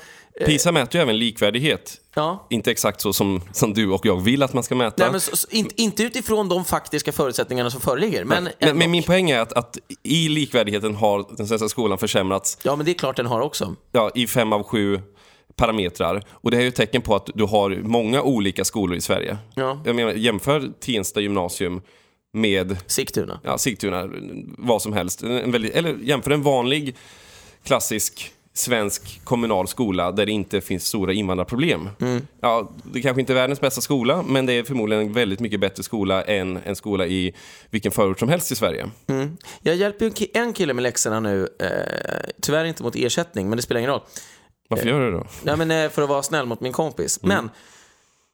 PISA 0.47 0.73
mäter 0.73 0.97
ju 0.97 1.03
även 1.03 1.19
likvärdighet. 1.19 2.01
ja. 2.15 2.47
Inte 2.51 2.71
exakt 2.71 3.01
så 3.01 3.13
som, 3.13 3.43
som 3.53 3.75
du 3.75 3.91
och 3.91 4.07
jag 4.07 4.21
vill 4.21 4.43
att 4.43 4.53
man 4.53 4.63
ska 4.63 4.75
mäta. 4.75 5.03
Nej, 5.03 5.11
men 5.13 5.21
så, 5.21 5.37
så, 5.37 5.49
inte, 5.51 5.83
inte 5.83 6.03
utifrån 6.03 6.49
de 6.49 6.65
faktiska 6.65 7.13
förutsättningarna 7.13 7.71
som 7.71 7.81
föreligger. 7.81 8.25
Men, 8.25 8.49
men, 8.61 8.79
men 8.79 8.91
min 8.91 9.03
poäng 9.03 9.31
är 9.31 9.41
att, 9.41 9.53
att 9.53 9.79
i 10.03 10.29
likvärdigheten 10.29 10.95
har 10.95 11.37
den 11.37 11.47
svenska 11.49 11.69
skolan 11.69 11.99
försämrats 11.99 12.59
Ja, 12.63 12.77
men 12.77 12.87
det 12.87 12.93
är 12.93 12.95
klart 12.95 13.17
den 13.17 13.27
har 13.27 13.41
också. 13.41 13.75
ja, 13.93 14.11
i 14.15 14.27
fem 14.27 14.53
av 14.53 14.63
sju 14.63 15.01
parametrar. 15.57 16.23
Och 16.31 16.51
det 16.51 16.57
är 16.57 16.61
ju 16.61 16.69
ett 16.69 16.75
tecken 16.77 17.03
på 17.03 17.15
att 17.15 17.29
du 17.35 17.45
har 17.45 17.71
många 17.83 18.23
olika 18.23 18.65
skolor 18.65 18.97
i 18.97 19.01
Sverige. 19.01 19.37
Ja. 19.55 19.83
Jag 19.85 19.97
menar, 19.97 20.13
jämför 20.13 20.73
Tensta 20.81 21.21
gymnasium 21.21 21.83
med 22.33 22.77
Sigtuna. 22.87 23.41
ja, 23.45 23.59
Sigtuna, 23.59 24.11
vad 24.59 24.83
som 24.83 24.93
helst. 24.93 25.23
En 25.23 25.53
väldigt, 25.53 25.75
eller 25.75 25.97
jämför 26.03 26.31
en 26.31 26.43
vanlig 26.43 26.97
klassisk 27.65 28.33
svensk 28.55 29.25
kommunal 29.25 29.69
skola 29.69 30.13
där 30.13 30.27
det 30.27 30.33
inte 30.33 30.61
finns 30.61 30.87
stora 30.87 31.13
invandrarproblem. 31.13 31.89
Ja, 32.41 32.73
det 32.93 33.03
kanske 33.03 33.21
inte 33.21 33.33
är 33.33 33.35
världens 33.35 33.61
bästa 33.61 33.81
skola, 33.81 34.25
men 34.29 34.47
det 34.47 34.53
är 34.53 34.65
förmodligen 34.65 35.07
en 35.07 35.13
väldigt 35.13 35.41
mycket 35.41 35.61
bättre 35.61 35.83
skola 35.83 36.25
än 36.25 36.59
en 36.65 36.77
skola 36.77 37.07
i 37.07 37.35
vilken 37.71 37.93
förort 37.93 38.19
som 38.19 38.29
helst 38.29 38.53
i 38.53 38.55
Sverige. 38.55 38.91
Jag 39.63 39.77
hjälper 39.77 40.05
ju 40.05 40.27
en 40.35 40.53
kille 40.53 40.75
med 40.75 40.83
läxorna 40.83 41.21
nu. 41.21 41.49
Eh, 41.61 41.69
tyvärr 42.43 42.65
inte 42.65 42.83
mot 42.83 42.97
ersättning, 42.97 43.49
men 43.49 43.57
det 43.57 43.63
spelar 43.63 43.79
ingen 43.79 43.91
roll. 43.91 44.03
Varför 44.69 44.87
gör 44.87 45.01
du 45.01 45.11
det 45.11 45.17
då? 45.17 45.27
Nej, 45.43 45.57
men 45.57 45.71
eh, 45.71 45.91
för 45.91 46.03
att 46.03 46.09
vara 46.09 46.23
snäll 46.23 46.47
mot 46.47 46.61
min 46.61 46.73
kompis. 46.73 47.23
Men 47.23 47.51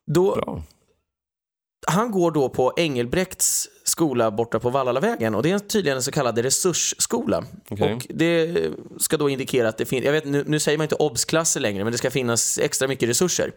då, 0.07 0.35
Bra. 0.35 0.63
han 1.87 2.11
går 2.11 2.31
då 2.31 2.49
på 2.49 2.73
Engelbrekts 2.77 3.69
skola 3.85 4.31
borta 4.31 4.59
på 4.61 4.71
Vallalavägen 4.71 5.35
och 5.35 5.43
det 5.43 5.51
är 5.51 5.59
tydligen 5.59 5.97
en 5.97 6.03
så 6.03 6.13
kallad 6.13 6.39
resursskola. 6.39 7.45
Okej. 7.71 7.95
Och 7.95 8.07
det 8.09 8.57
ska 8.99 9.17
då 9.17 9.29
indikera 9.29 9.69
att 9.69 9.79
det 9.79 9.87
finns, 9.87 10.05
jag 10.05 10.13
vet 10.13 10.25
nu, 10.25 10.45
nu 10.47 10.61
säger 10.61 10.79
man 10.79 10.85
inte 10.85 10.95
obsklasser 10.95 11.61
längre, 11.61 11.85
men 11.85 11.93
det 11.93 11.99
ska 11.99 12.11
finnas 12.11 12.59
extra 12.59 12.89
mycket 12.89 13.09
resurser. 13.09 13.53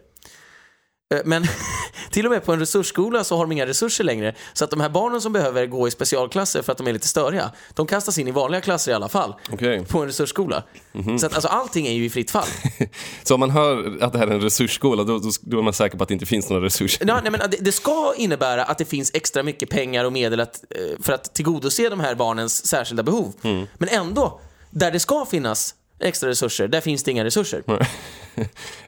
Eh, 1.12 1.20
Men 1.24 1.46
till 2.10 2.26
och 2.26 2.32
med 2.32 2.44
på 2.44 2.52
en 2.52 2.58
resursskola 2.58 3.24
så 3.24 3.36
har 3.36 3.44
de 3.44 3.52
inga 3.52 3.66
resurser 3.66 4.04
längre. 4.04 4.34
Så 4.52 4.64
att 4.64 4.70
de 4.70 4.80
här 4.80 4.88
barnen 4.88 5.20
som 5.20 5.32
behöver 5.32 5.66
gå 5.66 5.88
i 5.88 5.90
specialklasser 5.90 6.62
för 6.62 6.72
att 6.72 6.78
de 6.78 6.86
är 6.86 6.92
lite 6.92 7.08
störiga, 7.08 7.50
de 7.74 7.86
kastas 7.86 8.18
in 8.18 8.28
i 8.28 8.30
vanliga 8.30 8.60
klasser 8.60 8.92
i 8.92 8.94
alla 8.94 9.08
fall. 9.08 9.34
Okej. 9.52 9.84
På 9.84 10.00
en 10.00 10.06
resursskola. 10.06 10.62
Så 11.20 11.26
att 11.26 11.34
alltså 11.34 11.48
allting 11.48 11.86
är 11.86 11.92
ju 11.92 12.04
i 12.04 12.10
fritt 12.10 12.30
fall. 12.30 12.46
Så 13.22 13.34
om 13.34 13.40
man 13.40 13.50
hör 13.50 13.98
att 14.00 14.12
det 14.12 14.18
här 14.18 14.26
är 14.26 14.30
en 14.30 14.40
resursskola, 14.40 15.04
då, 15.04 15.18
då, 15.18 15.30
då 15.40 15.58
är 15.58 15.62
man 15.62 15.72
säker 15.72 15.96
på 15.96 16.02
att 16.02 16.08
det 16.08 16.14
inte 16.14 16.26
finns 16.26 16.50
några 16.50 16.64
resurser. 16.64 17.06
Nej, 17.06 17.16
nej, 17.22 17.30
men 17.30 17.50
det, 17.50 17.56
det 17.60 17.72
ska 17.72 18.14
innebära 18.16 18.64
att 18.64 18.78
det 18.78 18.84
finns 18.84 19.10
extra 19.14 19.42
mycket 19.42 19.70
pengar 19.70 20.04
och 20.04 20.12
medel 20.12 20.40
att, 20.40 20.64
eh, 20.70 21.02
för 21.02 21.12
att 21.12 21.34
tillgodose 21.34 21.88
de 21.88 22.00
här 22.00 22.14
barnens 22.14 22.66
särskilda 22.66 23.02
behov. 23.02 23.32
Men 23.78 23.88
ändå, 23.88 24.40
där 24.70 24.90
det 24.90 25.00
ska 25.00 25.24
finnas 25.24 25.74
extra 26.02 26.28
resurser, 26.28 26.68
där 26.68 26.80
finns 26.80 27.02
det 27.02 27.10
inga 27.10 27.24
resurser. 27.24 27.62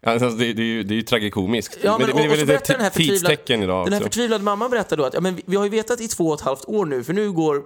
Alltså, 0.03 0.29
det, 0.29 0.53
det, 0.53 0.63
är 0.63 0.67
ju, 0.67 0.83
det 0.83 0.95
är 0.95 0.97
ju 0.97 1.03
tragikomiskt. 1.03 1.79
Ja, 1.83 1.99
men, 1.99 2.07
det, 2.07 2.13
och, 2.13 2.19
det 2.19 2.25
är 2.25 2.29
väl 2.29 2.41
ett 2.41 2.47
berättar 2.47 2.75
den 2.75 2.83
här 2.83 2.91
tidstecken 2.91 3.63
idag 3.63 3.87
den 3.87 3.93
här 3.93 4.01
också. 4.01 4.09
förtvivlade 4.09 4.45
mamman 4.45 4.71
berättar 4.71 4.97
då 4.97 5.05
att 5.05 5.15
ja, 5.15 5.21
men 5.21 5.37
vi, 5.37 5.43
vi 5.47 5.57
har 5.57 5.65
ju 5.65 5.71
vetat 5.71 6.01
i 6.01 6.09
två 6.09 6.29
och 6.29 6.35
ett 6.35 6.41
halvt 6.41 6.65
år 6.65 6.87
nu, 6.87 7.05
för 7.05 7.13
nu 7.13 7.33
går 7.33 7.63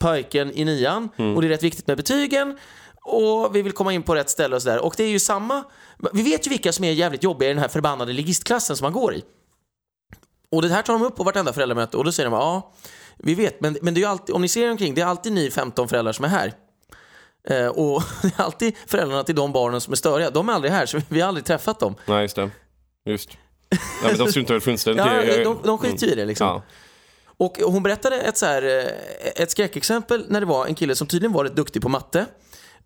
pojken 0.00 0.52
i 0.54 0.64
nian 0.64 1.08
Mm. 1.16 1.36
och 1.36 1.42
det 1.42 1.48
är 1.48 1.50
rätt 1.50 1.62
viktigt 1.62 1.86
med 1.86 1.96
betygen 1.96 2.58
och 3.02 3.56
vi 3.56 3.62
vill 3.62 3.72
komma 3.72 3.92
in 3.92 4.02
på 4.02 4.14
rätt 4.14 4.30
ställe 4.30 4.56
och 4.56 4.62
sådär. 4.62 4.84
Och 4.84 4.94
det 4.96 5.04
är 5.04 5.08
ju 5.08 5.20
samma, 5.20 5.64
vi 6.12 6.22
vet 6.22 6.46
ju 6.46 6.50
vilka 6.50 6.72
som 6.72 6.84
är 6.84 6.92
jävligt 6.92 7.22
jobbiga 7.22 7.50
i 7.50 7.52
den 7.52 7.62
här 7.62 7.68
förbannade 7.68 8.12
ligistklassen 8.12 8.76
som 8.76 8.84
man 8.84 8.92
går 8.92 9.14
i. 9.14 9.22
Och 10.50 10.62
det 10.62 10.68
här 10.68 10.82
tar 10.82 10.92
de 10.92 11.02
upp 11.02 11.16
på 11.16 11.24
vartenda 11.24 11.52
föräldramöte 11.52 11.96
och 11.96 12.04
då 12.04 12.12
säger 12.12 12.30
de 12.30 12.36
ja, 12.36 12.72
vi 13.18 13.34
vet, 13.34 13.60
men, 13.60 13.78
men 13.82 13.94
det 13.94 13.98
är 13.98 14.02
ju 14.02 14.08
alltid, 14.08 14.34
om 14.34 14.42
ni 14.42 14.48
ser 14.48 14.66
er 14.66 14.70
omkring, 14.70 14.94
det 14.94 15.00
är 15.00 15.06
alltid 15.06 15.32
ni 15.32 15.50
15 15.50 15.88
föräldrar 15.88 16.12
som 16.12 16.24
är 16.24 16.28
här. 16.28 16.52
Eh, 17.50 17.66
och 17.66 18.02
det 18.22 18.38
är 18.38 18.42
alltid 18.42 18.74
föräldrarna 18.86 19.24
till 19.24 19.34
de 19.34 19.52
barnen 19.52 19.80
som 19.80 19.92
är 19.92 19.96
störiga, 19.96 20.30
de 20.30 20.48
är 20.48 20.52
aldrig 20.52 20.72
här, 20.72 20.86
så 20.86 21.00
vi 21.08 21.20
har 21.20 21.28
aldrig 21.28 21.44
träffat 21.44 21.80
dem. 21.80 21.94
Nej, 22.06 22.22
just 22.22 22.36
det. 22.36 22.50
Just. 23.06 23.30
Ja, 23.70 23.78
men 24.08 24.18
de 24.18 24.28
struntar 24.30 24.54
väl 24.54 24.60
fullständigt 24.60 25.06
Ja, 25.06 25.22
i- 25.22 25.44
de, 25.44 25.58
de 25.64 25.78
skiter 25.78 26.06
ju 26.06 26.12
i 26.12 26.16
det 26.16 26.24
liksom. 26.24 26.46
Ja. 26.46 26.62
Och 27.36 27.58
hon 27.64 27.82
berättade 27.82 28.16
ett, 28.20 28.36
så 28.36 28.46
här, 28.46 28.62
eh, 28.62 29.42
ett 29.42 29.50
skräckexempel 29.50 30.24
när 30.28 30.40
det 30.40 30.46
var 30.46 30.66
en 30.66 30.74
kille 30.74 30.94
som 30.96 31.06
tydligen 31.06 31.32
var 31.32 31.44
rätt 31.44 31.56
duktig 31.56 31.82
på 31.82 31.88
matte. 31.88 32.26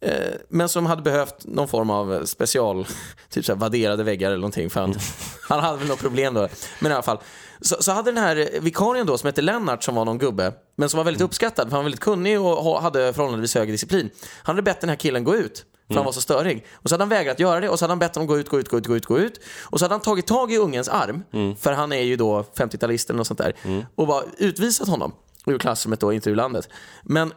Eh, 0.03 0.13
Men 0.49 0.69
som 0.69 0.87
hade 0.87 1.03
behövt 1.03 1.45
någon 1.47 1.69
form 1.69 1.91
av 1.91 2.25
special, 2.25 2.87
typ 3.31 3.45
så 3.45 3.53
här 3.53 3.59
vadderade 3.61 4.05
väggar 4.05 4.27
eller 4.29 4.39
någonting. 4.39 4.71
För 4.71 4.81
han, 4.81 4.95
han 5.49 5.61
hade 5.61 5.79
väl 5.79 5.89
något 5.89 6.01
problem 6.01 6.35
då. 6.35 6.49
Men 6.81 6.93
i 6.93 6.95
alla 6.95 7.03
fall. 7.03 7.19
Så, 7.61 7.77
så 7.83 7.93
hade 7.93 8.11
den 8.13 8.23
här 8.25 8.49
vikarien 8.61 9.07
då 9.07 9.19
som 9.19 9.27
hette 9.27 9.43
Lennart 9.43 9.83
som 9.85 9.95
var 9.95 10.05
någon 10.05 10.19
gubbe. 10.19 10.53
Men 10.77 10.89
som 10.89 10.99
var 10.99 11.05
väldigt 11.05 11.23
uppskattad 11.23 11.65
för 11.69 11.71
han 11.71 11.79
var 11.79 11.85
väldigt 11.85 12.01
kunnig 12.01 12.41
och 12.41 12.47
ha- 12.47 12.81
hade 12.81 13.13
förhållandevis 13.13 13.55
hög 13.55 13.69
disciplin. 13.69 14.11
Han 14.43 14.55
hade 14.57 14.63
bett 14.63 14.81
den 14.81 14.89
här 14.91 14.97
killen 14.97 15.25
gå 15.25 15.37
ut. 15.37 15.65
För 15.89 15.95
han 15.95 16.05
var 16.05 16.13
så 16.13 16.21
störig. 16.21 16.67
Och 16.75 16.89
så 16.89 16.95
hade 16.95 17.03
han 17.03 17.09
vägrat 17.09 17.41
göra 17.41 17.61
det 17.61 17.69
och 17.69 17.79
så 17.79 17.85
hade 17.85 17.93
han 17.93 17.99
bett 17.99 18.15
honom 18.15 18.27
gå 18.27 18.39
ut, 18.39 18.49
gå 18.49 18.59
ut, 18.61 18.69
gå 18.69 18.79
ut, 18.79 18.87
gå 18.87 18.97
ut, 18.97 19.07
gå 19.07 19.19
ut. 19.19 19.41
Och 19.63 19.79
så 19.79 19.85
hade 19.85 19.95
han 19.95 20.01
tagit 20.01 20.27
tag 20.27 20.53
i 20.53 20.57
ungens 20.59 20.89
arm, 20.89 21.23
för 21.61 21.73
han 21.73 21.93
är 21.93 22.03
ju 22.03 22.17
då 22.17 22.45
50-talist 22.55 23.11
eller 23.11 23.19
något 23.19 23.27
sånt 23.27 23.39
där, 23.39 23.53
och 23.95 24.07
bara 24.07 24.23
utvisat 24.39 24.89
honom. 24.89 25.13
ur 25.47 25.59
klassrummet 25.59 26.01
då, 26.01 26.13
inte 26.13 26.31
ur 26.31 26.37
landet. 26.37 26.69
Men, 27.03 27.33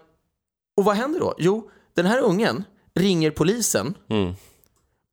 och 0.78 0.86
vad 0.86 0.96
händer 0.96 1.20
då? 1.20 1.36
Jo, 1.38 1.70
den 1.96 2.06
här 2.06 2.20
ungen 2.20 2.64
ringer 2.96 3.32
polisen. 3.32 3.94
Mm. 4.10 4.34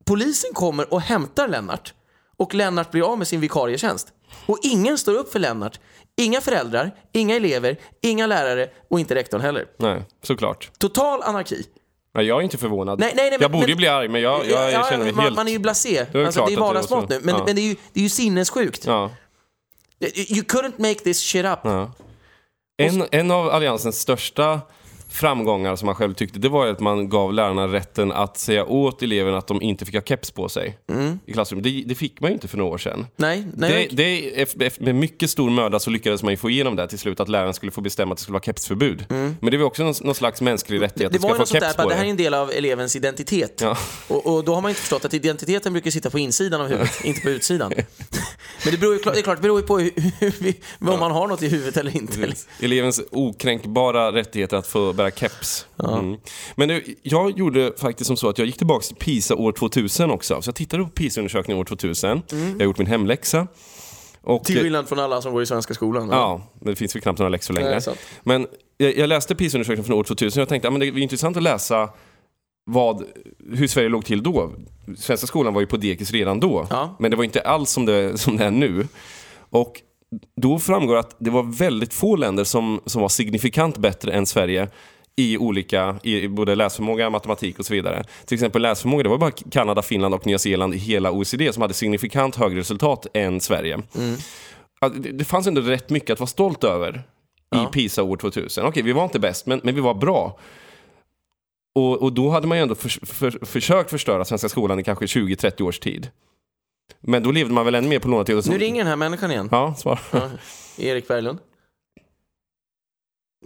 Polisen 0.04 0.50
kommer 0.54 0.92
och 0.94 1.00
hämtar 1.00 1.48
Lennart 1.48 1.94
och 2.36 2.54
Lennart 2.54 2.90
blir 2.90 3.12
av 3.12 3.18
med 3.18 3.28
sin 3.28 3.40
vikarietjänst. 3.40 4.08
Och 4.46 4.58
ingen 4.62 4.98
står 4.98 5.14
upp 5.14 5.32
för 5.32 5.38
Lennart. 5.38 5.80
Inga 6.16 6.40
föräldrar, 6.40 6.94
inga 7.12 7.36
elever, 7.36 7.76
inga 8.02 8.26
lärare 8.26 8.68
och 8.90 9.00
inte 9.00 9.14
rektorn 9.14 9.40
heller. 9.40 9.66
Nej, 9.78 10.02
såklart. 10.22 10.70
Total 10.78 11.22
anarki. 11.22 11.66
Nej, 12.14 12.26
jag 12.26 12.38
är 12.38 12.42
inte 12.42 12.58
förvånad. 12.58 12.98
Nej, 13.00 13.12
nej, 13.16 13.30
nej, 13.30 13.38
jag 13.40 13.50
men- 13.50 13.60
borde 13.60 13.70
ju 13.72 13.76
bli 13.76 13.88
arg, 13.88 14.08
men 14.08 14.20
jag, 14.20 14.46
jag, 14.46 14.72
Ja, 14.72 14.86
känner 14.90 15.04
mig 15.04 15.12
man, 15.12 15.24
helt... 15.24 15.36
man 15.36 15.48
är 15.48 15.52
ju 15.52 15.58
blasé. 15.58 15.98
Alltså, 15.98 16.12
det 16.18 16.20
är 16.22 16.26
att 16.28 16.46
det 16.46 16.54
är 16.54 16.58
vardagsmat 16.60 17.08
nu. 17.08 17.20
Men, 17.22 17.34
Ja. 17.34 17.44
men 17.46 17.56
det, 17.56 17.62
är 17.62 17.66
ju, 17.66 17.76
det 17.92 18.00
är 18.00 18.04
ju 18.04 18.08
sinnessjukt. 18.08 18.86
Ja, 18.86 19.10
You 20.00 20.42
couldn't 20.42 20.72
make 20.78 20.94
this 20.94 21.20
shit 21.20 21.44
up. 21.44 21.58
En, 22.76 23.06
en 23.10 23.30
av 23.30 23.48
Alliansens 23.50 24.00
största 24.00 24.60
framgångar 25.12 25.76
som 25.76 25.86
man 25.86 25.94
själv 25.94 26.14
tyckte, 26.14 26.38
det 26.38 26.48
var 26.48 26.66
ju 26.66 26.72
att 26.72 26.80
man 26.80 27.08
gav 27.08 27.32
lärarna 27.32 27.66
rätten 27.68 28.12
att 28.12 28.38
säga 28.38 28.64
åt 28.64 29.02
eleverna 29.02 29.38
att 29.38 29.46
de 29.46 29.62
inte 29.62 29.84
fick 29.84 29.94
ha 29.94 30.02
keps 30.02 30.30
på 30.30 30.48
sig 30.48 30.78
i 31.26 31.32
klassrummet. 31.32 31.64
Det, 31.64 31.82
det 31.86 31.94
fick 31.94 32.20
man 32.20 32.30
ju 32.30 32.34
inte 32.34 32.48
för 32.48 32.58
några 32.58 32.72
år 32.72 32.78
sedan. 32.78 33.06
Nej, 33.16 33.46
nej. 33.56 33.88
Det, 33.90 34.46
det, 34.56 34.80
med 34.80 34.94
mycket 34.94 35.30
stor 35.30 35.50
möda 35.50 35.78
så 35.80 35.90
lyckades 35.90 36.22
man 36.22 36.32
ju 36.32 36.36
få 36.36 36.50
igenom 36.50 36.76
det 36.76 36.88
till 36.88 36.98
slut, 36.98 37.20
att 37.20 37.28
läraren 37.28 37.54
skulle 37.54 37.72
få 37.72 37.80
bestämma 37.80 38.12
att 38.12 38.18
det 38.18 38.22
skulle 38.22 38.32
vara 38.32 38.42
kepsförbud. 38.42 39.04
Men 39.08 39.50
det 39.50 39.56
var 39.56 39.64
också 39.64 39.82
någon, 39.84 39.94
någon 40.02 40.14
slags 40.14 40.40
mänsklig 40.40 40.80
rättighet, 40.82 41.02
Mm. 41.02 41.12
det 41.12 41.16
att 41.18 41.22
var 41.22 41.30
ju 41.30 41.38
något 41.38 41.48
sånt 41.48 41.60
där, 41.60 41.82
på 41.82 41.88
det 41.88 41.94
här 41.94 42.04
är 42.04 42.10
en 42.10 42.16
del 42.16 42.34
av 42.34 42.50
elevens 42.50 42.96
identitet. 42.96 43.60
Ja. 43.60 43.76
Och, 44.08 44.26
och 44.34 44.44
då 44.44 44.54
har 44.54 44.60
man 44.62 44.68
inte 44.68 44.80
förstått 44.80 45.04
att 45.04 45.14
identiteten 45.14 45.72
brukar 45.72 45.90
sitta 45.90 46.10
på 46.10 46.18
insidan 46.18 46.60
av 46.60 46.66
huvudet, 46.68 47.00
inte 47.04 47.20
på 47.20 47.28
utsidan. 47.28 47.72
Men 48.64 48.72
det 48.72 48.78
beror 48.78 48.94
ju, 48.94 49.00
det 49.04 49.18
är 49.18 49.22
klart, 49.22 49.36
det 49.36 49.42
beror 49.42 49.60
ju 49.60 49.66
på 49.66 49.78
hur, 49.78 50.54
om 50.92 51.00
man 51.00 51.10
har 51.10 51.26
något 51.26 51.42
i 51.42 51.48
huvudet 51.48 51.76
eller 51.76 51.96
inte. 51.96 52.32
Elevens 52.60 53.00
okränkbara 53.10 54.12
rättigheter 54.12 54.56
att 54.56 54.66
få 54.66 54.92
keps. 55.10 55.66
Mm. 55.88 56.16
Men 56.56 56.68
nu, 56.68 56.84
jag 57.02 57.38
gjorde 57.38 57.72
faktiskt 57.78 58.06
som 58.06 58.16
så 58.16 58.28
att 58.28 58.38
jag 58.38 58.46
gick 58.46 58.56
tillbaka 58.58 58.82
till 58.82 58.96
PISA 58.96 59.34
år 59.34 59.52
2000 59.52 60.10
också. 60.10 60.42
Så 60.42 60.48
jag 60.48 60.54
tittade 60.54 60.84
på 60.84 60.90
PISA-undersökningen 60.90 61.60
år 61.60 61.64
2000. 61.64 62.22
Jag 62.30 62.38
har 62.38 62.64
gjort 62.64 62.78
min 62.78 62.86
hemläxa. 62.86 63.46
Och, 64.24 64.44
Till 64.44 64.60
skillnad 64.60 64.88
från 64.88 64.98
alla 64.98 65.22
som 65.22 65.32
går 65.32 65.42
i 65.42 65.46
svenska 65.46 65.74
skolan. 65.74 66.08
Ja, 66.10 66.40
det 66.60 66.76
finns 66.76 66.94
väl 66.96 67.02
knappt 67.02 67.18
några 67.18 67.28
läxor 67.28 67.54
längre. 67.54 67.80
Nej, 67.86 67.96
men 68.22 68.46
jag, 68.76 68.96
jag 68.96 69.08
läste 69.08 69.34
PISA-undersökningen 69.34 69.84
från 69.84 69.98
år 69.98 70.04
2000 70.04 70.40
och 70.40 70.42
jag 70.42 70.48
tänkte 70.48 70.68
att 70.68 70.80
det 70.80 70.86
är 70.86 70.98
intressant 70.98 71.36
att 71.36 71.42
läsa 71.42 71.88
vad, 72.64 73.04
hur 73.52 73.66
Sverige 73.66 73.88
låg 73.88 74.04
till 74.04 74.22
då. 74.22 74.52
Svenska 74.98 75.26
skolan 75.26 75.54
var 75.54 75.60
ju 75.60 75.66
på 75.66 75.76
dekis 75.76 76.10
redan 76.10 76.40
då, 76.40 76.66
Ja. 76.70 76.96
men 76.98 77.10
det 77.10 77.16
var 77.16 77.24
inte 77.24 77.40
alls 77.40 77.70
som 77.70 77.86
det, 77.86 78.18
som 78.18 78.36
det 78.36 78.44
är 78.44 78.50
nu. 78.50 78.88
Och 79.50 79.80
då 80.36 80.58
framgår 80.58 80.96
att 80.96 81.16
det 81.18 81.30
var 81.30 81.42
väldigt 81.42 81.94
få 81.94 82.16
länder 82.16 82.44
som, 82.44 82.80
som 82.86 83.02
var 83.02 83.08
signifikant 83.08 83.76
bättre 83.78 84.12
än 84.12 84.26
Sverige 84.26 84.68
i 85.16 85.38
olika, 85.38 85.96
i 86.02 86.28
både 86.28 86.54
läsförmåga, 86.54 87.10
matematik 87.10 87.58
och 87.58 87.66
så 87.66 87.74
vidare. 87.74 88.04
Till 88.24 88.34
exempel 88.34 88.62
läsförmåga, 88.62 89.02
det 89.02 89.08
var 89.08 89.18
bara 89.18 89.30
Kanada, 89.30 89.82
Finland 89.82 90.14
och 90.14 90.26
Nya 90.26 90.38
Zeeland 90.38 90.74
i 90.74 90.78
hela 90.78 91.10
OECD 91.10 91.52
som 91.52 91.62
hade 91.62 91.74
signifikant 91.74 92.36
högre 92.36 92.60
resultat 92.60 93.06
än 93.14 93.40
Sverige. 93.40 93.82
Ja, 94.80 94.88
det, 94.88 95.24
fanns 95.24 95.46
ändå 95.46 95.60
rätt 95.60 95.90
mycket 95.90 96.10
att 96.10 96.20
vara 96.20 96.28
stolt 96.28 96.64
över 96.64 97.02
i 97.54 97.72
PISA 97.72 98.02
år 98.02 98.16
2000. 98.16 98.66
Okej, 98.66 98.82
vi 98.82 98.92
var 98.92 99.04
inte 99.04 99.18
bäst, 99.18 99.46
men, 99.46 99.60
men 99.64 99.74
vi 99.74 99.80
var 99.80 99.94
bra. 99.94 100.38
Och, 101.74 102.02
och 102.02 102.12
då 102.12 102.30
hade 102.30 102.46
man 102.46 102.58
ju 102.58 102.62
ändå 102.62 102.74
för, 102.74 103.06
för, 103.06 103.46
försökt 103.46 103.90
förstöra 103.90 104.24
svenska 104.24 104.48
skolan 104.48 104.80
i 104.80 104.84
kanske 104.84 105.04
20-30 105.04 105.62
års 105.62 105.78
tid. 105.78 106.10
Men 107.00 107.22
då 107.22 107.30
levde 107.30 107.54
man 107.54 107.64
väl 107.64 107.74
ännu 107.74 107.88
mer 107.88 107.98
på 107.98 108.08
lånat 108.08 108.26
tid. 108.26 108.48
Nu 108.48 108.58
ringer 108.58 108.78
den 108.78 108.88
här 108.88 108.96
människan 108.96 109.30
igen. 109.30 109.48
Ja, 109.50 109.74
svar. 109.74 110.00
Ja. 110.10 110.30
Erik 110.78 111.08
Berglund. 111.08 111.38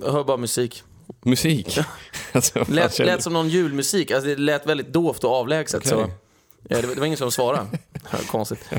Jag 0.00 0.12
hör 0.12 0.24
bara 0.24 0.36
musik. 0.36 0.84
Musik. 1.24 1.78
alltså, 2.32 2.64
Lät, 2.68 2.94
känner- 2.94 3.12
lät 3.12 3.22
som 3.22 3.32
någon 3.32 3.48
julmusik. 3.48 4.10
Alltså 4.10 4.28
det 4.28 4.36
lät 4.36 4.66
väldigt 4.66 4.92
dovt 4.92 5.24
och 5.24 5.30
avlägset. 5.32 5.78
Okej. 5.80 5.90
Så. 5.90 6.10
Ja, 6.68 6.80
det, 6.80 6.86
var- 6.86 6.94
det 6.94 7.00
var 7.00 7.06
ingen 7.06 7.18
som 7.18 7.30
svarade. 7.32 7.66
Konstigt. 8.30 8.70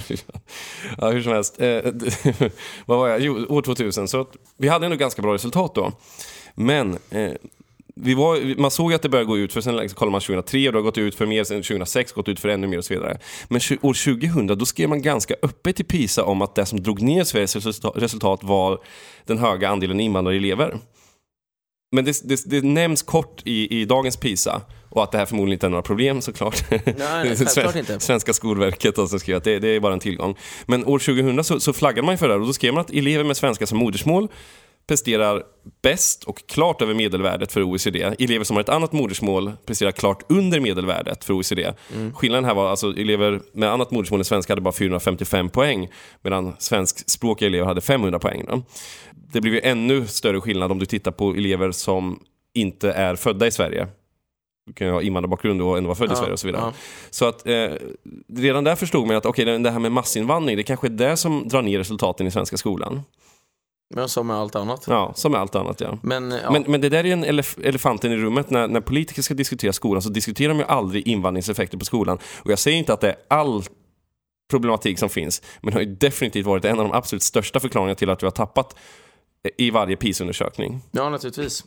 ja, 0.97 1.09
hur 1.09 1.21
som 1.23 1.31
helst. 1.31 1.61
Eh, 1.61 1.79
vad 2.85 2.97
var 2.99 3.07
jag? 3.07 3.19
Jo, 3.21 3.45
år 3.49 3.61
2000. 3.61 4.07
Så 4.07 4.27
vi 4.57 4.67
hade 4.67 4.85
ändå 4.85 4.97
ganska 4.97 5.21
bra 5.21 5.33
resultat 5.33 5.75
då. 5.75 5.91
Men 6.55 6.97
eh, 7.09 7.31
vi 7.95 8.13
var, 8.13 8.59
man 8.59 8.71
såg 8.71 8.93
att 8.93 9.01
det 9.01 9.09
började 9.09 9.27
gå 9.27 9.37
ut 9.37 9.53
för 9.53 9.61
sen 9.61 9.75
liksom, 9.77 9.97
kollar 9.97 10.11
man 10.11 10.21
2003 10.21 10.67
och 10.67 10.73
det 10.73 10.77
har 10.79 10.83
gått 10.83 10.97
ut 10.97 11.15
för 11.15 11.25
mer, 11.25 11.43
sen 11.43 11.63
2006 11.63 12.11
gått 12.11 12.27
ut 12.29 12.39
för 12.39 12.49
ännu 12.49 12.67
mer 12.67 12.77
och 12.77 12.85
så 12.85 12.93
vidare. 12.93 13.19
Men 13.47 13.61
år 13.81 13.93
2000 14.19 14.47
då 14.47 14.65
skrev 14.65 14.89
man 14.89 15.01
ganska 15.01 15.35
öppet 15.41 15.79
i 15.79 15.83
PISA 15.83 16.23
om 16.23 16.41
att 16.41 16.55
det 16.55 16.65
som 16.65 16.83
drog 16.83 17.01
ner 17.01 17.23
Sveriges 17.23 17.55
resulta- 17.55 17.91
resultat 17.99 18.39
var 18.43 18.79
den 19.25 19.37
höga 19.37 19.69
andelen 19.69 19.99
invandrarelever. 19.99 20.77
Men 21.91 22.05
det, 22.05 22.21
det, 22.23 22.43
det 22.45 22.61
nämns 22.61 23.01
kort 23.01 23.41
i, 23.45 23.81
i 23.81 23.85
dagens 23.85 24.17
PISA 24.17 24.61
och 24.89 25.03
att 25.03 25.11
det 25.11 25.17
här 25.17 25.25
förmodligen 25.25 25.53
inte 25.53 25.67
är 25.67 25.69
några 25.69 25.83
problem 25.83 26.21
såklart. 26.21 26.63
nej, 26.69 27.35
självklart 27.35 27.75
inte. 27.75 27.99
Svenska 27.99 28.33
Skolverket 28.33 28.97
och 28.97 29.09
som 29.09 29.19
skrev 29.19 29.37
att 29.37 29.43
det, 29.43 29.59
det 29.59 29.67
är 29.67 29.79
bara 29.79 29.93
en 29.93 29.99
tillgång. 29.99 30.35
Men 30.65 30.85
år 30.85 30.99
2000 30.99 31.43
så, 31.43 31.59
så 31.59 31.73
flaggade 31.73 32.05
man 32.05 32.13
ju 32.13 32.17
för 32.17 32.27
det 32.27 32.33
här 32.33 32.41
och 32.41 32.47
då 32.47 32.53
skrev 32.53 32.73
man 32.73 32.81
att 32.81 32.91
elever 32.91 33.23
med 33.23 33.37
svenska 33.37 33.67
som 33.67 33.77
modersmål 33.77 34.27
presterar 34.87 35.43
bäst 35.81 36.23
och 36.23 36.47
klart 36.47 36.81
över 36.81 36.93
medelvärdet 36.93 37.51
för 37.51 37.63
OECD. 37.63 38.01
Elever 38.19 38.43
som 38.45 38.55
har 38.55 38.61
ett 38.61 38.69
annat 38.69 38.91
modersmål 38.93 39.51
presterar 39.65 39.91
klart 39.91 40.23
under 40.29 40.59
medelvärdet 40.59 41.23
för 41.23 41.33
OECD. 41.33 41.73
Skillnaden 42.13 42.45
här 42.45 42.53
var 42.53 42.69
alltså 42.69 42.87
elever 42.97 43.41
med 43.53 43.71
annat 43.71 43.91
modersmål 43.91 44.19
än 44.19 44.25
svenska 44.25 44.53
hade 44.53 44.61
bara 44.61 44.71
455 44.73 45.49
poäng 45.49 45.89
medan 46.21 46.55
svenskspråkiga 46.59 47.47
elever 47.47 47.65
hade 47.65 47.81
500 47.81 48.19
poäng. 48.19 48.45
Då. 48.47 48.61
Det 49.33 49.41
blir 49.41 49.51
ju 49.53 49.59
ännu 49.63 50.07
större 50.07 50.41
skillnad 50.41 50.71
om 50.71 50.79
du 50.79 50.85
tittar 50.85 51.11
på 51.11 51.31
elever 51.31 51.71
som 51.71 52.19
inte 52.53 52.91
är 52.91 53.15
födda 53.15 53.47
i 53.47 53.51
Sverige. 53.51 53.87
Du 54.67 54.73
kan 54.73 54.87
ju 54.87 54.93
ha 54.93 55.01
invandrarbakgrund 55.01 55.61
och 55.61 55.77
ändå 55.77 55.87
vara 55.87 55.95
född 55.97 56.07
i 56.07 56.11
Ja, 56.11 56.15
Sverige 56.15 56.33
och 56.33 56.39
så 56.39 56.47
vidare. 56.47 56.61
ja. 56.65 56.73
Så 57.09 57.25
att 57.25 57.47
eh, 57.47 57.67
redan 58.37 58.63
där 58.63 58.75
förstod 58.75 59.07
man 59.07 59.15
att 59.15 59.25
okej, 59.25 59.45
det 59.59 59.71
här 59.71 59.79
med 59.79 59.91
massinvandring, 59.91 60.57
det 60.57 60.63
kanske 60.63 60.87
är 60.87 60.91
det 60.91 61.17
som 61.17 61.47
drar 61.47 61.61
ner 61.61 61.77
resultaten 61.77 62.27
i 62.27 62.31
svenska 62.31 62.57
skolan. 62.57 63.01
Men 63.95 64.09
som 64.09 64.27
med 64.27 64.35
allt 64.35 64.55
annat. 64.55 64.85
Ja, 64.87 65.13
som 65.15 65.31
med 65.31 65.41
allt 65.41 65.55
annat 65.55 65.81
ja. 65.81 65.97
Men, 66.01 66.31
ja. 66.31 66.51
Men, 66.51 66.63
men 66.67 66.81
det 66.81 66.89
där 66.89 67.05
är 67.05 67.13
en 67.13 67.23
elef 67.23 67.57
elefanten 67.63 68.11
i 68.11 68.17
rummet. 68.17 68.49
När, 68.49 68.67
när 68.67 68.81
politiker 68.81 69.21
ska 69.21 69.33
diskutera 69.33 69.73
skolan 69.73 70.01
så 70.01 70.09
diskuterar 70.09 70.49
de 70.49 70.59
ju 70.59 70.65
aldrig 70.65 71.07
invandringseffekter 71.07 71.77
på 71.77 71.85
skolan. 71.85 72.19
Och 72.37 72.51
jag 72.51 72.59
säger 72.59 72.77
inte 72.77 72.93
att 72.93 73.01
det 73.01 73.09
är 73.09 73.15
all 73.27 73.63
problematik 74.49 74.99
som 74.99 75.09
finns, 75.09 75.41
men 75.61 75.73
det 75.73 75.79
har 75.79 75.83
ju 75.83 75.95
definitivt 75.95 76.45
varit 76.45 76.65
en 76.65 76.79
av 76.79 76.85
de 76.85 76.93
absolut 76.93 77.23
största 77.23 77.59
förklaringarna 77.59 77.95
till 77.95 78.09
att 78.09 78.23
vi 78.23 78.25
har 78.25 78.31
tappat 78.31 78.75
i 79.57 79.71
varje 79.71 79.95
PIS-undersökning. 79.95 80.81
Ja, 80.91 81.09
naturligtvis. 81.09 81.65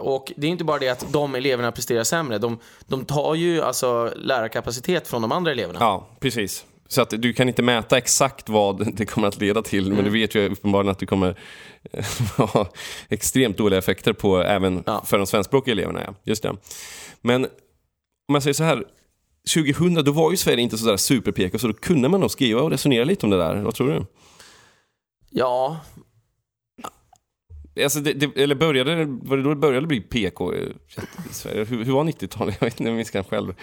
Och 0.00 0.32
det 0.36 0.46
är 0.46 0.50
inte 0.50 0.64
bara 0.64 0.78
det 0.78 0.88
att 0.88 1.12
de 1.12 1.34
eleverna 1.34 1.72
presterar 1.72 2.04
sämre. 2.04 2.38
De, 2.38 2.58
de 2.86 3.04
tar 3.04 3.34
ju 3.34 3.62
alltså 3.62 4.12
lärarkapacitet 4.16 5.08
från 5.08 5.22
de 5.22 5.32
andra 5.32 5.50
eleverna. 5.50 5.78
Ja, 5.80 6.08
precis. 6.20 6.64
Så 6.88 7.02
att 7.02 7.10
du 7.10 7.32
kan 7.32 7.48
inte 7.48 7.62
mäta 7.62 7.98
exakt 7.98 8.48
vad 8.48 8.94
det 8.96 9.06
kommer 9.06 9.28
att 9.28 9.40
leda 9.40 9.62
till, 9.62 9.92
men 9.92 10.04
du 10.04 10.10
vet 10.10 10.34
ju 10.34 10.48
uppenbarligen 10.52 10.92
att 10.92 10.98
det 10.98 11.06
kommer 11.06 11.38
eh, 11.92 12.04
ha 12.36 12.68
extremt 13.08 13.56
dåliga 13.56 13.78
effekter 13.78 14.12
på 14.12 14.42
även 14.42 14.82
Ja. 14.86 15.04
för 15.06 15.18
de 15.18 15.26
svenskspråkiga 15.26 15.72
eleverna. 15.72 16.02
Ja. 16.06 16.14
Just 16.24 16.42
det. 16.42 16.56
Men 17.20 17.44
om 18.28 18.34
jag 18.34 18.42
säger 18.42 18.54
så 18.54 18.64
här, 18.64 18.84
2000 19.54 19.94
då 20.04 20.12
var 20.12 20.30
ju 20.30 20.36
Sverige 20.36 20.60
inte 20.62 20.78
sådär 20.78 20.96
super-PK, 20.96 21.58
så 21.58 21.66
då 21.66 21.72
kunde 21.72 22.08
man 22.08 22.20
nog 22.20 22.30
skriva 22.30 22.60
och 22.62 22.70
resonera 22.70 23.04
lite 23.04 23.26
om 23.26 23.30
det 23.30 23.38
där. 23.38 23.56
Vad 23.56 23.74
tror 23.74 23.88
du? 23.88 24.06
Ja, 25.30 25.80
Alltså 27.82 28.00
det, 28.00 28.12
det, 28.12 28.42
eller 28.42 28.54
började, 28.54 29.04
var 29.04 29.36
det 29.36 29.42
då 29.42 29.48
det 29.48 29.56
började 29.56 29.86
bli 29.86 30.00
PK 30.00 30.54
i 30.54 30.72
Sverige? 31.32 31.64
Hur, 31.64 31.84
hur 31.84 31.92
var 31.92 32.04
90-talet? 32.04 32.56
Jag 32.60 32.66
vet 32.66 32.80
inte, 32.80 32.90
jag 32.90 32.96
minns 32.96 33.10
knappt 33.10 33.30
själv. 33.30 33.54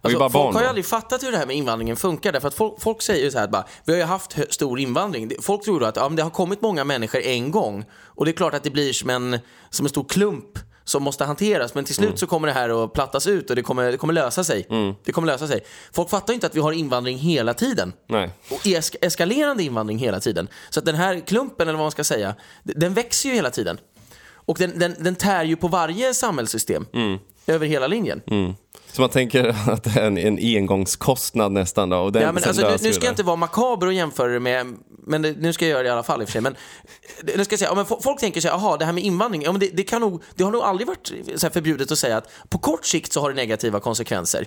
Alltså, 0.00 0.18
folk 0.18 0.32
barn 0.32 0.54
har 0.54 0.62
ju 0.62 0.68
aldrig 0.68 0.86
fattat 0.86 1.22
hur 1.22 1.32
det 1.32 1.38
här 1.38 1.46
med 1.46 1.56
invandringen 1.56 1.96
funkar. 1.96 2.32
Därför 2.32 2.48
att 2.48 2.54
folk, 2.54 2.80
folk 2.80 3.02
säger 3.02 3.24
ju 3.24 3.30
så 3.30 3.38
här 3.38 3.44
att 3.44 3.50
bara, 3.50 3.66
vi 3.84 3.92
har 3.92 3.98
ju 3.98 4.04
haft 4.04 4.54
stor 4.54 4.80
invandring. 4.80 5.30
Folk 5.40 5.64
tror 5.64 5.80
då 5.80 5.86
att 5.86 5.96
ja, 5.96 6.08
det 6.08 6.22
har 6.22 6.30
kommit 6.30 6.62
många 6.62 6.84
människor 6.84 7.20
en 7.20 7.50
gång. 7.50 7.84
Och 7.92 8.24
det 8.24 8.30
är 8.30 8.32
klart 8.32 8.54
att 8.54 8.64
det 8.64 8.70
blir 8.70 8.92
som 8.92 9.10
en, 9.10 9.38
som 9.70 9.86
en 9.86 9.90
stor 9.90 10.04
klump 10.04 10.58
som 10.90 11.02
måste 11.02 11.24
hanteras. 11.24 11.74
Men 11.74 11.84
till 11.84 11.94
slut 11.94 12.06
Mm. 12.08 12.16
så 12.16 12.26
kommer 12.26 12.48
det 12.48 12.54
här 12.54 12.84
att 12.84 12.92
plattas 12.92 13.26
ut 13.26 13.50
och 13.50 13.56
det 13.56 13.62
kommer, 13.62 13.90
det 13.92 13.96
kommer 13.98 14.14
lösa 14.14 14.44
sig. 14.44 14.66
Det 15.04 15.12
kommer 15.12 15.26
lösa 15.26 15.48
sig. 15.48 15.60
Folk 15.92 16.10
fattar 16.10 16.32
ju 16.32 16.34
inte 16.34 16.46
att 16.46 16.56
vi 16.56 16.60
har 16.60 16.72
invandring 16.72 17.18
hela 17.18 17.54
tiden. 17.54 17.92
Nej. 18.08 18.30
Och 18.50 18.66
esk 18.66 18.96
eskalerande 19.00 19.62
invandring 19.62 19.98
hela 19.98 20.20
tiden. 20.20 20.48
Så 20.70 20.78
att 20.80 20.86
den 20.86 20.94
här 20.94 21.20
klumpen, 21.26 21.68
eller 21.68 21.78
vad 21.78 21.84
man 21.84 21.90
ska 21.90 22.04
säga, 22.04 22.34
den 22.62 22.94
växer 22.94 23.28
ju 23.28 23.34
hela 23.34 23.50
tiden. 23.50 23.78
Och 24.32 24.58
den, 24.58 24.78
den, 24.78 24.94
den 24.98 25.14
tär 25.14 25.44
ju 25.44 25.56
på 25.56 25.68
varje 25.68 26.14
samhällssystem. 26.14 26.86
Över 27.50 27.66
hela 27.66 27.86
linjen. 27.86 28.22
Så 28.92 29.00
man 29.00 29.10
tänker 29.10 29.56
att 29.70 29.84
det 29.84 30.00
är 30.00 30.06
en, 30.06 30.18
en 30.18 30.38
engångskostnad 30.56 31.52
nästan 31.52 31.88
då? 31.90 31.96
Och 31.98 32.12
den, 32.12 32.22
Ja, 32.22 32.32
men 32.32 32.42
alltså, 32.44 32.62
nu, 32.62 32.68
nu 32.88 32.92
ska 32.92 33.04
jag 33.06 33.12
inte 33.12 33.22
vara 33.22 33.36
makaber 33.36 33.86
och 33.86 33.92
jämföra 33.92 34.32
det 34.32 34.40
med, 34.40 34.66
men 35.06 35.22
det, 35.22 35.32
nu 35.38 35.52
ska 35.52 35.64
jag 35.64 35.70
göra 35.70 35.82
det 35.82 35.88
i 35.88 35.92
alla 35.92 36.02
fall 36.02 36.22
i 36.22 36.24
och 36.24 36.28
för 36.28 36.32
sig. 36.32 36.40
Men, 36.40 36.56
nu 37.36 37.44
ska 37.44 37.52
jag 37.52 37.58
säga, 37.58 37.70
ja, 37.70 37.74
men 37.74 37.84
fo- 37.84 38.02
folk 38.02 38.20
tänker 38.20 38.40
sig, 38.40 38.48
jaha, 38.50 38.76
det 38.76 38.84
här 38.84 38.92
med 38.92 39.04
invandring, 39.04 39.42
ja, 39.42 39.52
men 39.52 39.60
det, 39.60 39.68
det, 39.68 39.82
kan 39.82 40.00
nog, 40.00 40.22
det 40.34 40.44
har 40.44 40.50
nog 40.50 40.62
aldrig 40.62 40.86
varit 40.88 41.12
så 41.36 41.46
här 41.46 41.50
förbjudet 41.52 41.92
att 41.92 41.98
säga 41.98 42.16
att 42.16 42.28
på 42.48 42.58
kort 42.58 42.86
sikt 42.86 43.12
så 43.12 43.20
har 43.20 43.30
det 43.30 43.36
negativa 43.36 43.80
konsekvenser. 43.80 44.46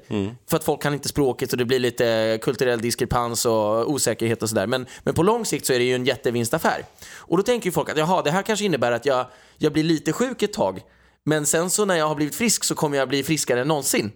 För 0.50 0.58
att 0.58 0.64
folk 0.64 0.82
kan 0.82 0.94
inte 0.94 1.08
språket 1.10 1.52
och 1.52 1.58
det 1.58 1.66
blir 1.66 1.80
lite 1.80 2.40
kulturell 2.42 2.82
diskrepans 2.82 3.46
och 3.46 3.92
osäkerhet 3.92 4.44
och 4.44 4.50
sådär. 4.50 4.68
Men, 4.68 4.86
men 5.04 5.14
på 5.14 5.24
lång 5.24 5.46
sikt 5.46 5.66
så 5.66 5.74
är 5.74 5.80
det 5.80 5.86
ju 5.86 5.96
en 5.96 6.06
jättevinstaffär. 6.06 6.86
Och 7.16 7.38
då 7.38 7.44
tänker 7.44 7.66
ju 7.66 7.72
folk 7.72 7.90
att, 7.90 7.98
jaha, 7.98 8.22
det 8.22 8.32
här 8.32 8.42
kanske 8.42 8.66
innebär 8.66 8.92
att 8.92 9.06
jag, 9.06 9.26
jag 9.58 9.74
blir 9.74 9.84
lite 9.84 10.14
sjuk 10.14 10.42
ett 10.44 10.54
tag. 10.54 10.82
Men 11.26 11.46
sen 11.46 11.70
så 11.70 11.86
när 11.86 11.96
jag 11.96 12.08
har 12.08 12.16
blivit 12.16 12.36
frisk 12.36 12.64
så 12.64 12.76
kommer 12.76 12.98
jag 12.98 13.10
bli 13.10 13.24
friskare 13.24 13.62
än 13.62 13.68
någonsin. 13.68 14.12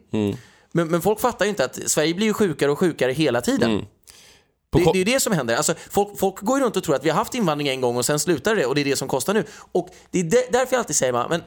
Men, 0.71 0.87
men 0.87 1.01
folk 1.01 1.19
fattar 1.19 1.45
ju 1.45 1.49
inte 1.49 1.65
att 1.65 1.79
Sverige 1.85 2.13
blir 2.13 2.27
ju 2.27 2.33
sjukare 2.33 2.71
och 2.71 2.79
sjukare 2.79 3.11
hela 3.11 3.41
tiden. 3.41 3.85
På 4.71 4.77
Det, 4.79 4.85
det 4.85 4.89
är 4.89 4.95
ju 4.95 5.03
det 5.03 5.19
som 5.19 5.33
händer. 5.33 5.55
Alltså, 5.55 5.75
folk, 5.89 6.19
folk 6.19 6.41
går 6.41 6.57
ju 6.59 6.63
runt 6.65 6.77
och 6.77 6.83
tror 6.83 6.95
att 6.95 7.05
vi 7.05 7.09
har 7.09 7.17
haft 7.17 7.35
invandring 7.35 7.67
en 7.67 7.81
gång 7.81 7.97
och 7.97 8.05
sen 8.05 8.19
slutar 8.19 8.55
det 8.55 8.65
och 8.65 8.75
det 8.75 8.81
är 8.81 8.85
det 8.85 8.95
som 8.95 9.07
kostar 9.07 9.33
nu. 9.33 9.43
Och 9.71 9.89
det 10.11 10.19
är 10.19 10.51
därför 10.51 10.73
jag 10.73 10.79
alltid 10.79 10.95
säger, 10.95 11.13
va, 11.13 11.27
men 11.29 11.43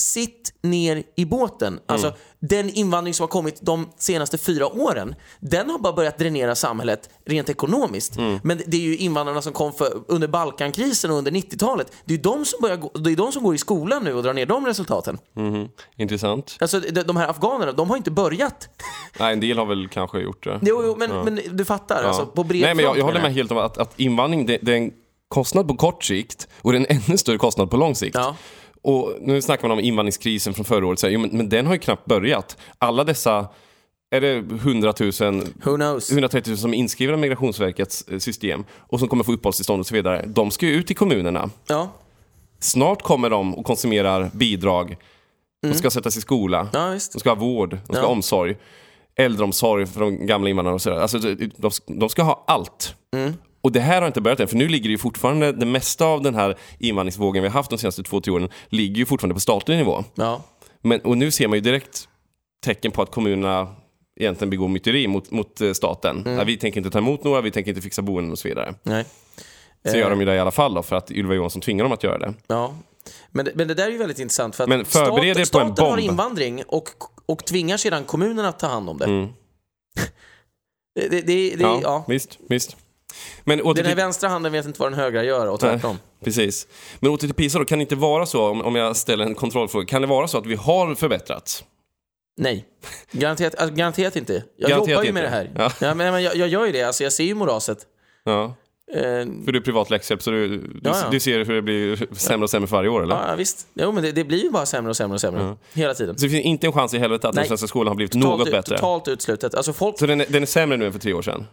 sitt 0.00 0.54
ner 0.62 1.02
i 1.16 1.24
båten. 1.24 1.80
Alltså, 1.86 2.14
Den 2.40 2.70
invandring 2.70 3.14
som 3.14 3.22
har 3.24 3.28
kommit 3.28 3.58
de 3.62 3.88
senaste 3.98 4.38
fyra 4.38 4.66
åren, 4.66 5.14
den 5.40 5.70
har 5.70 5.78
bara 5.78 5.92
börjat 5.92 6.18
dränera 6.18 6.54
samhället 6.54 7.10
rent 7.26 7.48
ekonomiskt. 7.48 8.16
Men 8.42 8.62
det 8.66 8.76
är 8.76 8.80
ju 8.80 8.96
invandrarna 8.96 9.42
som 9.42 9.52
kom 9.52 9.72
för, 9.72 10.02
under 10.08 10.28
Balkankrisen 10.28 11.10
och 11.10 11.16
under 11.16 11.30
90-talet, 11.30 11.92
det 12.04 12.14
är 12.14 12.18
de 12.18 12.44
som, 12.44 12.58
börjar 12.62 13.02
det 13.04 13.12
är 13.12 13.16
de 13.16 13.32
som 13.32 13.42
går 13.42 13.54
i 13.54 13.58
skolan 13.58 14.04
nu 14.04 14.14
och 14.14 14.22
drar 14.22 14.34
ner 14.34 14.46
de 14.46 14.66
resultaten. 14.66 15.18
Intressant. 15.96 16.56
Alltså, 16.60 16.80
de, 16.80 17.16
här 17.16 17.28
afghanerna, 17.28 17.72
de 17.72 17.90
har 17.90 17.96
inte 17.96 18.10
börjat. 18.10 18.68
Nej, 19.18 19.32
en 19.32 19.40
del 19.40 19.58
har 19.58 19.66
väl 19.66 19.88
kanske 19.88 20.20
gjort 20.20 20.44
det. 20.44 20.60
Jo, 20.62 20.82
jo 20.84 20.96
men, 20.98 21.24
men 21.24 21.40
du 21.52 21.64
fattar, 21.64 22.02
alltså, 22.02 22.26
på 22.26 22.44
bred 22.44 22.62
Nej, 22.62 22.74
men 22.74 22.84
jag, 22.84 22.98
jag 22.98 23.04
håller 23.04 23.22
med 23.22 23.34
helt 23.34 23.50
om 23.50 23.58
att, 23.58 23.78
att 23.78 24.00
invandring 24.00 24.46
det, 24.46 24.58
det 24.62 24.72
är 24.72 24.76
en 24.76 24.92
kostnad 25.28 25.68
på 25.68 25.74
kort 25.76 26.04
sikt 26.04 26.48
och 26.62 26.72
det 26.72 26.78
är 26.78 26.80
en 26.90 27.02
ännu 27.06 27.18
större 27.18 27.38
kostnad 27.38 27.70
på 27.70 27.76
lång 27.76 27.94
sikt. 27.94 28.14
Ja. 28.14 28.36
Och 28.82 29.12
nu 29.20 29.42
snackar 29.42 29.68
man 29.68 29.78
om 29.78 29.84
invandringskrisen 29.84 30.54
från 30.54 30.64
förra 30.64 30.86
året, 30.86 30.98
så 30.98 31.06
här, 31.06 31.14
jo, 31.14 31.20
men, 31.20 31.30
men 31.30 31.48
den 31.48 31.66
har 31.66 31.72
ju 31.74 31.78
knappt 31.78 32.04
börjat. 32.04 32.56
Alla 32.78 33.04
dessa, 33.04 33.48
är 34.10 34.20
det 34.20 34.36
100 34.36 34.94
000, 35.00 35.12
Who 35.64 35.76
knows? 35.76 36.10
130 36.12 36.50
000 36.50 36.58
som 36.58 36.74
är 36.74 36.78
inskrivna 36.78 37.14
i 37.14 37.20
Migrationsverkets 37.20 38.04
eh, 38.08 38.18
system 38.18 38.64
och 38.78 38.98
som 38.98 39.08
kommer 39.08 39.24
få 39.24 39.32
uppehållstillstånd 39.32 39.80
och 39.80 39.86
så 39.86 39.94
vidare, 39.94 40.24
de 40.26 40.50
ska 40.50 40.66
ju 40.66 40.72
ut 40.72 40.90
i 40.90 40.94
kommunerna. 40.94 41.50
Ja, 41.66 41.88
Snart 42.60 43.02
kommer 43.02 43.30
de 43.30 43.54
och 43.54 43.64
konsumerar 43.66 44.30
bidrag. 44.34 44.96
De 45.62 45.74
ska 45.74 45.90
sättas 45.90 46.16
i 46.16 46.20
skola. 46.20 46.58
Mm. 46.58 46.70
ja. 46.72 46.98
De 47.12 47.20
ska 47.20 47.30
ha 47.30 47.34
vård, 47.36 47.70
de 47.70 47.92
ska 47.94 47.96
Ja. 47.96 48.00
ha 48.06 48.12
omsorg, 48.12 48.56
äldreomsorg 49.16 49.86
för 49.86 50.00
de 50.00 50.26
gamla 50.26 50.50
invandrarna 50.50 50.74
och 50.74 50.82
sådär. 50.82 50.96
Alltså, 50.96 51.18
de, 51.18 51.34
de, 51.56 51.70
de 51.86 52.08
ska 52.08 52.22
ha 52.22 52.44
allt. 52.46 52.94
Mm. 53.16 53.32
Och 53.62 53.72
det 53.72 53.80
här 53.80 54.00
har 54.00 54.06
inte 54.06 54.20
börjat 54.20 54.40
än, 54.40 54.48
för 54.48 54.56
nu 54.56 54.68
ligger 54.68 54.88
det 54.88 54.92
ju 54.92 54.98
fortfarande, 54.98 55.52
det 55.52 55.66
mesta 55.66 56.06
av 56.06 56.22
den 56.22 56.34
här 56.34 56.56
invandringsvågen 56.78 57.42
vi 57.42 57.48
har 57.48 57.54
haft 57.54 57.70
de 57.70 57.78
senaste 57.78 58.02
två, 58.02 58.20
tre 58.20 58.32
åren, 58.32 58.48
ligger 58.68 58.96
ju 58.96 59.06
fortfarande 59.06 59.34
på 59.34 59.40
statlig 59.40 59.76
nivå. 59.76 60.04
Ja. 60.14 60.42
Men, 60.80 61.00
och 61.00 61.18
nu 61.18 61.30
ser 61.30 61.48
man 61.48 61.56
ju 61.56 61.60
direkt 61.60 62.08
tecken 62.64 62.92
på 62.92 63.02
att 63.02 63.10
kommunerna 63.10 63.74
egentligen 64.20 64.50
begår 64.50 64.68
myteri 64.68 65.06
mot, 65.08 65.30
mot 65.30 65.60
eh, 65.60 65.72
staten. 65.72 66.22
Mm. 66.26 66.46
Vi 66.46 66.56
tänker 66.56 66.80
inte 66.80 66.90
ta 66.90 66.98
emot 66.98 67.24
några, 67.24 67.40
vi 67.40 67.50
tänker 67.50 67.70
inte 67.70 67.82
fixa 67.82 68.02
boenden 68.02 68.32
och 68.32 68.38
så 68.38 68.48
vidare. 68.48 68.74
Nej. 68.82 69.04
Så 69.90 69.96
gör 69.96 70.10
de 70.10 70.20
ju 70.20 70.26
det 70.26 70.34
i 70.34 70.38
alla 70.38 70.50
fall 70.50 70.74
då, 70.74 70.82
för 70.82 70.96
att 70.96 71.10
Ylva 71.10 71.34
Johansson 71.34 71.62
tvingar 71.62 71.84
dem 71.84 71.92
att 71.92 72.02
göra 72.04 72.18
det. 72.18 72.34
Ja. 72.46 72.74
Men, 73.30 73.44
det- 73.44 73.52
men 73.54 73.68
det 73.68 73.74
där 73.74 73.86
är 73.86 73.90
ju 73.90 73.98
väldigt 73.98 74.18
intressant 74.18 74.56
för 74.56 74.64
att 74.64 74.68
Men 74.68 74.84
förbered 74.84 75.36
er 75.36 75.40
en 75.40 75.46
staten 75.46 75.68
har 75.84 75.90
bomb. 75.90 76.00
invandring 76.00 76.62
och, 76.68 76.88
och 77.26 77.44
tvingar 77.44 77.76
sedan 77.76 78.04
kommunerna 78.04 78.48
att 78.48 78.58
ta 78.58 78.66
hand 78.66 78.88
om 78.90 78.98
det. 78.98 79.04
Mm. 79.04 79.28
det, 80.94 81.08
det, 81.08 81.20
det, 81.20 81.56
det 81.56 81.62
Ja, 81.62 81.80
ja. 81.82 82.04
visst, 82.08 82.38
visst. 82.48 82.76
Men 83.44 83.58
Den 83.74 83.86
här 83.86 83.94
vänstra 83.94 84.28
handen 84.28 84.52
vet 84.52 84.66
inte 84.66 84.80
vad 84.80 84.92
den 84.92 84.98
högra 84.98 85.24
gör 85.24 85.46
och 85.46 85.60
tvärtom. 85.60 85.98
precis. 86.24 86.66
Men 87.00 87.10
åter 87.10 87.18
till 87.26 87.34
PISA 87.34 87.58
då, 87.58 87.64
kan 87.64 87.78
det 87.78 87.82
inte 87.82 87.96
vara 87.96 88.26
så, 88.26 88.48
om, 88.48 88.62
om 88.62 88.76
jag 88.76 88.96
ställer 88.96 89.24
en 89.24 89.34
kontrollfråga, 89.34 89.86
kan 89.86 90.02
det 90.02 90.08
vara 90.08 90.28
så 90.28 90.38
att 90.38 90.46
vi 90.46 90.54
har 90.54 90.94
förbättrats? 90.94 91.64
Nej, 92.36 92.64
garanterat, 93.12 93.54
alltså, 93.54 93.74
garanterat 93.74 94.16
inte. 94.16 94.32
Jag 94.56 94.70
Garanterat 94.70 94.88
jobbar 94.90 95.02
ju 95.02 95.08
inte. 95.08 95.12
med 95.22 95.22
det 95.24 95.36
här. 95.36 95.50
Ja. 95.56 95.72
Ja. 95.80 95.94
men, 95.94 96.12
men 96.12 96.22
jag, 96.22 96.36
jag 96.36 96.48
gör 96.48 96.66
ju 96.66 96.72
det, 96.72 96.82
alltså, 96.82 97.04
jag 97.04 97.12
ser 97.12 97.24
ju 97.24 97.34
moraset. 97.34 97.78
Ja, 98.24 98.54
Eh, 98.94 99.00
för 99.44 99.52
du 99.52 99.58
är 99.58 99.62
privat 99.62 99.90
läxhjälp 99.90 100.22
så 100.22 100.30
du, 100.30 100.48
du, 100.48 100.80
Ja, 100.84 100.96
ja. 101.02 101.08
du 101.10 101.20
ser 101.20 101.44
hur 101.44 101.54
det 101.54 101.62
blir 101.62 102.14
sämre 102.14 102.44
och 102.44 102.50
sämre 102.50 102.66
för 102.66 102.76
varje 102.76 102.88
år 102.90 103.02
eller? 103.02 103.14
ja, 103.14 103.34
visst. 103.36 103.66
Jo, 103.74 103.92
men 103.92 104.02
det, 104.02 104.12
det 104.12 104.24
blir 104.24 104.42
ju 104.44 104.50
bara 104.50 104.66
sämre 104.66 104.90
och 104.90 104.96
sämre 104.96 105.14
och 105.14 105.20
sämre. 105.20 105.56
Hela 105.72 105.94
tiden. 105.94 106.18
Så 106.18 106.24
det 106.24 106.30
finns 106.30 106.44
inte 106.44 106.66
en 106.66 106.72
chans 106.72 106.94
i 106.94 106.98
helvete 106.98 107.28
att 107.28 107.34
den 107.34 107.40
Nej. 107.40 107.48
svenska 107.48 107.66
skolan 107.66 107.88
har 107.88 107.94
blivit 107.94 108.12
Totalt, 108.12 108.38
något 108.38 108.50
bättre? 108.50 108.76
Totalt 108.76 109.08
utslutet. 109.08 109.54
Alltså 109.54 109.72
folk 109.72 109.98
Så 109.98 110.06
den 110.06 110.20
är, 110.20 110.26
den 110.28 110.42
är 110.42 110.46
sämre 110.46 110.76
nu 110.76 110.86
än 110.86 110.92
för 110.92 111.00
tre 111.00 111.12
år 111.12 111.22
sedan? 111.22 111.46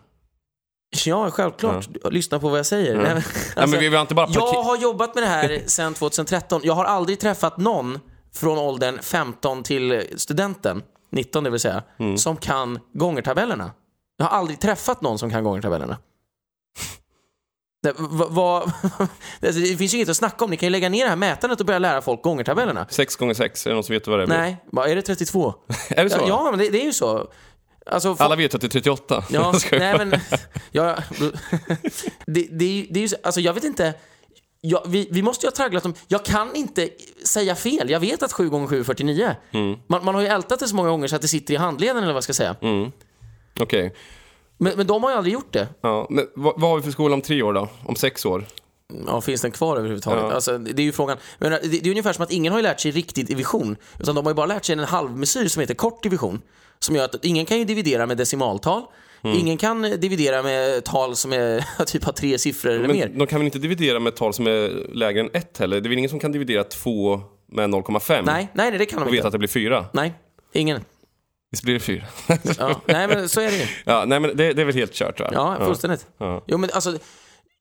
Ja, 1.06 1.32
självklart. 1.32 1.88
Lyssna 2.12 2.40
på 2.40 2.50
vad 2.50 2.60
jag 2.60 2.66
säger. 2.66 2.96
Nej, 2.96 3.04
men, 3.04 3.14
Nej, 3.16 3.24
alltså, 3.56 3.70
men 3.70 3.80
vi 3.80 3.90
vi 3.90 3.98
inte 3.98 4.16
bara 4.16 4.28
jag 4.30 4.64
har 4.64 4.78
jobbat 4.78 5.16
med 5.16 5.24
det 5.24 5.28
här 5.28 5.62
sedan 5.66 5.94
2013. 5.94 6.62
Jag 6.64 6.74
har 6.74 6.86
aldrig 6.86 7.20
träffat 7.20 7.58
någon 7.58 8.00
från 8.34 8.58
åldern 8.58 9.00
15 9.02 9.64
till 9.64 10.04
studenten, 10.16 10.84
19 11.12 11.44
det 11.44 11.50
vill 11.50 11.60
säga, 11.60 11.84
Mm. 12.00 12.18
som 12.18 12.38
kan 12.38 12.80
gångertabellerna. 12.94 13.72
Jag 14.18 14.26
har 14.26 14.38
aldrig 14.38 14.60
träffat 14.60 15.02
någon 15.02 15.20
som 15.20 15.30
kan 15.32 15.44
gångertabellerna. 15.44 15.98
Det, 17.84 17.94
va, 17.98 18.28
va, 18.30 18.60
alltså, 19.44 19.62
det 19.62 19.78
finns 19.78 19.94
ju 19.94 19.98
inget 19.98 20.10
att 20.10 20.18
snacka 20.18 20.46
om. 20.46 20.52
Ni 20.52 20.58
kan 20.58 20.68
ju 20.68 20.72
lägga 20.72 20.90
ner 20.90 21.04
det 21.04 21.10
här 21.10 21.16
mätandet 21.16 21.60
och 21.60 21.66
börja 21.66 21.80
lära 21.80 22.02
folk 22.02 22.22
gångertabellerna. 22.22 22.86
6 22.90 23.16
gånger 23.16 23.34
6 23.34 23.66
är 23.66 23.70
det 23.70 23.74
någon 23.74 23.84
som 23.84 23.94
vet 23.94 24.08
vad 24.08 24.20
det 24.20 24.26
blir? 24.28 24.38
Nej, 24.38 24.58
är 24.92 24.96
det 24.96 25.02
32? 25.02 25.54
Är 25.90 26.04
det 26.04 26.10
så? 26.10 26.18
Ja, 26.20 26.28
ja 26.28 26.52
men 26.52 26.60
det, 26.60 26.70
det 26.70 26.82
är 26.82 26.86
ju 26.86 26.94
så. 26.94 27.32
Alltså, 27.90 28.16
Alla 28.20 28.36
vet 28.36 28.56
att 28.56 28.62
det 28.62 28.68
är 28.68 28.70
38. 28.70 29.24
Ja, 29.30 29.54
Jag 29.72 29.80
nej 29.80 29.98
men... 29.98 30.14
Ja, 30.72 30.96
det, 32.26 32.48
det, 32.52 32.88
det 32.90 33.00
är 33.00 33.02
ju 33.02 33.08
så- 33.08 33.16
Alltså 33.24 33.42
jag 33.42 33.54
vet 33.54 33.64
inte... 33.64 33.94
Ja, 34.62 34.84
vi, 34.88 35.08
vi 35.12 35.22
måste 35.22 35.46
ju 35.46 35.48
ha 35.48 35.56
tragglat 35.56 35.86
om... 35.86 35.94
Jag 36.08 36.26
kan 36.26 36.56
inte 36.56 36.90
säga 37.26 37.56
fel. 37.56 37.90
Jag 37.90 38.00
vet 38.00 38.24
att 38.24 38.34
7 38.34 38.50
gånger 38.50 38.68
7 38.68 38.80
är 38.80 38.84
49. 38.84 39.36
Man, 39.88 40.06
man 40.06 40.16
har 40.16 40.22
ju 40.22 40.28
ältat 40.28 40.60
det 40.60 40.68
så 40.68 40.76
många 40.76 40.90
gånger 40.90 41.08
så 41.08 41.16
att 41.16 41.22
det 41.22 41.28
sitter 41.28 41.54
i 41.54 41.58
handleden 41.58 41.98
eller 41.98 42.08
vad 42.08 42.16
jag 42.16 42.24
ska 42.24 42.34
säga. 42.34 42.56
Okej. 43.60 43.96
Men, 44.58 44.74
men 44.78 44.88
de 44.88 45.04
har 45.04 45.12
ju 45.12 45.18
aldrig 45.18 45.34
gjort 45.34 45.54
det. 45.54 45.68
Ja, 45.82 46.08
men 46.10 46.28
vad, 46.36 46.60
vad 46.62 46.70
har 46.70 46.78
vi 46.78 46.84
för 46.84 46.92
skola 46.92 47.14
om 47.14 47.22
tre 47.22 47.42
år 47.44 47.54
då? 47.54 47.68
Om 47.86 47.96
sex 47.96 48.26
år? 48.26 48.46
Ja, 49.08 49.22
finns 49.22 49.42
den 49.42 49.52
kvar 49.52 49.78
överhuvudtaget? 49.78 50.24
Ja. 50.24 50.34
Alltså, 50.34 50.58
det 50.58 50.82
är 50.82 50.86
ju 50.86 50.92
frågan. 50.92 51.18
Men 51.38 51.52
det, 51.52 51.60
det 51.60 51.86
är 51.86 51.90
ungefär 51.90 52.14
som 52.14 52.24
att 52.24 52.32
ingen 52.32 52.54
har 52.54 52.62
lärt 52.62 52.80
sig 52.80 52.92
riktig 52.92 53.28
division. 53.28 53.76
Utan 54.00 54.16
de 54.16 54.26
har 54.26 54.32
ju 54.32 54.36
bara 54.36 54.46
lärt 54.46 54.66
sig 54.66 54.74
en 54.74 54.80
halvmesyr 54.80 55.48
som 55.48 55.60
heter 55.60 55.74
kort 55.74 56.04
division. 56.04 56.42
Som 56.80 56.96
gör 56.96 57.06
att 57.06 57.26
ingen 57.26 57.46
kan 57.46 57.58
ju 57.58 57.66
dividera 57.66 58.06
med 58.06 58.18
decimaltal. 58.18 58.84
Mm. 59.24 59.38
Ingen 59.38 59.58
kan 59.58 59.82
dividera 59.82 60.44
med 60.44 60.84
tal 60.84 61.16
som 61.16 61.34
är 61.34 61.66
typ 61.86 62.04
har 62.04 62.14
tre 62.14 62.38
siffror 62.38 62.72
eller 62.72 62.88
mer. 62.88 63.12
De 63.16 63.28
kan 63.28 63.40
väl 63.40 63.46
inte 63.46 63.60
dividera 63.60 64.00
med 64.00 64.16
tal 64.16 64.34
som 64.34 64.48
är 64.48 64.94
lägre 64.94 65.20
än 65.20 65.30
1 65.34 65.58
heller? 65.58 65.82
Det 65.82 65.88
är 65.88 65.90
väl 65.90 65.98
ingen 65.98 66.10
som 66.10 66.20
kan 66.20 66.32
dividera 66.32 66.64
2 66.64 67.22
med 67.52 67.70
0,5? 67.70 68.22
Nej, 68.26 68.48
nej, 68.54 68.72
det 68.72 68.86
kan 68.86 69.00
de 69.00 69.08
Och 69.08 69.14
vet 69.14 69.18
inte. 69.18 69.28
att 69.28 69.32
det 69.32 69.38
blir 69.38 69.50
4? 69.50 69.86
Nej, 69.94 70.14
ingen. 70.54 70.82
Visst 71.52 71.64
blir 71.64 71.74
det 71.74 71.80
4? 71.80 72.04
Ja, 72.58 72.82
nej, 72.86 73.08
men 73.08 73.30
så 73.30 73.42
är 73.42 73.52
det 73.52 73.58
ju. 73.58 73.66
ja, 73.86 74.06
nej 74.08 74.20
men 74.20 74.38
det, 74.38 74.54
det 74.54 74.62
är 74.62 74.66
väl 74.66 74.76
helt 74.76 74.94
kört 74.94 75.20
va? 75.20 75.30
Ja, 75.34 75.66
fullständigt. 75.66 76.06
Ja. 76.18 76.44
Jo, 76.48 76.58
men 76.58 76.70
alltså, 76.74 76.98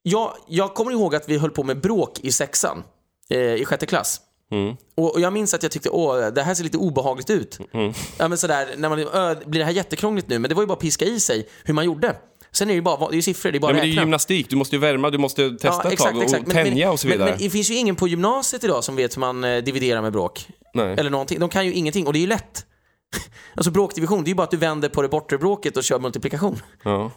jag, 0.02 0.34
jag 0.48 0.74
kommer 0.74 0.92
ihåg 0.92 1.14
att 1.14 1.28
vi 1.28 1.38
höll 1.38 1.50
på 1.50 1.62
med 1.62 1.80
bråk 1.80 2.20
i 2.22 2.32
sexan, 2.32 2.82
eh, 3.30 3.38
i 3.38 3.64
sjätte 3.64 3.86
klass. 3.86 4.20
Mm. 4.50 4.76
Och, 4.96 5.14
och 5.14 5.20
jag 5.20 5.32
minns 5.32 5.54
att 5.54 5.62
jag 5.62 5.72
tyckte, 5.72 5.90
åh, 5.90 6.26
det 6.26 6.42
här 6.42 6.54
ser 6.54 6.64
lite 6.64 6.78
obehagligt 6.78 7.30
ut. 7.30 7.58
Mm. 7.72 7.92
Ja, 8.18 8.28
men 8.28 8.38
sådär, 8.38 8.68
när 8.76 8.88
man, 8.88 8.98
ö, 8.98 9.34
blir 9.46 9.58
det 9.58 9.64
här 9.64 9.72
jättekrångligt 9.72 10.28
nu? 10.28 10.38
Men 10.38 10.48
det 10.48 10.54
var 10.54 10.62
ju 10.62 10.66
bara 10.66 10.72
att 10.72 10.80
piska 10.80 11.04
i 11.04 11.20
sig 11.20 11.48
hur 11.64 11.74
man 11.74 11.84
gjorde. 11.84 12.16
Sen 12.52 12.68
är 12.68 12.72
det 12.72 12.76
ju 12.76 12.82
bara, 12.82 13.10
det 13.10 13.16
är 13.16 13.22
siffror, 13.22 13.50
det 13.52 13.58
är 13.58 13.60
bara 13.60 13.70
Ja, 13.70 13.74
men 13.74 13.82
det 13.82 13.88
är 13.88 13.92
ju 13.92 14.00
gymnastik, 14.00 14.50
du 14.50 14.56
måste 14.56 14.76
ju 14.76 14.80
värma, 14.80 15.10
du 15.10 15.18
måste 15.18 15.50
testa 15.50 15.92
ett 15.92 15.98
tag 15.98 16.16
och, 16.16 16.22
och 16.22 16.50
tänja 16.50 16.90
och 16.92 17.00
så 17.00 17.08
vidare. 17.08 17.24
Men, 17.24 17.30
men 17.30 17.42
det 17.42 17.50
finns 17.50 17.70
ju 17.70 17.74
ingen 17.74 17.96
på 17.96 18.08
gymnasiet 18.08 18.64
idag 18.64 18.84
som 18.84 18.96
vet 18.96 19.16
hur 19.16 19.20
man 19.20 19.44
eh, 19.44 19.62
dividerar 19.62 20.02
med 20.02 20.12
bråk. 20.12 20.48
Nej. 20.74 20.96
Eller 20.98 21.10
någonting. 21.10 21.40
De 21.40 21.48
kan 21.48 21.66
ju 21.66 21.72
ingenting 21.72 22.06
och 22.06 22.12
det 22.12 22.18
är 22.18 22.20
ju 22.20 22.26
lätt. 22.26 22.64
Alltså 23.54 23.70
bråkdivision, 23.70 24.24
det 24.24 24.28
är 24.28 24.30
ju 24.30 24.34
bara 24.34 24.42
att 24.42 24.50
du 24.50 24.56
vänder 24.56 24.88
på 24.88 25.02
det 25.02 25.08
bortre 25.08 25.38
bråket 25.38 25.76
och 25.76 25.84
kör 25.84 25.98
multiplikation. 25.98 26.62
Ja. 26.82 27.10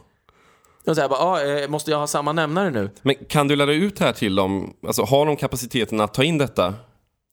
Och 0.85 0.95
så 0.95 1.01
här 1.01 1.09
bara, 1.09 1.19
ah, 1.19 1.41
eh, 1.43 1.67
måste 1.69 1.91
jag 1.91 1.97
ha 1.97 2.07
samma 2.07 2.31
nämnare 2.31 2.69
nu? 2.69 2.89
Men 3.01 3.15
kan 3.29 3.47
du 3.47 3.55
lära 3.55 3.73
ut 3.73 3.95
det 3.95 4.05
här 4.05 4.13
till 4.13 4.35
dem? 4.35 4.73
Alltså 4.87 5.03
har 5.03 5.25
de 5.25 5.35
kapaciteten 5.35 6.01
att 6.01 6.13
ta 6.13 6.23
in 6.23 6.37
detta? 6.37 6.73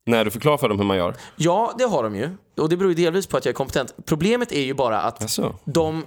När 0.06 0.24
du 0.24 0.30
förklarar 0.30 0.56
för 0.58 0.68
dem 0.68 0.78
hur 0.78 0.84
man 0.86 0.96
gör? 0.96 1.14
Ja, 1.36 1.72
det 1.78 1.84
har 1.84 2.02
de 2.02 2.16
ju. 2.16 2.30
Och 2.56 2.68
det 2.68 2.76
beror 2.76 2.90
ju 2.90 3.04
delvis 3.04 3.26
på 3.26 3.36
att 3.36 3.44
jag 3.44 3.52
är 3.52 3.56
kompetent. 3.56 3.94
Problemet 4.06 4.52
är 4.52 4.60
ju 4.60 4.74
bara 4.74 5.00
att 5.00 5.20
de, 5.64 6.04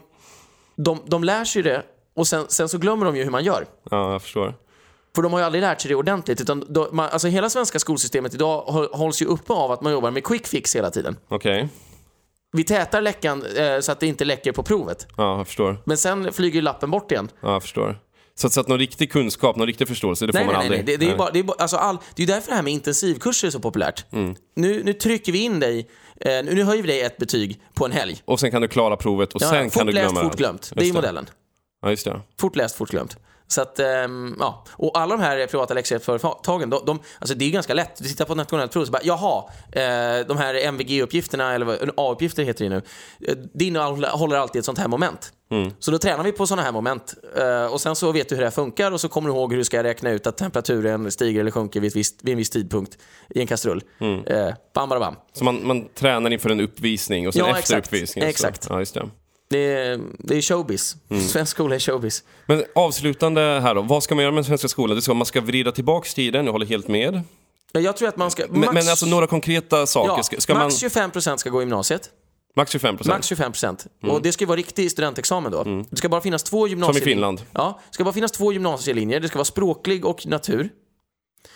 de, 0.75 0.99
de 1.05 1.23
lär 1.23 1.45
sig 1.45 1.61
det 1.63 1.83
och 2.15 2.27
sen, 2.27 2.45
sen 2.49 2.69
så 2.69 2.77
glömmer 2.77 3.05
de 3.05 3.15
ju 3.15 3.23
hur 3.23 3.31
man 3.31 3.43
gör. 3.43 3.65
Ja, 3.91 4.11
jag 4.11 4.21
förstår. 4.21 4.55
För 5.15 5.21
de 5.21 5.31
har 5.33 5.39
ju 5.39 5.45
aldrig 5.45 5.61
lärt 5.61 5.81
sig 5.81 5.89
det 5.89 5.95
ordentligt. 5.95 6.41
Utan 6.41 6.65
de, 6.69 6.87
man, 6.91 7.09
alltså 7.11 7.27
hela 7.27 7.49
svenska 7.49 7.79
skolsystemet 7.79 8.33
idag 8.33 8.63
hå- 8.67 8.95
hålls 8.95 9.21
ju 9.21 9.25
uppe 9.25 9.53
av 9.53 9.71
att 9.71 9.81
man 9.81 9.91
jobbar 9.93 10.11
med 10.11 10.23
quick 10.23 10.47
fix 10.47 10.75
hela 10.75 10.91
tiden. 10.91 11.17
Okej. 11.27 11.69
Vi 12.51 12.63
tätar 12.63 13.01
läckan 13.01 13.43
eh, 13.57 13.79
så 13.79 13.91
att 13.91 13.99
det 13.99 14.07
inte 14.07 14.25
läcker 14.25 14.51
på 14.51 14.63
provet. 14.63 15.07
Ja, 15.17 15.37
jag 15.37 15.47
förstår. 15.47 15.77
Men 15.85 15.97
sen 15.97 16.33
flyger 16.33 16.61
lappen 16.61 16.91
bort 16.91 17.11
igen. 17.11 17.29
Ja, 17.41 17.53
jag 17.53 17.61
förstår. 17.61 17.99
Så 18.35 18.47
att, 18.47 18.53
så 18.53 18.59
att 18.59 18.67
någon 18.67 18.79
riktig 18.79 19.11
kunskap, 19.11 19.55
någon 19.55 19.67
riktig 19.67 19.87
förståelse, 19.87 20.25
det 20.25 20.33
får 20.33 20.39
Nej, 20.39 20.45
man 20.45 20.55
nej, 20.55 20.63
aldrig. 20.63 20.85
nej. 20.85 20.97
Det, 20.97 21.05
det, 21.05 21.11
är 21.11 21.17
bara, 21.17 21.31
det, 21.31 21.39
är 21.39 21.43
bara, 21.43 21.57
alltså 21.59 21.77
all, 21.77 21.97
det 22.15 22.23
är 22.23 22.27
därför 22.27 22.49
det 22.49 22.55
här 22.55 22.63
med 22.63 22.73
intensivkurser 22.73 23.47
är 23.47 23.51
så 23.51 23.59
populärt. 23.59 24.05
Mm. 24.11 24.35
Nu, 24.55 24.83
nu 24.83 24.93
trycker 24.93 25.31
vi 25.31 25.39
in 25.39 25.59
dig, 25.59 25.89
eh, 26.19 26.31
nu 26.43 26.63
höjer 26.63 26.81
vi 26.81 26.87
dig 26.87 27.01
ett 27.01 27.17
betyg 27.17 27.61
på 27.73 27.85
en 27.85 27.91
helg. 27.91 28.21
Och 28.25 28.39
sen 28.39 28.51
kan 28.51 28.61
du 28.61 28.67
klara 28.67 28.97
provet 28.97 29.33
och 29.33 29.41
Ja, 29.41 29.49
sen 29.49 29.63
fort 29.63 29.73
kan 29.73 29.87
du 29.87 29.93
läst, 29.93 30.11
glömma 30.11 30.29
fort 30.29 30.37
glömt. 30.37 30.71
Det 30.75 30.89
är 30.89 30.93
modellen. 30.93 31.29
Ja, 31.81 31.89
just 31.89 32.05
det. 32.05 32.21
Fort 32.39 32.55
läst, 32.55 32.75
fort 32.75 32.89
glömt. 32.89 33.17
Så 33.51 33.61
att, 33.61 33.79
ehm, 33.79 34.35
ja. 34.39 34.65
Och 34.71 34.99
alla 34.99 35.17
de 35.17 35.23
här 35.23 35.47
privata 35.47 35.73
läxhjälpsföretagen, 35.73 36.69
de, 36.69 36.85
de, 36.85 36.99
alltså 37.19 37.35
det 37.35 37.45
är 37.45 37.49
ganska 37.49 37.73
lätt. 37.73 37.95
Du 37.97 38.03
tittar 38.03 38.25
på 38.25 38.33
ett 38.33 38.37
nationellt 38.37 38.71
prov 38.71 38.81
och 38.81 38.87
så 38.87 38.91
bara, 38.91 39.01
jaha, 39.03 39.43
eh, 39.71 40.27
de 40.27 40.37
här 40.37 40.55
MVG-uppgifterna, 40.55 41.53
eller 41.53 41.91
A-uppgifter 41.97 42.43
heter 42.43 42.63
det 42.65 42.69
nu, 42.69 42.81
eh, 43.27 43.35
det 43.53 43.65
innehåller 43.65 44.37
alltid 44.37 44.59
ett 44.59 44.65
sånt 44.65 44.77
här 44.77 44.87
moment. 44.87 45.33
Så 45.79 45.91
då 45.91 45.97
tränar 45.97 46.23
vi 46.23 46.31
på 46.31 46.47
såna 46.47 46.61
här 46.61 46.71
moment 46.71 47.13
eh, 47.37 47.65
och 47.65 47.81
sen 47.81 47.95
så 47.95 48.11
vet 48.11 48.29
du 48.29 48.35
hur 48.35 48.41
det 48.41 48.45
här 48.45 48.51
funkar 48.51 48.91
och 48.91 49.01
så 49.01 49.09
kommer 49.09 49.29
du 49.29 49.35
ihåg 49.35 49.51
hur 49.51 49.57
du 49.57 49.63
ska 49.63 49.83
räkna 49.83 50.11
ut 50.11 50.27
att 50.27 50.37
temperaturen 50.37 51.11
stiger 51.11 51.39
eller 51.39 51.51
sjunker 51.51 51.79
vid, 51.79 51.87
ett 51.87 51.95
visst, 51.95 52.23
vid 52.23 52.31
en 52.31 52.37
viss 52.37 52.49
tidpunkt 52.49 52.97
i 53.29 53.41
en 53.41 53.47
kastrull. 53.47 53.83
Eh, 54.25 54.49
bam, 54.73 54.89
bara 54.89 54.99
bam. 54.99 55.15
Så 55.33 55.43
man, 55.43 55.67
man 55.67 55.87
tränar 55.89 56.33
inför 56.33 56.49
en 56.49 56.61
uppvisning 56.61 57.27
och 57.27 57.33
sen 57.33 57.39
Ja, 57.39 57.45
efter 57.49 57.59
exakt. 57.59 57.87
uppvisningen 57.87 58.29
Exakt. 58.29 58.63
Så, 58.63 58.73
ja, 58.73 58.79
just 58.79 58.93
det. 58.93 59.09
Det 59.51 59.59
är, 59.73 59.99
det 60.19 60.37
är 60.37 60.41
showbiz. 60.41 60.95
Svensk 61.29 61.51
skola 61.51 61.75
är 61.75 61.79
showbiz. 61.79 62.23
Men 62.45 62.63
avslutande 62.75 63.41
här 63.41 63.75
då, 63.75 63.81
vad 63.81 64.03
ska 64.03 64.15
man 64.15 64.21
göra 64.21 64.31
med 64.31 64.37
den 64.37 64.45
svenska 64.45 64.67
skolan? 64.67 64.95
Det 64.95 65.01
ska, 65.01 65.13
man 65.13 65.25
ska 65.25 65.41
vrida 65.41 65.71
tillbaks 65.71 66.13
tiden, 66.13 66.45
jag 66.45 66.51
håller 66.51 66.65
helt 66.65 66.87
med. 66.87 67.21
Jag 67.71 67.97
tror 67.97 68.07
att 68.09 68.17
man 68.17 68.31
ska... 68.31 68.43
Men, 68.49 68.59
max- 68.59 68.73
men 68.73 68.87
alltså 68.89 69.05
några 69.05 69.27
konkreta 69.27 69.85
saker. 69.87 70.13
Ja, 70.17 70.23
ska, 70.23 70.37
ska 70.41 70.53
max 70.53 70.81
man, 70.83 70.89
25% 70.89 71.37
ska 71.37 71.49
gå 71.49 71.61
i 71.61 71.63
gymnasiet. 71.63 72.09
max 72.55 72.71
25 72.71 72.97
procent? 72.97 73.15
Max 73.15 73.31
25%. 73.31 73.87
Och 74.11 74.21
det 74.21 74.31
ska 74.31 74.43
ju 74.43 74.47
vara 74.47 74.57
riktig 74.57 74.91
studentexamen 74.91 75.51
då. 75.51 75.83
Det 75.89 75.97
ska 75.97 76.09
bara 76.09 76.21
finnas 76.21 76.43
två 76.43 76.63
Som 76.65 76.69
gymnasier... 76.69 77.01
i 77.01 77.05
Finland, 77.05 77.41
Ja, 77.53 77.79
det 77.89 77.93
ska 77.93 78.03
bara 78.03 78.13
finnas 78.13 78.31
två 78.31 78.53
gymnasielinjer. 78.53 79.19
Det 79.19 79.27
ska 79.27 79.37
vara 79.37 79.45
språklig 79.45 80.05
och 80.05 80.27
natur. 80.27 80.69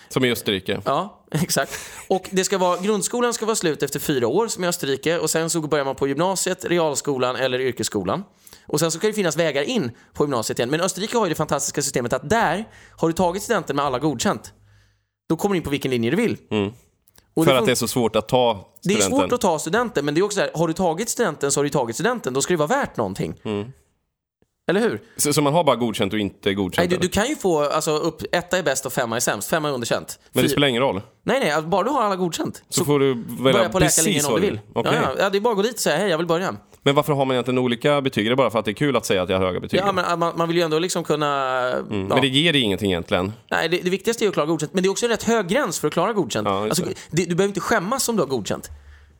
Som 0.09 0.25
i 0.25 0.31
Österrike. 0.31 0.81
Ja, 0.85 1.25
exakt. 1.31 1.71
Och 2.07 2.29
det 2.31 2.43
ska 2.43 2.57
vara, 2.57 2.77
grundskolan 2.77 3.33
ska 3.33 3.45
vara 3.45 3.55
slut 3.55 3.83
efter 3.83 3.99
fyra 3.99 4.27
år 4.27 4.47
som 4.47 4.63
i 4.63 4.67
Österrike 4.67 5.19
och 5.19 5.29
sen 5.29 5.49
så 5.49 5.61
börjar 5.61 5.85
man 5.85 5.95
på 5.95 6.07
gymnasiet, 6.07 6.65
realskolan 6.65 7.35
eller 7.35 7.59
yrkesskolan. 7.59 8.23
Och 8.67 8.79
sen 8.79 8.91
så 8.91 8.97
ska 8.97 9.07
det 9.07 9.13
finnas 9.13 9.37
vägar 9.37 9.63
in 9.63 9.91
på 10.13 10.23
gymnasiet 10.23 10.59
igen. 10.59 10.69
Men 10.69 10.81
Österrike 10.81 11.17
har 11.17 11.25
ju 11.25 11.29
det 11.29 11.35
fantastiska 11.35 11.81
systemet 11.81 12.13
att 12.13 12.29
där 12.29 12.65
har 12.97 13.07
du 13.07 13.13
tagit 13.13 13.43
studenten 13.43 13.75
med 13.75 13.85
alla 13.85 13.99
godkänt. 13.99 14.53
Då 15.29 15.35
kommer 15.35 15.53
du 15.53 15.57
in 15.57 15.63
på 15.63 15.69
vilken 15.69 15.91
linje 15.91 16.11
du 16.11 16.17
vill. 16.17 16.37
Mm. 16.51 16.71
För 17.35 17.45
det 17.45 17.59
att 17.59 17.65
det 17.65 17.71
är 17.71 17.75
så 17.75 17.87
svårt 17.87 18.15
att 18.15 18.27
ta 18.27 18.73
det 18.83 18.93
är 18.93 18.97
studenten. 18.97 19.19
svårt 19.19 19.33
att 19.33 19.41
ta 19.41 19.59
studenten, 19.59 20.05
men 20.05 20.13
det 20.13 20.21
är 20.21 20.23
också 20.23 20.35
så 20.35 20.41
här, 20.41 20.51
har 20.53 20.67
du 20.67 20.73
tagit 20.73 21.09
studenten 21.09 21.51
så 21.51 21.59
har 21.59 21.63
du 21.63 21.69
tagit 21.69 21.95
studenten, 21.95 22.33
då 22.33 22.41
ska 22.41 22.53
det 22.53 22.57
vara 22.57 22.67
värt 22.67 22.97
någonting. 22.97 23.41
Mm. 23.43 23.71
Eller 24.67 24.81
hur? 24.81 25.01
så, 25.17 25.33
så 25.33 25.41
man 25.41 25.53
har 25.53 25.63
bara 25.63 25.75
godkänt 25.75 26.13
och 26.13 26.19
inte 26.19 26.53
godkänt? 26.53 26.89
Nej, 26.89 26.99
du, 26.99 27.07
du 27.07 27.09
kan 27.09 27.27
ju 27.27 27.35
få, 27.35 27.63
alltså 27.63 27.91
upp, 27.91 28.21
etta 28.31 28.57
är 28.57 28.63
bäst 28.63 28.85
och 28.85 28.93
femma 28.93 29.15
är 29.15 29.19
sämst, 29.19 29.49
femma 29.49 29.69
är 29.69 29.73
underkänt. 29.73 30.19
Men 30.31 30.43
det 30.43 30.49
spelar 30.49 30.67
ingen 30.67 30.81
roll? 30.81 31.01
Nej, 31.23 31.39
nej, 31.39 31.51
alltså, 31.51 31.69
bara 31.69 31.83
du 31.83 31.89
har 31.89 32.01
alla 32.01 32.15
godkänt. 32.15 32.63
Så, 32.69 32.85
får 32.85 32.99
du 32.99 33.23
välja 33.39 33.69
på 33.69 33.79
precis 33.79 34.29
vad 34.29 34.41
du 34.41 34.47
vill. 34.47 34.59
Okej. 34.73 34.91
Ja, 34.95 35.01
ja, 35.01 35.15
ja, 35.19 35.29
det 35.29 35.37
är 35.37 35.39
bara 35.39 35.51
att 35.51 35.55
gå 35.55 35.61
dit 35.61 35.73
och 35.73 35.79
säga 35.79 35.97
hej, 35.97 36.09
jag 36.09 36.17
vill 36.17 36.27
börja. 36.27 36.55
Men 36.83 36.95
varför 36.95 37.13
har 37.13 37.25
man 37.25 37.35
egentligen 37.35 37.57
olika 37.57 38.01
betyg? 38.01 38.25
Är 38.25 38.29
det 38.29 38.35
bara 38.35 38.49
för 38.49 38.59
att 38.59 38.65
det 38.65 38.71
är 38.71 38.73
kul 38.73 38.95
att 38.95 39.05
säga 39.05 39.23
att 39.23 39.29
jag 39.29 39.39
har 39.39 39.45
höga 39.45 39.59
betyg? 39.59 39.79
Ja, 39.79 39.91
men 39.91 40.19
man, 40.19 40.33
man 40.37 40.47
vill 40.47 40.57
ju 40.57 40.63
ändå 40.63 40.79
liksom 40.79 41.03
kunna... 41.03 41.25
ja. 41.69 41.77
Mm. 41.77 42.07
Men 42.07 42.21
det 42.21 42.27
ger 42.27 42.53
dig 42.53 42.61
ingenting 42.61 42.91
egentligen. 42.91 43.33
Nej, 43.51 43.69
det, 43.69 43.77
det 43.77 43.89
viktigaste 43.89 44.25
är 44.25 44.27
att 44.27 44.33
klara 44.33 44.47
godkänt, 44.47 44.73
men 44.73 44.83
det 44.83 44.87
är 44.87 44.91
också 44.91 45.05
en 45.05 45.09
rätt 45.09 45.23
hög 45.23 45.47
gräns 45.47 45.79
för 45.79 45.87
att 45.87 45.93
klara 45.93 46.13
godkänt. 46.13 46.47
Ja, 46.47 46.63
alltså, 46.63 46.83
det, 47.11 47.25
du 47.25 47.35
behöver 47.35 47.49
inte 47.49 47.59
skämmas 47.59 48.09
om 48.09 48.15
du 48.15 48.21
har 48.21 48.27
godkänt. 48.27 48.69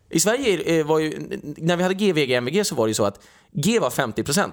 I 0.10 0.20
Sverige 0.20 0.80
eh, 0.80 0.86
var 0.86 1.00
ju, 1.00 1.40
när 1.58 1.78
vi 1.78 1.84
hade 1.84 1.96
GVG 1.96 2.32
MVG 2.32 2.66
så 2.66 2.76
var 2.76 2.86
det 2.86 2.90
ju 2.90 2.94
så 2.94 3.06
att 3.06 3.26
G 3.52 3.80
var 3.80 3.90
50%. 3.90 4.52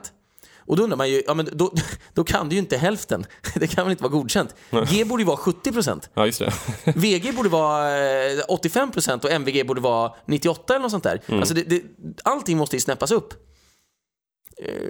Och 0.66 0.76
då 0.76 0.82
undrar 0.82 0.96
man 0.96 1.10
ju, 1.10 1.22
ja 1.26 1.34
men 1.34 1.48
då, 1.52 1.72
då 2.14 2.24
kan 2.24 2.48
du 2.48 2.54
ju 2.54 2.58
inte 2.60 2.76
hälften. 2.76 3.24
Det 3.54 3.66
kan 3.66 3.84
väl 3.84 3.90
inte 3.90 4.02
vara 4.02 4.12
godkänt? 4.12 4.54
G 4.90 5.04
borde 5.04 5.22
ju 5.22 5.26
vara 5.26 5.36
70%. 5.36 6.08
Ja, 6.14 6.26
just 6.26 6.38
det. 6.38 6.52
VG 6.96 7.32
borde 7.32 7.48
vara 7.48 7.96
eh, 7.96 8.38
85% 8.48 9.24
och 9.24 9.30
MVG 9.30 9.66
borde 9.66 9.80
vara 9.80 10.12
98 10.26 10.72
eller 10.74 10.82
något 10.82 10.90
sånt 10.90 11.04
där. 11.04 11.20
Mm. 11.26 11.40
Alltså 11.40 11.54
det, 11.54 11.62
det, 11.62 11.82
allting 12.24 12.58
måste 12.58 12.76
ju 12.76 12.80
snäppas 12.80 13.10
upp. 13.10 13.34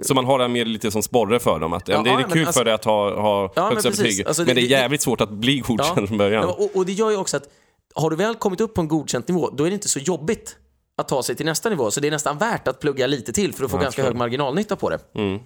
Så 0.03 0.15
man 0.15 0.25
har 0.25 0.39
det 0.39 0.49
mer 0.49 0.65
lite 0.65 0.91
som 0.91 1.03
sporre 1.03 1.41
för 1.41 1.61
dem. 1.61 1.73
Att, 1.73 1.89
Ja, 1.89 2.03
det 2.03 2.11
är 2.11 2.13
ja, 2.13 2.19
men 2.21 2.31
kul 2.31 2.47
alltså- 2.47 2.61
för 2.61 2.65
dig 2.65 2.75
att 2.75 2.85
ha, 2.85 3.21
ha 3.21 3.43
Ja, 3.57 3.63
men 3.65 3.73
högsta 3.73 3.89
precis. 3.91 4.05
betyg. 4.05 4.27
Alltså, 4.27 4.43
men 4.43 4.55
det 4.55 4.61
är 4.61 4.63
det- 4.63 4.69
jävligt 4.69 5.03
svårt 5.03 5.21
att 5.21 5.31
bli 5.31 5.59
godkänd 5.59 6.09
från 6.09 6.19
början. 6.19 6.43
Ja, 6.43 6.53
och, 6.53 6.77
och 6.77 6.87
det 6.87 6.93
gör 6.93 7.11
ju 7.11 7.17
också 7.17 7.37
att 7.37 7.49
har 7.95 8.11
du 8.11 8.17
väl 8.17 8.35
kommit 8.35 8.61
upp 8.61 8.75
på 8.75 8.81
en 8.81 8.89
godkänt 8.89 9.29
nivå, 9.29 9.51
då 9.51 9.65
är 9.65 9.69
det 9.71 9.75
inte 9.75 9.89
så 9.89 9.99
jobbigt 9.99 10.57
att 10.97 11.09
ta 11.09 11.23
sig 11.23 11.35
till 11.37 11.47
nästa 11.47 11.69
nivå. 11.69 11.91
Så 11.91 12.01
det 12.01 12.07
är 12.07 12.11
nästan 12.11 12.39
värt 12.39 12.69
att 12.69 12.81
plugga 12.81 13.07
lite 13.07 13.33
till 13.33 13.53
för 13.55 13.65
att 13.65 13.71
få 13.71 13.77
Ja, 13.77 13.83
ganska 13.83 14.03
hög 14.05 14.17
marginalnytta 14.17 14.77
på 14.77 14.91
det. 14.91 14.99
Mm. 15.15 15.39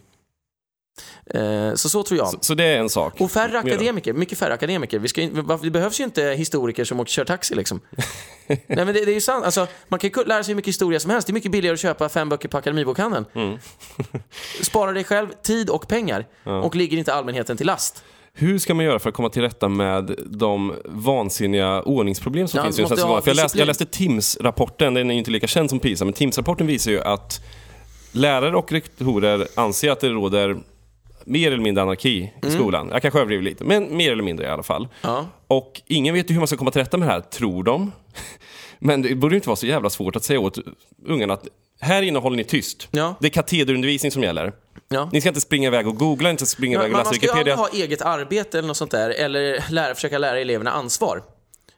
Eh, 1.34 1.74
så 1.74 1.88
så 1.88 2.02
tror 2.02 2.18
jag. 2.18 2.28
Så, 2.28 2.38
så 2.40 2.54
det 2.54 2.64
är 2.64 2.78
en 2.78 2.88
sak. 2.88 3.20
Och 3.20 3.30
färre 3.30 3.58
akademiker, 3.58 4.12
mycket 4.12 4.38
färre 4.38 4.54
akademiker. 4.54 4.98
Vi 4.98 5.08
ska, 5.08 5.20
in- 5.22 5.44
det 5.62 5.70
behövs 5.70 6.00
ju 6.00 6.04
inte 6.04 6.22
historiker 6.22 6.84
som 6.84 7.00
åker 7.00 7.10
kör 7.10 7.24
taxi 7.24 7.54
liksom. 7.54 7.80
Nej 8.46 8.60
men 8.66 8.86
det, 8.86 8.92
det 8.92 9.10
är 9.10 9.14
ju 9.14 9.20
sant, 9.20 9.44
alltså, 9.44 9.66
man 9.88 10.00
kan 10.00 10.10
ju 10.10 10.24
lära 10.24 10.42
sig 10.44 10.50
hur 10.52 10.56
mycket 10.56 10.68
historia 10.68 11.00
som 11.00 11.10
helst. 11.10 11.26
Det 11.26 11.30
är 11.30 11.34
mycket 11.34 11.50
billigare 11.52 11.74
att 11.74 11.80
köpa 11.80 12.08
fem 12.08 12.28
böcker 12.28 12.48
på 12.48 12.58
Akademibokhandeln. 12.58 13.24
Mm. 13.34 13.58
Spara 14.62 14.92
dig 14.92 15.04
själv 15.04 15.28
tid 15.42 15.70
och 15.70 15.88
pengar 15.88 16.26
och 16.62 16.74
ligger 16.76 16.98
inte 16.98 17.14
allmänheten 17.14 17.56
till 17.56 17.66
last. 17.66 18.04
Hur 18.38 18.58
ska 18.58 18.74
man 18.74 18.84
göra 18.84 18.98
för 18.98 19.08
att 19.08 19.14
komma 19.14 19.28
till 19.30 19.42
rätta 19.42 19.68
med 19.68 20.14
de 20.26 20.74
vansinniga 20.84 21.82
ordningsproblem 21.82 22.48
som 22.48 22.58
Ja, 22.58 22.64
finns 22.64 22.78
i 22.78 22.82
den 22.82 22.84
måste 22.84 22.96
svenska 22.96 23.06
ha 23.06 23.20
skolan? 23.20 23.22
För 23.22 23.30
jag, 23.30 23.36
läste, 23.44 23.58
jag 23.58 23.66
läste 23.66 23.86
TIMS-rapporten, 23.86 24.94
den 24.94 25.10
är 25.10 25.14
ju 25.14 25.18
inte 25.18 25.30
lika 25.30 25.46
känd 25.46 25.70
som 25.70 25.80
PISA, 25.80 26.04
men 26.04 26.14
TIMS-rapporten 26.14 26.66
visar 26.66 26.90
ju 26.90 27.00
att 27.00 27.40
lärare 28.12 28.56
och 28.56 28.72
rektorer 28.72 29.48
anser 29.54 29.90
att 29.90 30.00
det 30.00 30.08
råder 30.08 30.56
mer 31.26 31.46
eller 31.52 31.62
mindre 31.62 31.82
anarki 31.82 32.32
Mm. 32.36 32.48
i 32.48 32.58
skolan. 32.58 32.88
Jag 32.92 33.02
kanske 33.02 33.20
överdriver 33.20 33.44
lite, 33.44 33.64
men 33.64 33.96
mer 33.96 34.12
eller 34.12 34.22
mindre 34.22 34.46
i 34.46 34.48
alla 34.48 34.62
fall. 34.62 34.88
Ja. 35.02 35.26
Och 35.46 35.82
ingen 35.86 36.14
vet 36.14 36.30
ju 36.30 36.34
hur 36.34 36.40
man 36.40 36.46
ska 36.48 36.56
komma 36.56 36.70
till 36.70 36.80
rätta 36.80 36.96
med 36.96 37.08
det 37.08 37.12
här, 37.12 37.20
tror 37.20 37.64
de. 37.64 37.92
Men 38.78 39.02
det 39.02 39.14
borde 39.14 39.34
inte 39.34 39.48
vara 39.48 39.56
så 39.56 39.66
jävla 39.66 39.90
svårt 39.90 40.16
att 40.16 40.24
säga 40.24 40.40
åt 40.40 40.58
ungarna 41.06 41.34
att 41.34 41.46
här 41.80 42.02
inne 42.02 42.18
håller 42.18 42.36
ni 42.36 42.44
tyst. 42.44 42.88
Ja. 42.90 43.14
Det 43.20 43.26
är 43.26 43.30
katederundervisning 43.30 44.12
som 44.12 44.22
gäller. 44.22 44.52
Ja. 44.88 45.08
Ni 45.12 45.20
ska 45.20 45.28
inte 45.30 45.40
springa 45.40 45.66
iväg 45.68 45.88
och 45.88 45.96
googla, 45.96 46.30
inte 46.30 46.46
springa 46.46 46.74
Ja, 46.74 46.80
iväg 46.80 46.92
och 46.92 46.98
läsa 46.98 47.08
man 47.10 47.14
ska 47.14 47.26
ju 47.26 47.32
Wikipedia. 47.32 47.54
ha 47.56 47.68
eget 47.68 48.02
arbete 48.02 48.58
eller 48.58 48.68
något 48.68 48.76
sånt 48.76 48.90
där, 48.90 49.10
eller 49.10 49.64
lära, 49.70 49.94
försöka 49.94 50.18
lära 50.18 50.40
eleverna 50.40 50.70
ansvar. 50.70 51.22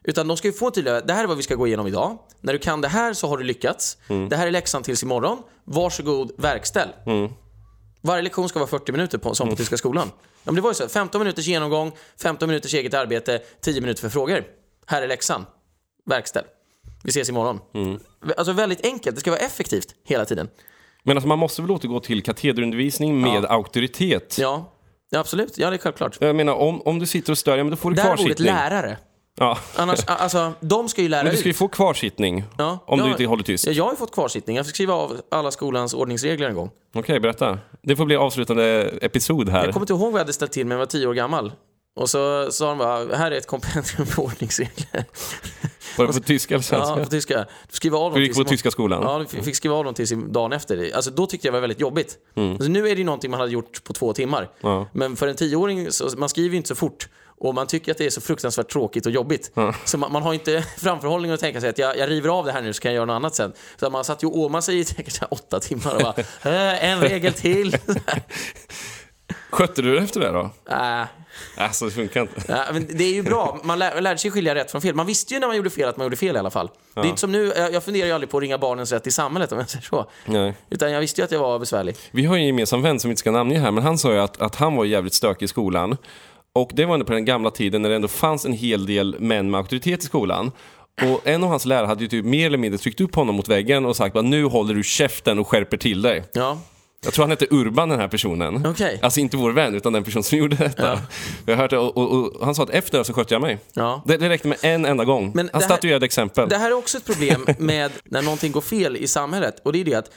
Utan 0.03 0.27
de 0.27 0.37
ska 0.37 0.47
ju 0.47 0.53
få 0.53 0.71
tydliga, 0.71 1.01
det 1.01 1.13
här 1.13 1.23
är 1.23 1.27
vad 1.27 1.37
vi 1.37 1.43
ska 1.43 1.55
gå 1.55 1.67
igenom 1.67 1.87
idag. 1.87 2.17
När 2.41 2.53
du 2.53 2.59
kan 2.59 2.81
det 2.81 2.87
här 2.87 3.13
så 3.13 3.27
har 3.27 3.37
du 3.37 3.43
lyckats. 3.43 3.97
Mm. 4.07 4.29
Det 4.29 4.35
här 4.35 4.47
är 4.47 4.51
läxan 4.51 4.83
tills 4.83 5.03
imorgon. 5.03 5.37
Varsågod, 5.63 6.31
verkställ. 6.37 6.89
Mm. 7.05 7.31
Varje 8.01 8.21
lektion 8.21 8.49
ska 8.49 8.59
vara 8.59 8.69
40 8.69 8.91
minuter 8.91 9.17
på, 9.17 9.35
som 9.35 9.49
på 9.49 9.55
Tyska 9.55 9.77
skolan. 9.77 10.11
Ja, 10.15 10.21
men 10.43 10.55
det 10.55 10.61
var 10.61 10.69
ju 10.69 10.73
så. 10.73 10.89
15 10.89 11.19
minuters 11.19 11.47
genomgång, 11.47 11.91
15 12.21 12.47
minuters 12.49 12.73
eget 12.73 12.93
arbete, 12.93 13.41
10 13.61 13.81
minuter 13.81 14.01
för 14.01 14.09
frågor. 14.09 14.43
Här 14.85 15.01
är 15.01 15.07
läxan. 15.07 15.45
Verkställ. 16.05 16.43
Vi 17.03 17.09
ses 17.09 17.29
imorgon. 17.29 17.59
Mm. 17.73 17.99
Alltså 18.37 18.53
väldigt 18.53 18.85
enkelt. 18.85 19.15
Det 19.15 19.19
ska 19.19 19.31
vara 19.31 19.41
effektivt 19.41 19.95
hela 20.05 20.25
tiden. 20.25 20.49
Men 21.03 21.17
alltså, 21.17 21.27
man 21.27 21.39
måste 21.39 21.61
väl 21.61 21.71
återgå 21.71 21.99
till 21.99 22.23
katederundervisning 22.23 23.21
med 23.21 23.45
auktoritet? 23.45 24.37
Ja, 24.39 24.73
ja 25.09 25.19
absolut. 25.19 25.57
Ja, 25.57 25.69
det 25.69 25.75
är 25.75 25.77
självklart. 25.77 26.17
Jag 26.21 26.35
menar, 26.35 26.53
om, 26.53 26.81
om 26.81 26.99
du 26.99 27.05
sitter 27.05 27.31
och 27.31 27.37
stör, 27.37 27.57
ja 27.57 27.63
men 27.63 27.71
då 27.71 27.77
får 27.77 27.89
du 27.89 27.95
Där 27.95 28.03
borde 28.03 28.13
ett 28.13 28.19
kvarsittning. 28.19 28.45
lärare. 28.47 28.97
Ja. 29.39 29.57
Annars, 29.75 29.99
alltså, 30.05 30.53
de 30.59 30.89
ska 30.89 31.01
ju 31.01 31.09
lära 31.09 31.23
Men 31.23 31.29
du 31.31 31.33
ut. 31.33 31.39
ska 31.39 31.49
ju 31.49 31.53
få 31.53 31.67
kvarsittning 31.67 32.43
Ja, 32.57 32.79
om 32.85 32.99
ja, 32.99 33.05
du 33.05 33.11
inte 33.11 33.25
håller 33.25 33.43
tyst. 33.43 33.65
Ja, 33.67 33.71
jag 33.71 33.83
har 33.83 33.91
ju 33.91 33.97
fått 33.97 34.11
kvarsittning. 34.13 34.55
Jag 34.55 34.65
fick 34.65 34.75
skriva 34.75 34.93
av 34.93 35.21
alla 35.31 35.51
skolans 35.51 35.93
ordningsregler 35.93 36.49
en 36.49 36.55
gång. 36.55 36.69
Okej, 36.95 37.19
berätta. 37.19 37.59
Det 37.81 37.95
får 37.95 38.05
bli 38.05 38.15
avslutande 38.15 38.93
episod 39.01 39.49
här. 39.49 39.63
Jag 39.65 39.73
kommer 39.73 39.83
inte 39.83 39.93
ihåg 39.93 40.01
vad 40.01 40.13
jag 40.13 40.19
hade 40.19 40.33
ställt 40.33 40.51
till 40.51 40.67
med 40.67 40.75
jag 40.75 40.79
var 40.79 40.85
tio 40.85 41.07
år 41.07 41.13
gammal. 41.13 41.51
Och 41.95 42.09
så 42.09 42.51
sa 42.51 42.69
de 42.69 42.77
bara, 42.77 43.15
här 43.15 43.31
är 43.31 43.37
ett 43.37 43.47
kompendium 43.47 43.85
med 43.97 44.19
ordningsregler. 44.19 45.05
Var 45.97 46.07
det 46.07 46.13
på 46.13 46.19
tyska 46.19 46.53
eller 46.55 46.65
Ja, 46.71 46.85
svenska? 46.85 47.03
på 47.03 47.09
tyska. 47.09 47.45
Du 47.69 47.75
skriva 47.75 47.97
av 47.97 48.13
Du 48.13 48.23
gick 48.23 48.35
på 48.37 48.43
tyska 48.43 48.71
skolan? 48.71 49.01
Ja, 49.03 49.25
du 49.37 49.43
fick 49.43 49.55
skriva 49.55 49.75
av 49.75 49.83
dem 49.85 49.93
tills 49.93 50.13
dagen 50.27 50.53
efter. 50.53 50.95
Alltså, 50.95 51.11
då 51.11 51.25
tyckte 51.25 51.47
jag 51.47 51.53
det 51.53 51.55
var 51.57 51.61
väldigt 51.61 51.79
jobbigt. 51.79 52.17
Mm. 52.35 52.51
Alltså, 52.51 52.69
nu 52.69 52.79
är 52.79 52.95
det 52.95 52.99
ju 52.99 53.03
någonting 53.03 53.31
man 53.31 53.39
hade 53.39 53.51
gjort 53.51 53.83
på 53.83 53.93
två 53.93 54.13
timmar. 54.13 54.49
Ja. 54.61 54.87
Men 54.93 55.15
för 55.15 55.27
en 55.27 55.35
tioåring, 55.35 55.91
så, 55.91 56.09
man 56.17 56.29
skriver 56.29 56.49
ju 56.49 56.57
inte 56.57 56.67
så 56.67 56.75
fort. 56.75 57.09
Och 57.39 57.55
man 57.55 57.67
tycker 57.67 57.91
att 57.91 57.97
det 57.97 58.05
är 58.05 58.09
så 58.09 58.21
fruktansvärt 58.21 58.69
tråkigt 58.71 59.05
och 59.05 59.11
jobbigt. 59.11 59.51
Så 59.85 59.97
man, 59.97 60.11
man 60.11 60.21
har 60.23 60.33
inte 60.33 60.61
framförhållning 60.77 61.31
att 61.31 61.39
tänka 61.39 61.61
sig 61.61 61.69
att 61.69 61.77
jag, 61.77 61.97
jag 61.97 62.09
river 62.09 62.29
av 62.29 62.45
det 62.45 62.51
här 62.51 62.61
nu 62.61 62.73
så 62.73 62.81
kan 62.81 62.91
jag 62.91 62.95
göra 62.95 63.05
något 63.05 63.13
annat 63.15 63.35
sen. 63.35 63.53
Så 63.79 63.89
man 63.89 64.03
satt 64.03 64.23
ju 64.23 64.27
och 64.27 64.37
åmade 64.37 64.61
sig 64.61 64.79
i 64.79 64.85
säkert 64.85 65.19
åtta 65.29 65.59
timmar 65.59 65.95
och 65.95 66.01
bara, 66.01 66.13
"Äh, 66.73 66.85
en 66.85 66.99
regel 67.01 67.33
till. 67.33 67.77
Skötte 69.49 69.81
du 69.81 69.95
det 69.95 70.01
efter 70.01 70.19
det 70.19 70.29
då? 70.31 70.49
äh, 70.71 71.03
Alltså, 71.57 71.85
det 71.85 71.91
funkar 71.91 72.21
inte. 72.21 72.41
Ja, 72.47 72.63
men 72.73 72.87
det 72.97 73.03
är 73.03 73.13
ju 73.13 73.23
bra. 73.23 73.59
Man 73.63 73.79
lär, 73.79 74.01
lärde 74.01 74.17
sig 74.17 74.31
skilja 74.31 74.55
rätt 74.55 74.71
från 74.71 74.81
fel. 74.81 74.95
Man 74.95 75.05
visste 75.05 75.33
ju 75.33 75.39
när 75.39 75.47
man 75.47 75.55
gjorde 75.57 75.69
fel 75.69 75.89
att 75.89 75.97
man 75.97 76.05
gjorde 76.05 76.15
fel 76.15 76.35
i 76.35 76.39
alla 76.39 76.49
fall. 76.49 76.69
Det 76.93 76.99
är 77.01 77.05
inte 77.05 77.21
som 77.21 77.31
nu, 77.31 77.53
jag 77.55 77.73
jag 77.73 77.83
funderar 77.83 78.07
ju 78.07 78.13
aldrig 78.13 78.29
på 78.29 78.37
att 78.37 78.41
ringa 78.41 78.57
barnens 78.57 78.91
rätt 78.91 79.07
i 79.07 79.11
samhället 79.11 79.51
om 79.51 79.57
jag 79.57 79.69
säger 79.69 79.85
så. 79.85 80.09
Nej. 80.25 80.53
Utan 80.69 80.91
jag 80.91 80.99
visste 80.99 81.21
ju 81.21 81.25
att 81.25 81.31
jag 81.31 81.39
var 81.39 81.59
besvärlig. 81.59 81.95
Vi 82.11 82.25
har 82.25 82.35
ju 82.35 82.41
en 82.41 82.47
gemensam 82.47 82.81
vän 82.81 82.99
som 82.99 83.09
vi 83.09 83.11
inte 83.11 83.19
ska 83.19 83.31
namnge 83.31 83.59
här, 83.59 83.71
men 83.71 83.83
han 83.83 83.97
sa 83.97 84.11
ju 84.13 84.19
att, 84.19 84.41
att 84.41 84.55
han 84.55 84.75
var 84.75 84.85
jävligt 84.85 85.13
stökig 85.13 85.45
i 85.45 85.47
skolan. 85.47 85.97
Och 86.59 86.71
det 86.73 86.85
var 86.85 86.93
ändå 86.93 87.05
på 87.05 87.13
den 87.13 87.25
gamla 87.25 87.51
tiden 87.51 87.81
när 87.81 87.89
det 87.89 87.95
ändå 87.95 88.07
fanns 88.07 88.45
en 88.45 88.53
hel 88.53 88.85
del 88.85 89.15
män 89.19 89.51
med 89.51 89.57
auktoritet 89.57 90.03
i 90.03 90.05
skolan. 90.05 90.51
Och 91.01 91.27
en 91.27 91.43
av 91.43 91.49
hans 91.49 91.65
lärare 91.65 91.87
hade 91.87 92.01
ju 92.01 92.07
typ 92.07 92.25
mer 92.25 92.45
eller 92.45 92.57
mindre 92.57 92.77
tryckt 92.77 93.01
upp 93.01 93.15
honom 93.15 93.35
mot 93.35 93.47
väggen 93.47 93.85
och 93.85 93.95
sagt 93.95 94.15
att 94.15 94.25
nu 94.25 94.43
håller 94.43 94.73
du 94.73 94.83
käften 94.83 95.39
och 95.39 95.47
skärper 95.47 95.77
till 95.77 96.01
dig. 96.01 96.23
Ja. 96.33 96.59
Jag 97.03 97.13
tror 97.13 97.23
han 97.23 97.29
hette 97.29 97.47
Urban 97.49 97.89
den 97.89 97.99
här 97.99 98.07
personen. 98.07 98.65
Okej. 98.65 98.99
Alltså 99.01 99.19
inte 99.19 99.37
vår 99.37 99.51
vän, 99.51 99.75
utan 99.75 99.93
den 99.93 100.03
person 100.03 100.23
som 100.23 100.37
gjorde 100.37 100.55
detta. 100.55 101.01
Ja. 101.45 101.53
Jag 101.53 101.69
det 101.69 101.77
och, 101.77 101.97
och, 101.97 102.11
och 102.11 102.45
han 102.45 102.55
sa 102.55 102.63
att 102.63 102.69
efter 102.69 102.97
det 102.97 103.05
så 103.05 103.13
skötte 103.13 103.33
jag 103.33 103.41
mig. 103.41 103.57
Ja. 103.73 104.03
Det, 104.05 104.17
det 104.17 104.29
räckte 104.29 104.47
med 104.47 104.57
en 104.61 104.85
enda 104.85 105.05
gång. 105.05 105.31
Men 105.35 105.49
han 105.53 105.61
här- 105.61 105.67
statuerade 105.69 106.05
exempel. 106.05 106.49
Det 106.49 106.57
här 106.57 106.71
är 106.71 106.73
också 106.77 106.97
ett 106.97 107.05
problem 107.05 107.47
med 107.57 107.91
när 108.05 108.21
någonting 108.21 108.51
går 108.51 108.61
fel 108.61 108.97
i 108.97 109.07
samhället. 109.07 109.61
Och 109.63 109.73
det 109.73 109.81
är 109.81 109.85
det 109.85 109.95
att 109.95 110.11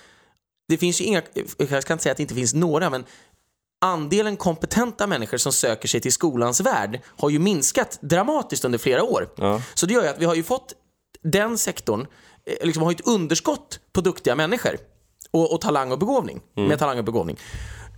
det 0.68 0.76
finns 0.78 1.00
ju 1.00 1.04
inga, 1.04 1.22
jag 1.58 1.82
ska 1.82 1.92
inte 1.92 2.02
säga 2.02 2.10
att 2.10 2.16
det 2.16 2.22
inte 2.22 2.34
finns 2.34 2.54
några, 2.54 2.90
men 2.90 3.04
andelen 3.82 4.36
kompetenta 4.36 5.06
människor 5.06 5.36
som 5.36 5.52
söker 5.52 5.88
sig 5.88 6.00
till 6.00 6.12
skolans 6.12 6.60
värld 6.60 7.00
har 7.18 7.30
ju 7.30 7.38
minskat 7.38 7.98
dramatiskt 8.00 8.64
under 8.64 8.78
flera 8.78 9.02
år. 9.02 9.28
Ja. 9.36 9.62
Så 9.74 9.86
det 9.86 9.94
gör 9.94 10.02
ju 10.02 10.08
att 10.08 10.18
vi 10.18 10.24
har 10.24 10.34
ju 10.34 10.42
fått 10.42 10.72
den 11.22 11.58
sektorn, 11.58 12.06
eh, 12.46 12.66
liksom 12.66 12.82
har 12.82 12.90
ju 12.90 12.94
ett 12.94 13.06
underskott 13.06 13.80
på 13.92 14.00
duktiga 14.00 14.34
människor. 14.34 14.78
Och, 15.30 15.52
och 15.52 15.60
talang 15.60 15.92
och 15.92 15.98
begåvning. 15.98 16.40
Med 16.54 16.78
talang 16.78 16.98
och 16.98 17.04
begåvning. 17.04 17.38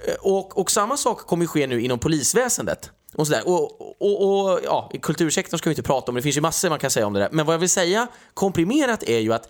Eh, 0.07 0.15
Och, 0.21 0.59
och 0.59 0.71
samma 0.71 0.97
sak 0.97 1.19
kommer 1.19 1.47
ske 1.47 1.67
nu 1.67 1.81
inom 1.83 1.99
polisväsendet. 1.99 2.91
Och, 3.15 3.27
sådär. 3.27 3.43
Och, 3.49 3.81
och, 4.01 4.53
och 4.53 4.61
ja, 4.65 4.91
i 4.95 4.99
kultursektorn 4.99 5.59
ska 5.59 5.71
vi 5.71 5.73
inte 5.73 5.83
prata 5.83 6.11
om, 6.11 6.15
det 6.15 6.23
finns 6.23 6.37
ju 6.37 6.41
massor 6.41 6.69
man 6.69 6.79
kan 6.79 6.91
säga 6.91 7.07
om 7.07 7.13
det 7.13 7.21
där. 7.21 7.29
Men 7.33 7.47
vad 7.47 7.55
jag 7.55 7.59
vill 7.61 7.71
säga 7.71 8.07
komprimerat 8.35 9.03
är 9.03 9.19
ju 9.19 9.33
att 9.33 9.49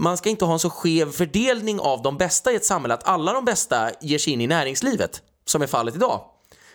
man 0.00 0.16
ska 0.16 0.28
inte 0.28 0.44
ha 0.44 0.52
en 0.52 0.58
så 0.58 0.70
skev 0.70 1.12
fördelning 1.12 1.80
av 1.80 2.02
de 2.02 2.16
bästa 2.16 2.52
i 2.52 2.56
ett 2.56 2.64
samhälle, 2.64 2.94
att 2.94 3.08
alla 3.08 3.32
de 3.32 3.44
bästa 3.44 3.90
ger 4.00 4.18
sig 4.18 4.32
in 4.32 4.40
i 4.40 4.46
näringslivet, 4.46 5.22
som 5.44 5.62
är 5.62 5.66
fallet 5.66 5.94
idag. 5.94 6.20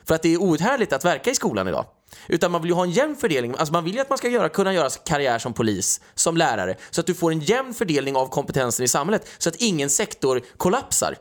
För 0.07 0.15
att 0.15 0.21
det 0.21 0.33
är 0.33 0.37
outhärdligt 0.41 0.93
att 0.93 1.05
verka 1.05 1.29
i 1.31 1.35
skolan 1.35 1.67
idag. 1.67 1.85
Utan 2.27 2.51
man 2.51 2.61
vill 2.61 2.69
ju 2.69 2.75
ha 2.75 2.83
en 2.83 2.91
jämn 2.91 3.15
fördelning. 3.15 3.55
Alltså 3.57 3.73
man 3.73 3.83
vill 3.83 3.93
ju 3.93 3.99
att 3.99 4.09
man 4.09 4.17
ska 4.17 4.27
göra, 4.27 4.49
kunna 4.49 4.73
göra 4.73 4.89
karriär 4.89 5.39
som 5.39 5.53
polis, 5.53 6.01
som 6.15 6.37
lärare, 6.37 6.75
så 6.89 7.01
att 7.01 7.07
du 7.07 7.13
får 7.13 7.31
en 7.31 7.39
jämn 7.39 7.73
fördelning 7.73 8.15
av 8.15 8.27
kompetensen 8.27 8.85
i 8.85 8.87
samhället, 8.87 9.29
så 9.37 9.49
att 9.49 9.55
ingen 9.55 9.89
sektor 9.89 10.41
kollapsar. 10.57 11.15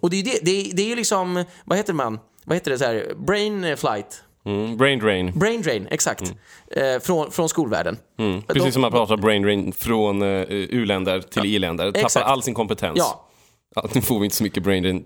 Och 0.00 0.10
det 0.10 0.16
är 0.16 0.18
ju 0.18 0.22
det, 0.22 0.38
det, 0.42 0.70
det 0.76 0.82
är 0.82 0.86
ju 0.86 0.96
liksom, 0.96 1.44
vad 1.64 1.78
heter 1.78 1.92
man? 1.92 2.18
Vad 2.44 2.56
heter 2.56 2.70
det 2.70 2.78
så 2.78 2.84
här? 2.84 3.14
Brain 3.26 3.76
flight? 3.76 4.22
Mm, 4.44 4.76
brain 4.76 4.98
drain. 4.98 5.38
Brain 5.38 5.62
drain, 5.62 5.86
exakt. 5.90 6.32
Eh, 6.70 6.98
från, 7.00 7.30
från 7.30 7.48
skolvärlden. 7.48 7.98
Mm. 8.18 8.42
Precis 8.42 8.64
De- 8.64 8.72
som 8.72 8.82
man 8.82 8.92
pratar 8.92 9.16
brain 9.16 9.42
drain 9.42 9.72
från 9.72 10.22
uh, 10.22 10.44
u-länder 10.50 11.20
till 11.20 11.44
i-länder. 11.46 11.86
Tappar 11.92 12.00
Exakt. 12.06 12.26
all 12.26 12.42
sin 12.42 12.54
kompetens. 12.54 12.98
Ja. 12.98 13.26
Ja, 13.74 13.88
nu 13.92 14.00
får 14.00 14.18
vi 14.18 14.24
inte 14.24 14.36
så 14.36 14.42
mycket 14.42 14.62
brain 14.62 14.82
drain. 14.82 15.04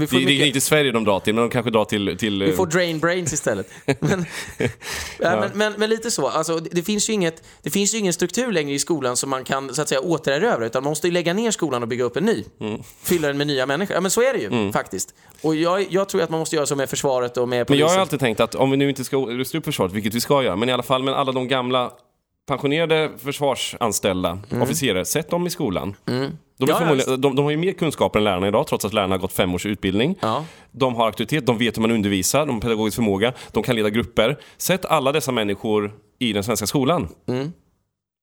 Vi 0.00 0.06
får 0.06 0.16
Det, 0.16 0.22
är 0.22 0.26
mycket- 0.26 0.46
inte 0.46 0.60
Sverige 0.60 0.92
de 0.92 1.04
drar 1.04 1.20
till, 1.20 1.34
men 1.34 1.44
de 1.44 1.50
kanske 1.50 1.70
drar 1.70 1.84
till... 1.84 2.16
till 2.18 2.42
Vi 2.42 2.50
eh, 2.50 2.56
får 2.56 2.66
drain 2.66 3.00
brains 3.00 3.32
istället. 3.32 3.70
men, 4.00 4.24
ja. 5.18 5.40
men, 5.40 5.50
men, 5.54 5.74
men 5.76 5.90
lite 5.90 6.10
så. 6.10 6.28
Alltså, 6.28 6.56
det, 6.58 6.82
finns 6.82 7.08
ju 7.10 7.12
inget, 7.12 7.42
det 7.62 7.70
finns 7.70 7.94
ingen 7.94 8.12
struktur 8.12 8.52
längre 8.52 8.74
i 8.74 8.78
skolan 8.78 9.16
som 9.16 9.30
man 9.30 9.44
kan 9.44 9.74
så 9.74 9.82
att 9.82 9.88
säga, 9.88 10.00
återerövra. 10.00 10.66
Utan 10.66 10.82
man 10.82 10.90
måste 10.90 11.06
ju 11.06 11.12
lägga 11.12 11.34
ner 11.34 11.50
skolan 11.50 11.82
och 11.82 11.88
bygga 11.88 12.04
upp 12.04 12.16
en 12.16 12.24
ny. 12.24 12.44
Mm. 12.60 12.80
Fylla 13.02 13.28
den 13.28 13.36
med 13.38 13.46
nya 13.46 13.66
människor. 13.66 13.94
Ja, 13.94 14.00
men 14.00 14.10
så 14.10 14.20
är 14.22 14.32
det 14.32 14.38
ju 14.38 14.72
faktiskt. 14.72 15.14
Och 15.42 15.54
jag, 15.56 15.86
jag 15.90 16.08
tror 16.08 16.22
att 16.22 16.30
man 16.30 16.38
måste 16.40 16.56
göra 16.56 16.66
så 16.66 16.76
med 16.76 16.90
försvaret 16.90 17.36
och 17.36 17.48
med 17.48 17.58
Men 17.58 17.66
polisen. 17.66 17.86
jag 17.88 17.94
har 17.94 18.00
alltid 18.00 18.20
tänkt 18.20 18.40
att 18.40 18.54
om 18.54 18.70
vi 18.70 18.76
nu 18.76 18.88
inte 18.88 19.04
ska 19.04 19.16
rusta 19.16 19.58
upp 19.58 19.64
försvaret, 19.64 19.92
vilket 19.92 20.14
vi 20.14 20.20
ska 20.20 20.42
göra, 20.42 20.56
men 20.56 20.68
i 20.68 20.72
alla 20.72 20.82
fall 20.82 21.02
med 21.02 21.14
alla 21.14 21.32
de 21.32 21.48
gamla 21.48 21.92
pensionerade 22.46 23.10
försvarsanställda 23.18 24.38
officerare, 24.62 25.04
sätt 25.04 25.30
dem 25.30 25.46
i 25.46 25.50
skolan. 25.50 25.96
De, 26.04 26.12
är 26.12 26.16
Mm. 26.16 26.38
Ja, 26.56 26.66
ja, 26.68 26.78
förmodligen, 26.78 27.20
de, 27.20 27.36
de 27.36 27.44
har 27.44 27.50
ju 27.50 27.56
mer 27.56 27.72
kunskaper 27.72 28.18
än 28.18 28.24
lärarna 28.24 28.48
idag, 28.48 28.66
trots 28.66 28.84
att 28.84 28.92
lärarna 28.92 29.14
har 29.14 29.20
gått 29.20 29.32
fem 29.32 29.54
års 29.54 29.66
utbildning. 29.66 30.18
Ja. 30.20 30.44
De 30.70 30.94
har 30.94 31.06
auktoritet, 31.06 31.46
de 31.46 31.58
vet 31.58 31.76
hur 31.76 31.82
man 31.82 31.90
undervisar, 31.90 32.46
de 32.46 32.54
har 32.54 32.60
pedagogisk 32.60 32.94
förmåga, 32.94 33.32
de 33.52 33.62
kan 33.62 33.76
leda 33.76 33.90
grupper. 33.90 34.38
Sätt 34.56 34.84
alla 34.84 35.12
dessa 35.12 35.32
människor 35.32 35.92
i 36.18 36.32
den 36.32 36.44
svenska 36.44 36.66
skolan. 36.66 37.08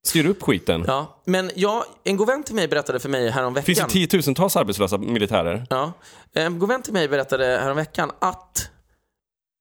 Styr 0.08 0.26
upp 0.26 0.44
skiten. 0.44 0.76
Mm. 0.76 0.88
Ja, 0.88 1.22
men 1.26 1.52
jag, 1.56 1.84
en 2.04 2.18
god 2.18 2.28
vän 2.28 2.44
till 2.44 2.56
mig 2.56 2.68
berättade 2.68 3.00
för 3.00 3.10
mig 3.10 3.30
häromveckan. 3.30 3.66
Det 3.66 3.76
finns 3.76 3.96
ju 3.96 4.00
tiotusentals 4.00 4.56
arbetslösa 4.56 4.98
militärer. 4.98 5.66
Ja. 5.70 5.94
En 6.34 6.60
god 6.60 6.70
vän 6.70 6.82
till 6.82 6.94
mig 6.94 7.08
berättade 7.08 7.46
häromveckan 7.46 8.12
att 8.20 8.71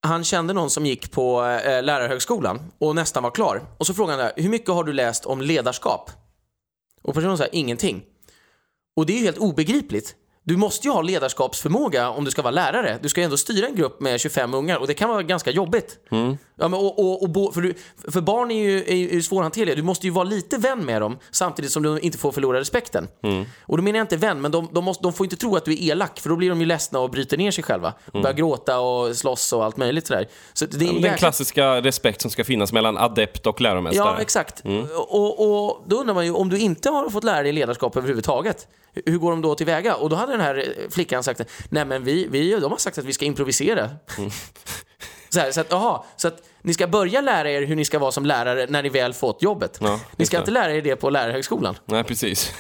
han 0.03 0.25
kände 0.25 0.53
någon 0.53 0.71
som 0.71 0.87
gick 0.87 1.11
på 1.11 1.45
eh, 1.45 1.83
lärarhögskolan 1.83 2.61
och 2.79 2.95
nästan 2.95 3.23
var 3.23 3.31
klar. 3.31 3.63
Och 3.79 3.87
så 3.87 3.95
frågade 3.95 4.23
han 4.23 4.33
där, 4.37 4.43
hur 4.43 4.51
mycket 4.51 4.71
har 4.71 4.85
du 4.85 4.93
läst 4.93 5.27
om 5.27 5.41
ledarskap? 5.41 6.11
Och 7.03 7.15
personen 7.15 7.39
sa 7.39 7.47
ingenting. 7.47 8.03
Och 8.97 9.07
det 9.07 9.13
är 9.13 9.19
ju 9.19 9.25
helt 9.25 9.39
obegripligt. 9.39 10.15
Du 10.43 10.57
måste 10.57 10.87
ju 10.87 10.93
ha 10.93 11.03
ledarskapsförmåga 11.03 12.11
om 12.11 12.25
du 12.25 12.31
ska 12.31 12.43
vara 12.43 12.51
lärare. 12.51 12.99
Du 13.03 13.09
ska 13.09 13.21
ju 13.21 13.25
ändå 13.25 13.37
styra 13.37 13.67
en 13.67 13.75
grupp 13.75 14.01
med 14.01 14.21
25 14.21 14.55
ungar 14.55 14.77
och 14.77 14.87
det 14.87 14.95
kan 14.95 15.09
vara 15.09 15.23
ganska 15.23 15.51
jobbigt. 15.51 15.99
Mm. 16.11 16.37
Ja, 16.61 16.69
men 16.69 16.81
och, 16.81 16.99
och, 16.99 17.23
och, 17.23 17.29
bo- 17.31 17.53
för, 17.53 17.61
du, 17.61 17.75
för 18.09 18.21
barn 18.21 18.51
är 18.51 18.63
ju, 18.63 18.79
är 18.87 18.95
ju 19.15 19.23
svårhanterliga. 19.23 19.75
Du 19.77 19.83
måste 19.83 20.07
ju 20.07 20.13
vara 20.13 20.25
lite 20.25 20.57
vän 20.59 20.85
med 20.85 21.03
dem 21.03 21.19
samtidigt 21.31 21.71
som 21.73 21.83
du 21.83 21.99
inte 22.01 22.19
får 22.19 22.33
förlora 22.33 22.61
respekten. 22.61 23.09
Och 23.63 23.77
då 23.77 23.83
menar 23.83 23.99
jag 23.99 24.05
inte 24.05 24.17
vän, 24.17 24.41
men 24.41 24.51
de, 24.51 24.69
de, 24.73 24.85
måste, 24.85 25.03
de 25.03 25.13
får 25.13 25.27
inte 25.27 25.37
tro 25.37 25.57
att 25.57 25.65
du 25.65 25.73
är 25.73 25.83
elak 25.91 26.21
för 26.21 26.29
då 26.29 26.37
blir 26.37 26.49
de 26.51 26.61
ju 26.61 26.67
ledsna 26.67 26.99
och 27.01 27.11
bryter 27.11 27.37
ner 27.37 27.51
sig 27.51 27.65
själva. 27.65 27.95
Och 28.13 28.23
börjar 28.23 28.35
gråta 28.37 28.81
och 28.81 29.17
slåss 29.17 29.53
och 29.53 29.65
allt 29.65 29.77
möjligt 29.77 30.07
sådär. 30.07 30.29
Så 30.53 30.67
det 30.67 30.85
är 30.85 30.89
en 30.89 31.03
Den 31.03 31.17
klassiska 31.19 31.81
respekt 31.83 32.21
som 32.21 32.31
ska 32.31 32.45
finnas 32.45 32.73
mellan 32.73 32.97
adept 32.99 33.47
och 33.47 33.61
läromästare. 33.61 34.09
Ja, 34.17 34.21
exakt. 34.23 34.63
Och, 35.09 35.67
och 35.69 35.85
då 35.87 35.97
undrar 35.97 36.15
man 36.15 36.25
ju, 36.27 36.33
om 36.33 36.49
du 36.49 36.59
inte 36.59 36.91
har 36.91 37.11
fått 37.11 37.25
lära 37.25 37.43
dig 37.43 37.53
ledarskap 37.53 37.97
överhuvudtaget, 37.97 38.69
hu- 38.95 39.03
hur 39.11 39.19
går 39.19 39.31
de 39.31 39.43
då 39.43 39.55
tillväga? 39.55 39.95
Och 39.97 40.11
då 40.11 40.17
hade 40.17 40.33
den 40.33 40.41
här 40.41 40.75
flickan 40.91 41.23
sagt, 41.23 41.41
nej 41.69 41.85
men 41.85 42.05
vi, 42.05 42.27
vi, 42.31 42.51
de 42.61 42.71
har 42.71 42.79
sagt 42.79 42.99
att 42.99 43.05
vi 43.05 43.13
ska 43.13 43.25
improvisera. 43.25 43.91
Så, 45.31 45.41
här, 45.41 45.51
så 45.53 45.61
att, 45.61 45.73
aha, 45.73 46.05
så 46.17 46.29
att 46.29 46.43
ni 46.63 46.75
ska 46.75 46.87
börja 46.87 47.21
lära 47.21 47.51
er 47.51 47.63
hur 47.63 47.77
ni 47.77 47.85
ska 47.85 47.99
vara 47.99 48.13
som 48.13 48.27
lärare 48.27 48.67
när 48.69 48.83
ni 48.83 48.89
väl 48.89 49.13
fått 49.15 49.43
jobbet. 49.43 49.79
Ja, 49.81 50.01
ni 50.17 50.27
ska 50.27 50.37
det. 50.37 50.41
inte 50.41 50.51
lära 50.51 50.73
er 50.75 50.83
det 50.83 50.97
på 50.97 51.11
lärarhögskolan. 51.11 51.75
Nej, 51.85 52.05
precis. 52.05 52.53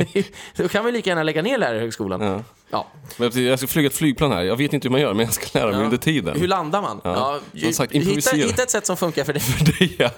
då 0.56 0.68
kan 0.68 0.84
vi 0.84 0.92
lika 0.92 1.10
gärna 1.10 1.22
lägga 1.22 1.42
ner 1.42 1.58
lärarhögskolan. 1.58 2.20
Ja. 2.20 2.42
Ja. 2.70 2.86
Men 3.16 3.44
Jag 3.46 3.58
ska 3.58 3.68
flyga 3.68 3.86
ett 3.86 3.94
flygplan 3.94 4.32
här. 4.32 4.42
Jag 4.42 4.56
vet 4.56 4.72
inte 4.72 4.88
hur 4.88 4.90
man 4.92 5.00
gör, 5.00 5.14
men 5.14 5.24
jag 5.26 5.34
ska 5.34 5.58
lära 5.58 5.70
mig 5.70 5.78
Ja. 5.80 5.84
under 5.84 5.96
tiden. 5.98 6.40
Hur 6.40 6.48
landar 6.48 6.82
man? 6.82 7.00
Ja. 7.04 7.40
Som 7.62 7.72
sagt, 7.72 7.92
hitta, 7.92 8.36
hitta 8.36 8.62
ett 8.62 8.70
sätt 8.70 8.86
som 8.86 8.96
funkar 8.96 9.24
för 9.24 9.32
dig. 9.32 9.42
Det 9.98 10.04
är- 10.04 10.10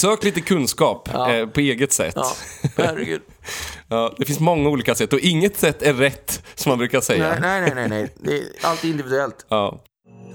Sök 0.00 0.24
lite 0.24 0.40
kunskap 0.40 1.08
eh, 1.08 1.46
på 1.46 1.60
eget 1.60 1.92
sätt. 1.92 2.14
Ja, 2.16 2.32
herregud. 2.76 3.20
Ja, 3.90 4.14
det 4.18 4.24
finns 4.24 4.40
många 4.40 4.68
olika 4.68 4.94
sätt 4.94 5.12
och 5.12 5.18
inget 5.18 5.56
sätt 5.58 5.82
är 5.82 5.94
rätt, 5.94 6.42
som 6.54 6.70
man 6.70 6.78
brukar 6.78 7.00
säga. 7.00 7.28
Nej, 7.40 7.60
nej, 7.60 7.60
nej, 7.60 7.74
nej. 7.74 7.88
nej. 7.88 8.14
Det 8.20 8.38
är 8.38 8.44
allt 8.62 8.84
individuellt. 8.84 9.46
Ja. 9.48 9.82